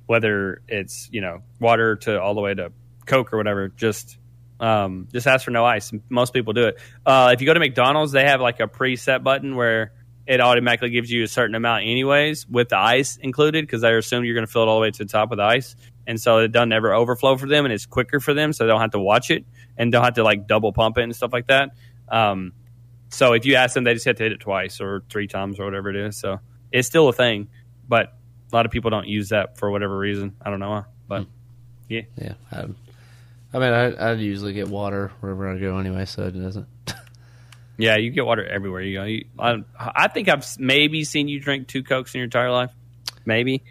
whether 0.06 0.62
it's 0.68 1.08
you 1.12 1.20
know 1.20 1.42
water 1.60 1.96
to 1.96 2.20
all 2.20 2.34
the 2.34 2.40
way 2.40 2.54
to 2.54 2.72
Coke 3.06 3.32
or 3.32 3.36
whatever, 3.38 3.68
just 3.68 4.18
um, 4.60 5.08
just 5.12 5.26
ask 5.26 5.44
for 5.44 5.50
no 5.50 5.64
ice. 5.64 5.92
Most 6.08 6.32
people 6.32 6.52
do 6.52 6.66
it. 6.66 6.78
Uh, 7.04 7.30
if 7.32 7.40
you 7.40 7.46
go 7.46 7.54
to 7.54 7.60
McDonald's, 7.60 8.12
they 8.12 8.24
have 8.24 8.40
like 8.40 8.60
a 8.60 8.68
preset 8.68 9.22
button 9.22 9.56
where 9.56 9.92
it 10.26 10.40
automatically 10.40 10.90
gives 10.90 11.10
you 11.10 11.24
a 11.24 11.26
certain 11.26 11.54
amount 11.54 11.82
anyways 11.82 12.46
with 12.46 12.68
the 12.68 12.78
ice 12.78 13.16
included 13.16 13.66
because 13.66 13.80
they 13.80 13.92
assume 13.94 14.24
you're 14.24 14.34
going 14.34 14.46
to 14.46 14.52
fill 14.52 14.62
it 14.62 14.68
all 14.68 14.76
the 14.76 14.82
way 14.82 14.90
to 14.90 15.04
the 15.04 15.10
top 15.10 15.30
with 15.30 15.40
ice 15.40 15.74
and 16.06 16.20
so 16.20 16.38
it 16.38 16.52
doesn't 16.52 16.72
ever 16.72 16.94
overflow 16.94 17.36
for 17.36 17.48
them 17.48 17.64
and 17.64 17.74
it's 17.74 17.86
quicker 17.86 18.20
for 18.20 18.32
them 18.32 18.52
so 18.52 18.64
they 18.64 18.68
don't 18.68 18.80
have 18.80 18.92
to 18.92 19.00
watch 19.00 19.30
it 19.30 19.44
and 19.76 19.90
don't 19.90 20.04
have 20.04 20.14
to 20.14 20.22
like 20.22 20.46
double 20.46 20.72
pump 20.72 20.96
it 20.98 21.02
and 21.02 21.16
stuff 21.16 21.32
like 21.32 21.48
that 21.48 21.70
um, 22.08 22.52
so 23.12 23.32
if 23.34 23.46
you 23.46 23.54
ask 23.54 23.74
them 23.74 23.84
they 23.84 23.94
just 23.94 24.04
have 24.06 24.16
to 24.16 24.22
hit 24.24 24.32
it 24.32 24.40
twice 24.40 24.80
or 24.80 25.02
three 25.08 25.26
times 25.28 25.60
or 25.60 25.64
whatever 25.64 25.90
it 25.90 25.96
is 25.96 26.18
so 26.18 26.40
it's 26.72 26.88
still 26.88 27.08
a 27.08 27.12
thing 27.12 27.48
but 27.88 28.12
a 28.52 28.56
lot 28.56 28.66
of 28.66 28.72
people 28.72 28.90
don't 28.90 29.06
use 29.06 29.28
that 29.28 29.58
for 29.58 29.70
whatever 29.70 29.96
reason 29.96 30.34
i 30.42 30.50
don't 30.50 30.60
know 30.60 30.70
why 30.70 30.84
but 31.08 31.22
hmm. 31.22 31.28
yeah 31.88 32.02
Yeah, 32.16 32.32
I, 32.50 32.60
I 33.54 33.58
mean, 33.58 33.72
I, 33.72 33.92
I 33.92 34.12
usually 34.14 34.54
get 34.54 34.68
water 34.68 35.12
wherever 35.20 35.46
I 35.46 35.58
go 35.58 35.76
anyway, 35.78 36.06
so 36.06 36.22
it 36.26 36.30
doesn't. 36.32 36.66
yeah 37.76 37.96
you 37.96 38.10
get 38.10 38.24
water 38.24 38.44
everywhere 38.46 38.80
you 38.82 38.98
go 38.98 39.04
you, 39.04 39.24
I, 39.38 39.62
I 39.78 40.08
think 40.08 40.28
i've 40.28 40.44
maybe 40.58 41.04
seen 41.04 41.28
you 41.28 41.40
drink 41.40 41.68
two 41.68 41.82
cokes 41.82 42.14
in 42.14 42.18
your 42.18 42.24
entire 42.24 42.50
life 42.50 42.70
maybe 43.24 43.62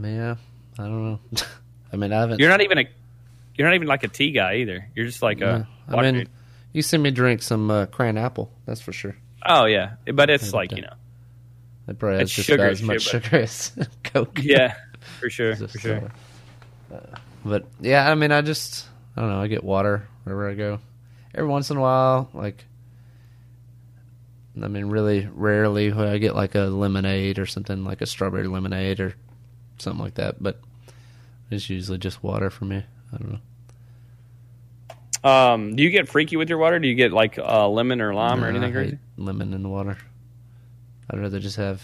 yeah, 0.00 0.36
I 0.78 0.82
don't 0.82 1.04
know. 1.04 1.20
I 1.92 1.96
mean, 1.96 2.12
I 2.12 2.20
haven't. 2.20 2.40
You're 2.40 2.50
not 2.50 2.60
even 2.60 2.78
a 2.78 2.84
you're 3.56 3.66
not 3.66 3.74
even 3.74 3.88
like 3.88 4.04
a 4.04 4.08
tea 4.08 4.30
guy 4.32 4.56
either. 4.56 4.86
You're 4.94 5.06
just 5.06 5.22
like 5.22 5.40
Yeah. 5.40 5.64
a 5.88 5.92
I 5.92 5.94
water 5.94 6.12
mean. 6.12 6.28
You 6.72 6.82
see 6.82 6.98
me 6.98 7.10
drink 7.10 7.42
some 7.42 7.70
uh, 7.70 7.86
cran 7.86 8.16
apple. 8.18 8.50
That's 8.66 8.80
for 8.80 8.92
sure. 8.92 9.16
oh 9.46 9.64
yeah, 9.66 9.94
but 10.14 10.30
it's 10.30 10.52
like 10.52 10.72
you 10.72 10.82
know, 10.82 10.94
It 11.88 11.98
probably 11.98 12.18
has 12.20 12.30
just 12.30 12.46
sugar 12.46 12.66
as 12.66 12.82
much 12.82 13.02
sugar 13.02 13.36
as 13.40 13.72
Coke. 14.04 14.40
yeah, 14.42 14.74
for 15.20 15.30
sure, 15.30 15.56
for 15.56 15.78
sure. 15.78 16.10
uh, 16.92 16.98
but 17.44 17.66
yeah, 17.80 18.10
I 18.10 18.14
mean, 18.14 18.32
I 18.32 18.40
just 18.42 18.86
I 19.16 19.20
don't 19.22 19.30
know. 19.30 19.40
I 19.40 19.46
get 19.48 19.64
water 19.64 20.06
wherever 20.24 20.48
I 20.50 20.54
go. 20.54 20.80
Every 21.34 21.48
once 21.48 21.70
in 21.70 21.76
a 21.76 21.80
while, 21.80 22.28
like 22.34 22.64
I 24.60 24.66
mean, 24.66 24.86
really 24.86 25.28
rarely 25.32 25.92
I 25.92 26.18
get 26.18 26.34
like 26.34 26.54
a 26.54 26.62
lemonade 26.62 27.38
or 27.38 27.46
something 27.46 27.84
like 27.84 28.00
a 28.00 28.06
strawberry 28.06 28.48
lemonade 28.48 28.98
or 28.98 29.14
something 29.78 30.02
like 30.02 30.14
that. 30.14 30.42
But 30.42 30.58
it's 31.50 31.70
usually 31.70 31.98
just 31.98 32.22
water 32.24 32.50
for 32.50 32.64
me. 32.64 32.84
I 33.12 33.16
don't 33.16 33.32
know. 33.32 33.38
Um, 35.24 35.74
do 35.76 35.82
you 35.82 35.90
get 35.90 36.08
freaky 36.08 36.36
with 36.36 36.48
your 36.48 36.58
water? 36.58 36.78
Do 36.78 36.86
you 36.88 36.94
get 36.94 37.12
like 37.12 37.38
uh, 37.38 37.68
lemon 37.68 38.00
or 38.00 38.14
lime 38.14 38.44
or 38.44 38.48
anything 38.48 38.72
crazy? 38.72 38.98
lemon 39.16 39.52
in 39.52 39.62
the 39.62 39.68
water. 39.68 39.98
I'd 41.10 41.18
rather 41.20 41.40
just 41.40 41.56
have 41.56 41.82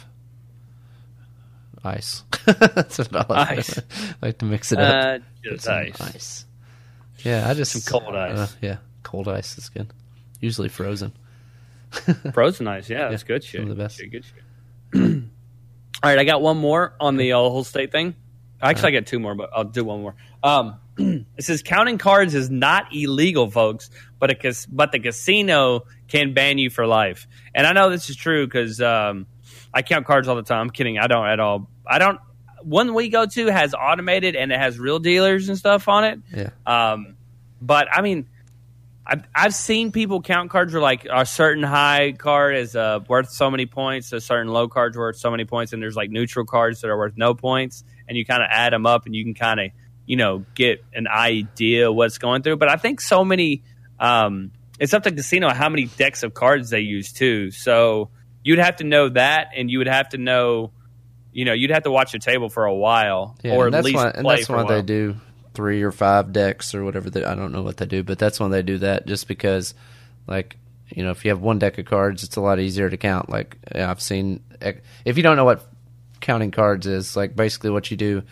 ice. 1.82 2.22
That's 2.46 2.98
what 2.98 3.14
I 3.16 3.26
like. 3.28 3.58
Ice. 3.58 3.78
I 3.78 3.82
like 4.26 4.38
to 4.38 4.44
mix 4.44 4.72
it 4.72 4.78
up. 4.78 5.04
Uh, 5.04 5.18
just 5.42 5.64
some 5.64 5.74
ice. 6.00 6.46
Yeah, 7.24 7.48
I 7.48 7.54
just 7.54 7.72
Some 7.72 8.00
cold 8.00 8.14
ice. 8.14 8.36
uh, 8.38 8.48
yeah, 8.60 8.76
cold 9.02 9.28
ice 9.28 9.56
is 9.58 9.68
good. 9.68 9.92
Usually 10.40 10.68
frozen. 10.68 11.12
Frozen 12.34 12.66
ice, 12.66 12.90
yeah, 12.90 13.08
that's 13.08 13.22
good 13.22 13.44
shit. 13.44 13.66
the 13.68 13.74
best. 13.74 13.98
Good 13.98 14.24
shit. 14.24 14.42
All 16.02 16.10
right, 16.10 16.18
I 16.18 16.24
got 16.24 16.42
one 16.42 16.56
more 16.58 16.92
on 16.98 17.16
the 17.16 17.32
uh, 17.32 17.36
whole 17.38 17.62
state 17.62 17.92
thing. 17.92 18.16
Actually, 18.64 18.96
I 18.96 19.00
got 19.00 19.06
two 19.06 19.18
more, 19.20 19.34
but 19.34 19.50
I'll 19.54 19.64
do 19.64 19.84
one 19.84 20.00
more. 20.02 20.14
Um, 20.42 20.76
it 20.98 21.44
says 21.44 21.62
counting 21.62 21.98
cards 21.98 22.34
is 22.34 22.50
not 22.50 22.94
illegal, 22.94 23.50
folks, 23.50 23.90
but 24.18 24.30
a 24.30 24.34
cas- 24.34 24.66
but 24.66 24.90
the 24.92 24.98
casino 25.00 25.84
can 26.08 26.34
ban 26.34 26.58
you 26.58 26.70
for 26.70 26.86
life. 26.86 27.26
And 27.54 27.66
I 27.66 27.72
know 27.72 27.90
this 27.90 28.08
is 28.10 28.16
true 28.16 28.46
because 28.46 28.80
um, 28.80 29.26
I 29.72 29.82
count 29.82 30.06
cards 30.06 30.28
all 30.28 30.36
the 30.36 30.42
time. 30.42 30.62
I'm 30.62 30.70
kidding. 30.70 30.98
I 30.98 31.06
don't 31.06 31.26
at 31.26 31.40
all. 31.40 31.68
I 31.86 31.98
don't. 31.98 32.18
One 32.62 32.94
we 32.94 33.10
go 33.10 33.26
to 33.26 33.46
has 33.48 33.74
automated 33.74 34.36
and 34.36 34.50
it 34.50 34.58
has 34.58 34.78
real 34.78 34.98
dealers 34.98 35.48
and 35.50 35.58
stuff 35.58 35.86
on 35.88 36.04
it. 36.04 36.20
Yeah, 36.34 36.50
Um, 36.64 37.16
but 37.60 37.88
I 37.92 38.00
mean, 38.00 38.26
I've, 39.06 39.24
I've 39.34 39.54
seen 39.54 39.92
people 39.92 40.22
count 40.22 40.50
cards 40.50 40.72
where 40.72 40.80
like 40.80 41.06
a 41.12 41.26
certain 41.26 41.62
high 41.62 42.12
card 42.12 42.56
is 42.56 42.74
uh, 42.74 43.00
worth 43.06 43.28
so 43.28 43.50
many 43.50 43.66
points, 43.66 44.12
a 44.12 44.20
certain 44.20 44.50
low 44.50 44.68
card's 44.68 44.96
worth 44.96 45.16
so 45.16 45.30
many 45.30 45.44
points, 45.44 45.74
and 45.74 45.82
there's 45.82 45.96
like 45.96 46.10
neutral 46.10 46.46
cards 46.46 46.80
that 46.80 46.88
are 46.88 46.96
worth 46.96 47.14
no 47.16 47.34
points, 47.34 47.84
and 48.08 48.16
you 48.16 48.24
kind 48.24 48.42
of 48.42 48.48
add 48.50 48.72
them 48.72 48.86
up 48.86 49.06
and 49.06 49.14
you 49.14 49.24
can 49.24 49.34
kind 49.34 49.60
of 49.60 49.70
you 50.06 50.16
know 50.16 50.44
get 50.54 50.84
an 50.92 51.06
idea 51.06 51.90
what's 51.90 52.18
going 52.18 52.42
through. 52.42 52.56
But 52.56 52.68
I 52.68 52.76
think 52.76 53.00
so 53.00 53.24
many, 53.24 53.62
um, 53.98 54.52
it's 54.78 54.94
up 54.94 55.02
to 55.04 55.12
casino 55.12 55.52
how 55.52 55.68
many 55.68 55.86
decks 55.86 56.22
of 56.22 56.34
cards 56.34 56.70
they 56.70 56.80
use 56.80 57.12
too. 57.12 57.50
So 57.50 58.10
you'd 58.42 58.58
have 58.58 58.76
to 58.76 58.84
know 58.84 59.08
that, 59.10 59.50
and 59.56 59.70
you 59.70 59.78
would 59.78 59.88
have 59.88 60.10
to 60.10 60.18
know. 60.18 60.72
You 61.32 61.44
know, 61.44 61.52
you'd 61.52 61.72
have 61.72 61.82
to 61.82 61.90
watch 61.90 62.12
the 62.12 62.20
table 62.20 62.48
for 62.48 62.64
a 62.64 62.74
while, 62.74 63.36
yeah. 63.42 63.56
or 63.56 63.66
at 63.66 63.72
that's 63.72 63.84
least 63.84 63.96
why, 63.96 64.10
and 64.10 64.24
that's 64.24 64.48
why 64.48 64.62
they 64.64 64.82
do 64.82 65.16
three 65.52 65.82
or 65.82 65.90
five 65.90 66.32
decks 66.32 66.76
or 66.76 66.84
whatever. 66.84 67.10
They, 67.10 67.24
I 67.24 67.34
don't 67.34 67.50
know 67.50 67.62
what 67.62 67.76
they 67.76 67.86
do, 67.86 68.04
but 68.04 68.20
that's 68.20 68.38
when 68.38 68.52
they 68.52 68.62
do 68.62 68.78
that. 68.78 69.06
Just 69.06 69.26
because, 69.26 69.74
like, 70.28 70.56
you 70.90 71.02
know, 71.02 71.10
if 71.10 71.24
you 71.24 71.32
have 71.32 71.40
one 71.40 71.58
deck 71.58 71.78
of 71.78 71.86
cards, 71.86 72.22
it's 72.22 72.36
a 72.36 72.40
lot 72.40 72.60
easier 72.60 72.88
to 72.88 72.96
count. 72.96 73.30
Like 73.30 73.56
I've 73.74 74.00
seen, 74.00 74.44
if 75.04 75.16
you 75.16 75.24
don't 75.24 75.36
know 75.36 75.44
what 75.44 75.68
counting 76.24 76.50
cards 76.50 76.86
is, 76.86 77.14
like 77.14 77.36
basically 77.36 77.70
what 77.70 77.90
you 77.90 77.96
do 77.96 78.22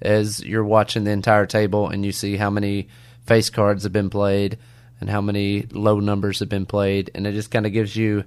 is 0.00 0.40
you're 0.42 0.64
watching 0.64 1.04
the 1.04 1.10
entire 1.10 1.44
table 1.44 1.88
and 1.88 2.06
you 2.06 2.12
see 2.12 2.36
how 2.36 2.48
many 2.48 2.88
face 3.26 3.50
cards 3.50 3.82
have 3.82 3.92
been 3.92 4.08
played 4.08 4.56
and 5.00 5.10
how 5.10 5.20
many 5.20 5.66
low 5.72 6.00
numbers 6.00 6.40
have 6.40 6.48
been 6.48 6.66
played, 6.66 7.10
and 7.14 7.26
it 7.26 7.32
just 7.32 7.50
kind 7.50 7.66
of 7.66 7.72
gives 7.72 7.96
you 7.96 8.24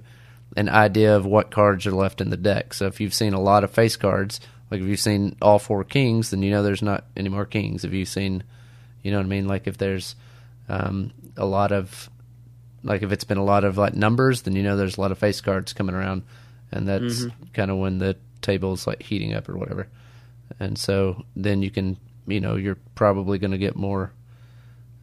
an 0.56 0.68
idea 0.68 1.16
of 1.16 1.24
what 1.26 1.50
cards 1.50 1.86
are 1.86 1.92
left 1.92 2.20
in 2.20 2.30
the 2.30 2.36
deck. 2.36 2.74
So 2.74 2.86
if 2.86 3.00
you've 3.00 3.14
seen 3.14 3.32
a 3.32 3.40
lot 3.40 3.64
of 3.64 3.70
face 3.70 3.96
cards, 3.96 4.40
like 4.70 4.80
if 4.80 4.86
you've 4.86 5.00
seen 5.00 5.36
all 5.40 5.58
four 5.58 5.84
kings, 5.84 6.30
then 6.30 6.42
you 6.42 6.50
know 6.50 6.62
there's 6.62 6.82
not 6.82 7.04
any 7.16 7.28
more 7.28 7.44
kings. 7.44 7.84
If 7.84 7.92
you've 7.92 8.08
seen, 8.08 8.42
you 9.02 9.10
know 9.10 9.18
what 9.18 9.26
I 9.26 9.28
mean, 9.28 9.46
like 9.46 9.66
if 9.66 9.78
there's 9.78 10.16
um, 10.68 11.12
a 11.36 11.46
lot 11.46 11.72
of, 11.72 12.10
like 12.82 13.02
if 13.02 13.12
it's 13.12 13.24
been 13.24 13.38
a 13.38 13.44
lot 13.44 13.64
of 13.64 13.78
like 13.78 13.94
numbers, 13.94 14.42
then 14.42 14.56
you 14.56 14.62
know 14.62 14.76
there's 14.76 14.96
a 14.96 15.00
lot 15.00 15.12
of 15.12 15.18
face 15.18 15.40
cards 15.40 15.72
coming 15.72 15.94
around, 15.94 16.22
and 16.72 16.88
that's 16.88 17.24
kind 17.52 17.70
of 17.70 17.78
when 17.78 17.98
the 17.98 18.16
table's 18.44 18.86
like 18.86 19.02
heating 19.02 19.34
up 19.34 19.48
or 19.48 19.56
whatever. 19.56 19.88
And 20.60 20.78
so 20.78 21.24
then 21.34 21.62
you 21.62 21.70
can, 21.70 21.96
you 22.26 22.40
know, 22.40 22.56
you're 22.56 22.78
probably 22.94 23.38
going 23.38 23.50
to 23.52 23.58
get 23.58 23.74
more 23.74 24.12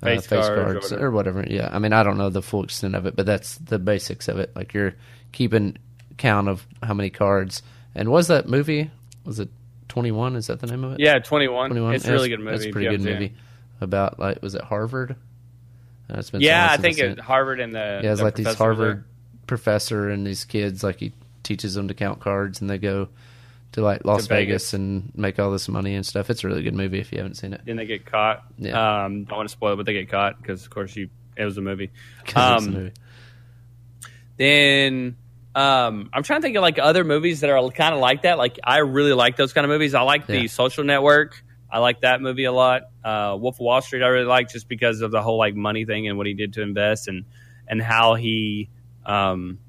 uh, 0.02 0.06
Face 0.06 0.28
face, 0.28 0.46
cards 0.46 0.60
or 0.60 0.74
whatever. 0.76 1.06
or 1.06 1.12
whatever. 1.12 1.46
Yeah, 1.50 1.70
I 1.72 1.80
mean, 1.80 1.92
I 1.92 2.04
don't 2.04 2.18
know 2.18 2.30
the 2.30 2.42
full 2.42 2.64
extent 2.64 2.96
of 2.96 3.06
it, 3.06 3.16
but 3.16 3.26
that's 3.26 3.56
the 3.58 3.80
basics 3.80 4.28
of 4.28 4.38
it. 4.39 4.56
Like 4.56 4.74
you're 4.74 4.94
keeping 5.32 5.78
count 6.18 6.48
of 6.48 6.66
how 6.82 6.94
many 6.94 7.10
cards. 7.10 7.64
And 7.96 8.10
was 8.10 8.28
that 8.28 8.48
movie? 8.48 8.89
Was 9.26 9.39
it 9.39 9.50
Twenty 9.89 10.12
One? 10.12 10.36
Is 10.36 10.48
that 10.48 10.60
the 10.60 10.68
name 10.68 10.84
of 10.84 10.94
it? 10.94 11.00
Yeah, 11.00 11.20
21. 11.20 11.70
21. 11.72 11.96
It's 11.96 12.08
a 12.08 12.12
really 12.12 12.30
good 12.30 12.39
movie. 12.39 12.52
That's 12.52 12.66
a 12.66 12.72
pretty 12.72 12.89
good 12.89 13.02
movie 13.02 13.34
about 13.82 14.20
like 14.20 14.42
was 14.42 14.56
it 14.56 14.62
Harvard? 14.62 15.16
Uh, 16.10 16.20
it's 16.20 16.30
been 16.30 16.42
Yeah, 16.42 16.68
I 16.70 16.78
think 16.78 16.98
seen 16.98 17.06
it, 17.06 17.20
Harvard 17.20 17.60
and 17.60 17.74
the 17.74 18.02
yeah, 18.04 18.12
it's 18.12 18.20
the 18.20 18.26
like 18.26 18.36
these 18.36 18.46
was 18.46 18.58
there. 18.58 18.68
Harvard 18.68 19.04
professor 19.48 20.10
and 20.10 20.26
these 20.26 20.46
kids 20.46 20.84
like 20.84 21.00
he 21.00 21.12
teaches 21.44 21.74
them 21.74 21.89
to 21.89 21.94
count 21.94 22.22
cards 22.22 22.62
and 22.62 22.70
they 22.70 22.78
go 22.78 23.10
to 23.74 23.82
like 23.82 24.03
Las 24.05 24.24
To 24.24 24.30
Vegas. 24.30 24.72
Vegas. 24.72 24.74
and 24.74 25.11
make 25.15 25.39
all 25.39 25.51
this 25.51 25.67
money 25.69 25.95
and 25.95 26.05
stuff. 26.05 26.30
It's 26.30 26.43
a 26.43 26.47
really 26.47 26.63
good 26.63 26.74
movie 26.76 26.99
if 26.99 27.11
you 27.11 27.17
haven't 27.19 27.36
seen 27.36 27.53
it. 27.53 27.61
Then 27.65 27.78
they 27.78 27.86
get 27.86 28.05
caught. 28.05 28.43
Yeah. 28.57 29.03
Um, 29.05 29.24
don't 29.24 29.38
want 29.38 29.49
to 29.49 29.53
spoil 29.53 29.74
it, 29.74 29.76
but 29.78 29.86
they 29.86 29.93
get 29.93 30.09
caught 30.09 30.38
because, 30.41 30.63
of 30.65 30.69
course, 30.69 30.95
you 30.95 31.09
it 31.38 31.45
was 31.45 31.57
a 31.57 31.61
movie. 31.61 31.89
it's 32.26 32.34
a 32.36 32.39
Um, 32.39 32.65
movie. 32.72 32.91
Then 34.38 35.15
um, 35.55 36.09
I'm 36.13 36.24
trying 36.24 36.41
to 36.41 36.45
think 36.45 36.55
of 36.55 36.61
like 36.61 36.80
other 36.80 37.03
movies 37.03 37.41
that 37.41 37.49
are 37.49 37.69
kind 37.69 37.93
of 37.93 37.99
like 37.99 38.24
that. 38.24 38.38
Like 38.38 38.59
I 38.63 38.80
really 38.80 39.13
like 39.13 39.36
those 39.38 39.53
kind 39.53 39.65
of 39.65 39.69
movies. 39.69 39.93
I 39.93 40.01
like 40.01 40.28
Yeah. 40.28 40.41
the 40.41 40.47
Social 40.47 40.84
Network. 40.84 41.43
I 41.69 41.80
like 41.80 42.01
that 42.01 42.22
movie 42.22 42.43
a 42.45 42.51
lot. 42.51 42.84
Uh, 43.03 43.38
Wolf 43.39 43.55
of 43.55 43.59
Wall 43.61 43.82
Street 43.82 44.03
I 44.03 44.07
really 44.07 44.26
like 44.26 44.49
just 44.49 44.67
because 44.67 45.01
of 45.01 45.11
the 45.11 45.22
whole 45.22 45.38
like 45.38 45.55
money 45.55 45.86
thing 45.86 46.07
and 46.07 46.17
what 46.17 46.28
he 46.28 46.34
did 46.34 46.53
to 46.53 46.61
invest 46.61 47.07
and 47.07 47.26
and 47.67 47.82
how 47.82 48.15
he 48.15 48.69
um, 49.05 49.59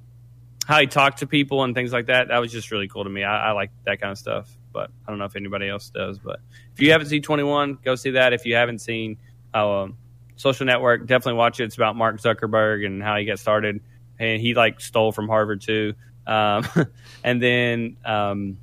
how 0.67 0.81
he 0.81 0.87
talked 0.87 1.19
to 1.19 1.27
people 1.27 1.65
and 1.65 1.75
things 1.75 1.93
like 1.93 2.07
that. 2.07 2.29
That 2.29 2.39
was 2.39 2.53
just 2.53 2.71
really 2.71 2.89
cool 2.89 3.05
to 3.05 3.11
me. 3.11 3.25
I, 3.25 3.49
I 3.49 3.53
like 3.53 3.71
that 3.85 4.01
kind 4.01 4.13
of 4.13 4.19
stuff. 4.19 4.51
But 4.73 4.91
I 5.07 5.11
don't 5.11 5.19
know 5.19 5.27
if 5.27 5.37
anybody 5.37 5.69
else 5.69 5.91
does. 5.91 6.19
But 6.19 6.41
if 6.73 6.81
you 6.81 6.93
haven't 6.93 7.09
seen 7.09 7.23
21, 7.23 7.79
go 7.85 7.95
see 7.95 8.13
that. 8.13 8.33
If 8.33 8.47
you 8.47 8.55
haven't 8.55 8.79
seen 8.79 9.19
uh, 9.55 9.83
um, 9.83 9.99
Social 10.37 10.65
Network, 10.67 11.07
definitely 11.07 11.39
watch 11.39 11.61
it. 11.61 11.65
It's 11.65 11.77
about 11.77 11.97
Mark 11.97 12.21
Zuckerberg 12.21 12.87
and 12.87 13.03
how 13.03 13.17
he 13.17 13.25
got 13.25 13.39
started. 13.39 13.81
And 14.19 14.41
he 14.41 14.55
like 14.55 14.81
stole 14.81 15.13
from 15.13 15.29
Harvard 15.29 15.61
too. 15.61 15.95
Um, 16.27 16.67
and 17.25 17.43
then 17.43 17.97
um, 18.05 18.59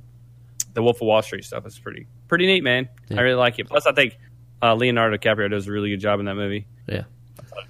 the 0.72 0.82
Wolf 0.82 0.96
of 0.96 1.06
Wall 1.06 1.22
Street 1.22 1.44
stuff 1.44 1.66
is 1.66 1.78
pretty 1.78 2.06
pretty 2.28 2.46
neat, 2.46 2.64
man. 2.64 2.88
Yeah. 3.08 3.18
I 3.18 3.22
really 3.22 3.36
like 3.36 3.58
it. 3.58 3.68
Plus, 3.68 3.86
I 3.86 3.92
think 3.92 4.18
uh, 4.62 4.74
Leonardo 4.74 5.16
DiCaprio 5.16 5.50
does 5.50 5.66
a 5.66 5.72
really 5.72 5.90
good 5.90 6.00
job 6.00 6.20
in 6.20 6.26
that 6.26 6.34
movie. 6.34 6.66
Yeah. 6.88 7.04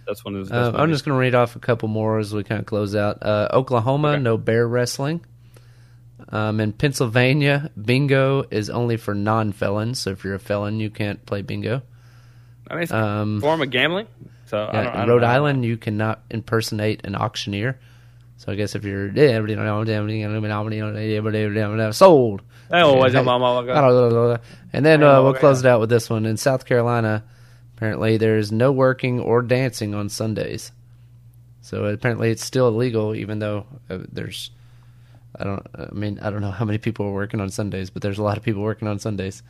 That's 0.06 0.24
one 0.24 0.34
of 0.34 0.40
his. 0.40 0.52
Uh, 0.52 0.72
I'm 0.74 0.90
just 0.90 1.04
going 1.04 1.14
to 1.16 1.20
read 1.20 1.34
off 1.34 1.56
a 1.56 1.58
couple 1.60 1.88
more 1.88 2.18
as 2.18 2.34
we 2.34 2.42
kind 2.44 2.60
of 2.60 2.66
close 2.66 2.94
out. 2.94 3.22
Uh, 3.22 3.48
Oklahoma, 3.52 4.10
Okay. 4.12 4.22
no 4.22 4.36
bear 4.36 4.66
wrestling. 4.66 5.24
Um, 6.28 6.60
in 6.60 6.72
Pennsylvania, 6.72 7.70
bingo 7.80 8.44
is 8.50 8.70
only 8.70 8.96
for 8.96 9.14
non 9.14 9.52
felons. 9.52 9.98
So 10.00 10.10
if 10.10 10.22
you're 10.24 10.34
a 10.34 10.38
felon, 10.40 10.78
you 10.80 10.90
can't 10.90 11.24
play 11.26 11.42
bingo. 11.42 11.82
I 12.68 12.76
mean, 12.76 12.92
Um, 12.92 13.40
form 13.40 13.62
of 13.62 13.70
gambling. 13.70 14.06
So 14.46 14.58
I 14.70 14.82
don't, 14.82 14.86
I 14.94 14.98
don't 15.00 15.08
Rhode 15.08 15.22
know. 15.22 15.28
Island, 15.28 15.64
you 15.64 15.76
cannot 15.76 16.22
impersonate 16.30 17.04
an 17.04 17.14
auctioneer. 17.16 17.78
So 18.36 18.52
I 18.52 18.54
guess 18.54 18.74
if 18.74 18.84
you're 18.84 19.10
yeah, 19.12 19.38
sold. 21.92 22.42
Was 22.70 23.12
Hey, 23.12 23.18
it 23.20 23.22
Mama? 23.24 24.40
And 24.72 24.86
then 24.86 25.02
uh, 25.02 25.22
we'll 25.22 25.34
close 25.34 25.60
it 25.60 25.66
out 25.66 25.80
with 25.80 25.90
this 25.90 26.08
one. 26.08 26.24
In 26.26 26.36
South 26.36 26.64
Carolina, 26.64 27.24
apparently 27.80 28.18
there's 28.18 28.52
no 28.52 28.70
working 28.70 29.18
or 29.20 29.40
dancing 29.40 29.94
on 29.94 30.10
Sundays. 30.10 30.70
So 31.62 31.86
apparently 31.86 32.30
it's 32.30 32.44
still 32.44 32.68
illegal, 32.68 33.14
even 33.14 33.38
though 33.38 33.64
uh, 33.88 34.00
there's 34.12 34.50
I 35.34 35.44
don't. 35.44 35.66
I 35.74 35.88
mean, 35.92 36.18
I 36.20 36.28
don't 36.28 36.42
know 36.42 36.50
how 36.50 36.66
many 36.66 36.76
people 36.76 37.06
are 37.06 37.12
working 37.12 37.40
on 37.40 37.48
Sundays, 37.48 37.88
but 37.88 38.02
there's 38.02 38.18
a 38.18 38.22
lot 38.22 38.36
of 38.36 38.42
people 38.42 38.60
working 38.62 38.86
on 38.86 38.98
Sundays, 38.98 39.42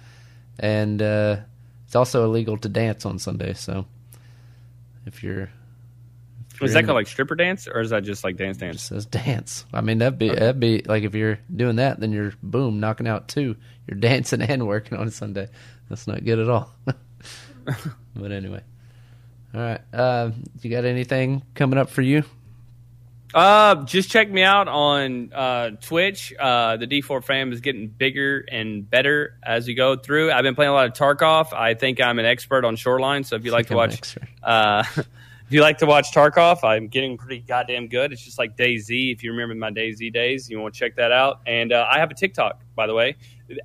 and 0.61 1.03
uh, 1.03 1.39
it's 1.87 1.97
also 1.97 2.25
illegal 2.25 2.57
to 2.59 2.69
dance 2.69 3.05
on 3.05 3.19
Sunday. 3.19 3.55
So 3.55 3.87
if 5.07 5.25
you're, 5.25 5.51
if 6.55 6.55
Is 6.55 6.61
you're 6.61 6.69
that 6.69 6.85
called 6.85 6.97
like 6.97 7.09
stripper 7.09 7.35
dance, 7.35 7.67
or 7.67 7.81
is 7.81 7.91
that 7.91 8.05
just 8.05 8.23
like 8.23 8.37
dance 8.37 8.59
dance? 8.59 8.83
says 8.83 9.07
dance. 9.07 9.65
I 9.73 9.81
mean, 9.81 9.99
that'd 9.99 10.19
be 10.19 10.29
that'd 10.29 10.61
be 10.61 10.83
like 10.87 11.03
if 11.03 11.17
you're 11.17 11.41
doing 11.55 11.77
that, 11.77 11.99
then 11.99 12.13
you're 12.13 12.35
boom 12.43 12.79
knocking 12.79 13.09
out 13.09 13.27
two. 13.27 13.57
You're 13.89 13.99
dancing 13.99 14.43
and 14.43 14.69
working 14.69 14.99
on 14.99 15.11
Sunday. 15.11 15.49
That's 15.89 16.07
not 16.07 16.25
good 16.25 16.39
at 16.39 16.49
all. 16.49 16.73
but 18.17 18.33
anyway, 18.33 18.63
all 19.55 19.61
right. 19.61 19.81
Uh, 19.93 20.31
you 20.63 20.71
got 20.71 20.85
anything 20.85 21.43
coming 21.55 21.79
up 21.79 21.91
for 21.91 22.03
you? 22.03 22.25
Uh, 23.33 23.85
just 23.85 24.11
check 24.11 24.29
me 24.31 24.43
out 24.43 24.67
on 24.67 25.33
uh, 25.33 25.71
Twitch. 25.81 26.33
Uh, 26.39 26.77
the 26.77 26.87
D4 26.87 27.23
fam 27.23 27.53
is 27.53 27.61
getting 27.61 27.87
bigger 27.89 28.45
and 28.51 28.89
better 28.89 29.37
as 29.43 29.67
we 29.67 29.75
go 29.75 29.97
through. 29.97 30.33
I've 30.33 30.43
been 30.43 30.55
playing 30.55 30.71
a 30.71 30.75
lot 30.75 30.87
of 30.87 30.95
Tarkov. 30.95 31.53
I 31.53 31.75
think 31.75 32.01
I'm 32.01 32.19
an 32.19 32.27
expert 32.27 32.65
on 32.65 32.77
Shoreline. 32.77 33.25
So 33.25 33.37
if 33.37 33.45
you 33.45 33.53
like 33.53 33.67
to 33.69 33.75
I'm 33.75 33.77
watch, 33.77 34.17
uh, 34.43 34.83
if 34.97 35.07
you 35.51 35.61
like 35.63 35.79
to 35.79 35.87
watch 35.87 36.13
Tarkov, 36.13 36.65
I'm 36.65 36.89
getting 36.89 37.17
pretty 37.17 37.41
goddamn 37.41 37.87
good. 37.87 38.13
It's 38.13 38.23
just 38.23 38.39
like 38.39 38.57
DayZ. 38.57 39.13
If 39.13 39.23
you 39.23 39.31
remember 39.31 39.55
my 39.55 39.71
DayZ 39.71 40.13
days, 40.13 40.51
you 40.51 40.59
want 40.59 40.75
to 40.75 40.81
check 40.81 40.97
that 40.97 41.13
out. 41.13 41.41
And 41.47 41.73
uh, 41.73 41.87
I 41.89 42.01
have 42.01 42.11
a 42.11 42.15
TikTok, 42.15 42.61
by 42.75 42.89
the 42.89 42.95
way, 42.95 43.17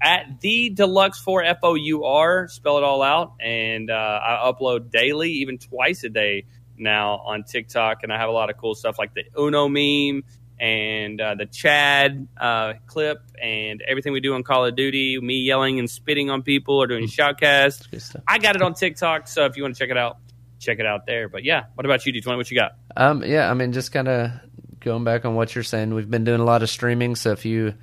at 0.02 0.40
the 0.42 0.70
Deluxe 0.70 1.20
Four 1.20 1.44
F 1.44 1.60
O 1.64 1.76
U 1.76 2.04
R. 2.06 2.48
Spell 2.48 2.78
it 2.78 2.84
all 2.84 3.02
out. 3.02 3.34
And 3.40 3.90
uh, 3.90 3.94
I 3.94 4.52
upload 4.52 4.92
daily, 4.92 5.32
even 5.32 5.58
twice 5.58 6.04
a 6.04 6.10
day 6.10 6.46
now 6.78 7.18
on 7.26 7.44
TikTok, 7.44 8.04
and 8.04 8.12
I 8.12 8.18
have 8.18 8.30
a 8.30 8.34
lot 8.34 8.50
of 8.50 8.58
cool 8.58 8.76
stuff 8.76 8.98
like 9.00 9.14
the 9.14 9.24
Uno 9.40 9.68
meme 9.68 10.24
and 10.60 11.20
uh, 11.20 11.36
the 11.36 11.46
Chad 11.46 12.28
uh, 12.38 12.74
clip 12.88 13.20
and 13.42 13.84
everything 13.88 14.14
we 14.14 14.22
do 14.22 14.34
on 14.36 14.44
Call 14.44 14.66
of 14.66 14.76
Duty. 14.76 15.20
Me 15.20 15.42
yelling 15.42 15.80
and 15.80 15.90
spitting 15.90 16.30
on 16.30 16.44
people 16.44 16.82
or 16.82 16.88
doing 16.88 17.06
shoutcasts. 17.06 18.16
I 18.28 18.38
got 18.38 18.56
it 18.56 18.62
on 18.62 18.74
TikTok, 18.74 19.28
so 19.28 19.46
if 19.46 19.58
you 19.58 19.64
want 19.64 19.76
to 19.76 19.80
check 19.80 19.90
it 19.90 19.98
out, 19.98 20.18
check 20.60 20.80
it 20.80 20.86
out 20.86 21.06
there. 21.06 21.30
But 21.30 21.44
yeah, 21.44 21.66
what 21.76 21.86
about 21.86 22.06
you, 22.06 22.14
D20? 22.14 22.38
What 22.38 22.50
you 22.52 22.58
got? 22.58 22.76
Um, 22.96 23.24
yeah, 23.24 23.50
I 23.50 23.54
mean, 23.54 23.74
just 23.74 23.92
kind 23.92 24.08
of 24.08 24.32
going 24.80 25.04
back 25.04 25.26
on 25.26 25.36
what 25.36 25.54
you're 25.56 25.64
saying. 25.64 25.94
We've 25.94 26.10
been 26.10 26.24
doing 26.24 26.40
a 26.40 26.46
lot 26.46 26.64
of 26.64 26.70
streaming, 26.70 27.16
so 27.16 27.32
if 27.32 27.46
you, 27.46 27.74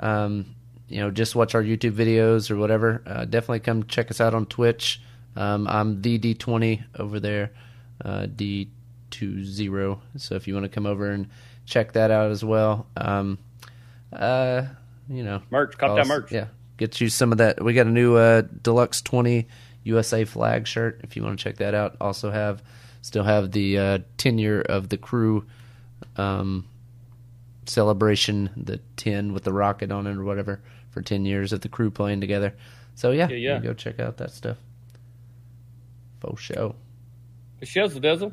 um, 0.00 0.55
you 0.88 1.00
know, 1.00 1.10
just 1.10 1.34
watch 1.34 1.54
our 1.54 1.62
YouTube 1.62 1.92
videos 1.92 2.50
or 2.50 2.56
whatever, 2.56 3.02
uh, 3.06 3.24
definitely 3.24 3.60
come 3.60 3.84
check 3.84 4.10
us 4.10 4.20
out 4.20 4.34
on 4.34 4.46
Twitch. 4.46 5.00
Um, 5.34 5.66
I'm 5.66 6.00
the 6.00 6.18
D20 6.18 6.84
over 6.98 7.20
there, 7.20 7.52
uh, 8.04 8.26
D20. 8.26 9.98
So 10.16 10.34
if 10.34 10.46
you 10.46 10.54
want 10.54 10.64
to 10.64 10.70
come 10.70 10.86
over 10.86 11.10
and 11.10 11.28
check 11.64 11.92
that 11.92 12.10
out 12.10 12.30
as 12.30 12.44
well, 12.44 12.86
um, 12.96 13.38
uh, 14.12 14.62
you 15.08 15.24
know, 15.24 15.42
Merch, 15.50 15.76
cop 15.76 15.96
that 15.96 16.06
merch. 16.06 16.32
Yeah, 16.32 16.46
get 16.76 17.00
you 17.00 17.08
some 17.08 17.32
of 17.32 17.38
that. 17.38 17.62
We 17.62 17.74
got 17.74 17.86
a 17.86 17.90
new 17.90 18.16
uh, 18.16 18.42
deluxe 18.62 19.02
twenty 19.02 19.48
USA 19.84 20.24
flag 20.24 20.66
shirt. 20.66 21.00
If 21.02 21.16
you 21.16 21.22
want 21.22 21.38
to 21.38 21.42
check 21.42 21.56
that 21.56 21.74
out, 21.74 21.96
also 22.00 22.30
have 22.30 22.62
still 23.02 23.24
have 23.24 23.52
the 23.52 23.78
uh, 23.78 23.98
tenure 24.16 24.60
of 24.60 24.88
the 24.88 24.96
crew 24.96 25.46
um, 26.16 26.66
celebration, 27.66 28.50
the 28.56 28.80
ten 28.96 29.32
with 29.32 29.44
the 29.44 29.52
rocket 29.52 29.90
on 29.92 30.06
it 30.06 30.16
or 30.16 30.24
whatever 30.24 30.60
for 30.96 31.02
ten 31.02 31.26
years 31.26 31.52
of 31.52 31.60
the 31.60 31.68
crew 31.68 31.90
playing 31.90 32.22
together. 32.22 32.54
So 32.94 33.10
yeah, 33.10 33.28
Yeah, 33.28 33.36
yeah. 33.36 33.56
you 33.58 33.62
go 33.62 33.74
check 33.74 34.00
out 34.00 34.16
that 34.16 34.30
stuff. 34.30 34.56
Faux 36.20 36.40
show. 36.40 36.74
The 37.60 37.66
shizzle 37.66 38.00
dizzle. 38.00 38.32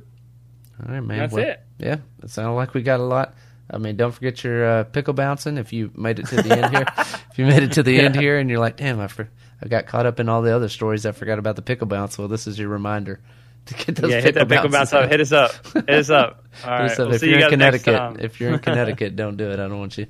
All 0.80 0.94
right, 0.94 1.02
man. 1.02 1.18
That's 1.18 1.34
Well, 1.34 1.46
it. 1.46 1.60
Yeah, 1.78 1.98
it 2.24 2.30
sounded 2.30 2.54
like 2.54 2.74
we 2.74 2.82
got 2.82 3.02
a 3.02 3.04
lot. 3.04 3.36
I 3.70 3.78
mean, 3.80 3.98
don't 3.98 4.14
forget 4.14 4.42
your 4.46 4.66
uh, 4.66 4.84
pickle 4.86 5.14
bouncing. 5.14 5.58
If 5.58 5.74
you 5.74 5.92
made 5.94 6.20
it 6.20 6.28
to 6.28 6.36
the 6.42 6.58
end 6.58 6.74
here, 6.74 6.86
if 6.98 7.38
you 7.38 7.46
made 7.46 7.64
it 7.64 7.74
to 7.74 7.84
the 7.84 8.00
end 8.00 8.16
here, 8.16 8.38
and 8.40 8.50
you're 8.50 8.60
like, 8.60 8.78
"Damn, 8.78 9.02
I, 9.02 9.08
for- 9.08 9.30
I 9.62 9.68
got 9.68 9.86
caught 9.86 10.06
up 10.06 10.22
in 10.22 10.30
all 10.30 10.42
the 10.42 10.56
other 10.56 10.70
stories. 10.70 11.06
I 11.06 11.12
forgot 11.12 11.40
about 11.40 11.58
the 11.58 11.62
pickle 11.62 11.88
bounce." 11.88 12.18
Well, 12.18 12.30
this 12.30 12.48
is 12.48 12.58
your 12.58 12.70
reminder 12.70 13.20
to 13.66 13.74
get 13.74 13.96
those. 13.98 14.12
yeah, 14.12 14.22
hit 14.22 14.36
that 14.36 14.48
pickle 14.48 14.70
bounce 14.70 14.94
up. 14.94 15.10
Hit 15.10 15.20
us 15.20 15.34
up. 15.34 15.52
Hit 15.74 15.90
us 15.90 16.10
up. 16.10 16.46
All 16.64 16.72
right. 16.72 16.86
us 16.86 17.00
up. 17.00 17.08
We'll 17.08 17.16
if 17.16 17.22
you're 17.24 17.32
you 17.40 17.46
in 17.46 17.50
guys 17.52 17.58
next 17.60 17.84
Connecticut, 17.84 18.24
if 18.24 18.40
you're 18.40 18.54
in 18.54 18.60
Connecticut, 18.60 19.16
don't 19.18 19.36
do 19.36 19.52
it. 19.52 19.60
I 19.60 19.68
don't 19.68 19.80
want 19.80 19.98
you 19.98 20.08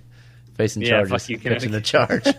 facing 0.56 0.82
Yeah, 0.82 0.89
charges. 1.04 1.12
fuck 1.12 1.30
you, 1.30 1.38
catching 1.39 1.74
a 1.74 1.82
charge. 1.82 2.24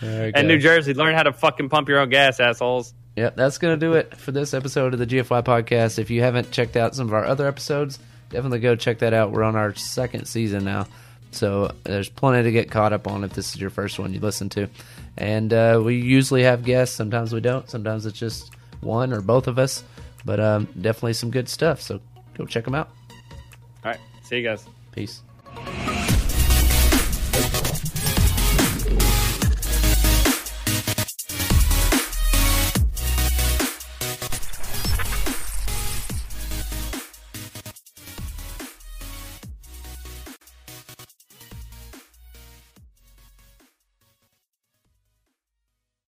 There 0.00 0.30
And. 0.34 0.46
New 0.46 0.58
Jersey, 0.58 0.94
learn 0.94 1.14
how 1.14 1.24
to 1.24 1.32
fucking 1.32 1.68
pump 1.70 1.88
your 1.88 1.98
own 1.98 2.08
gas, 2.08 2.38
assholes. 2.38 2.94
Yep, 3.16 3.34
that's 3.34 3.58
going 3.58 3.78
to 3.78 3.84
do 3.84 3.94
it 3.94 4.16
for 4.16 4.30
this 4.30 4.54
episode 4.54 4.92
of 4.94 5.00
the 5.00 5.06
GFY 5.08 5.42
podcast. 5.42 5.98
If 5.98 6.08
you 6.10 6.22
haven't 6.22 6.52
checked 6.52 6.76
out 6.76 6.94
some 6.94 7.08
of 7.08 7.14
our 7.14 7.24
other 7.24 7.48
episodes, 7.48 7.98
definitely 8.30 8.60
go 8.60 8.76
check 8.76 9.00
that 9.00 9.12
out. 9.12 9.32
We're 9.32 9.42
on 9.42 9.56
our 9.56 9.74
second 9.74 10.26
season 10.26 10.64
now. 10.64 10.86
So 11.32 11.72
there's 11.82 12.08
plenty 12.08 12.44
to 12.44 12.52
get 12.52 12.70
caught 12.70 12.92
up 12.92 13.08
on 13.08 13.24
if 13.24 13.32
this 13.32 13.54
is 13.54 13.60
your 13.60 13.70
first 13.70 13.98
one 13.98 14.14
you 14.14 14.20
listen 14.20 14.48
to. 14.50 14.68
And 15.16 15.52
uh, 15.52 15.82
we 15.84 15.96
usually 15.96 16.44
have 16.44 16.64
guests. 16.64 16.94
Sometimes 16.94 17.32
we 17.32 17.40
don't. 17.40 17.68
Sometimes 17.68 18.06
it's 18.06 18.18
just 18.18 18.52
one 18.80 19.12
or 19.12 19.20
both 19.20 19.48
of 19.48 19.58
us. 19.58 19.82
But 20.24 20.38
um, 20.38 20.68
definitely 20.80 21.14
some 21.14 21.30
good 21.32 21.48
stuff. 21.48 21.80
So 21.82 22.00
go 22.36 22.46
check 22.46 22.64
them 22.64 22.76
out. 22.76 22.88
All 23.84 23.90
right. 23.90 24.00
See 24.22 24.36
you 24.36 24.42
guys. 24.44 24.64
Peace. 24.92 25.22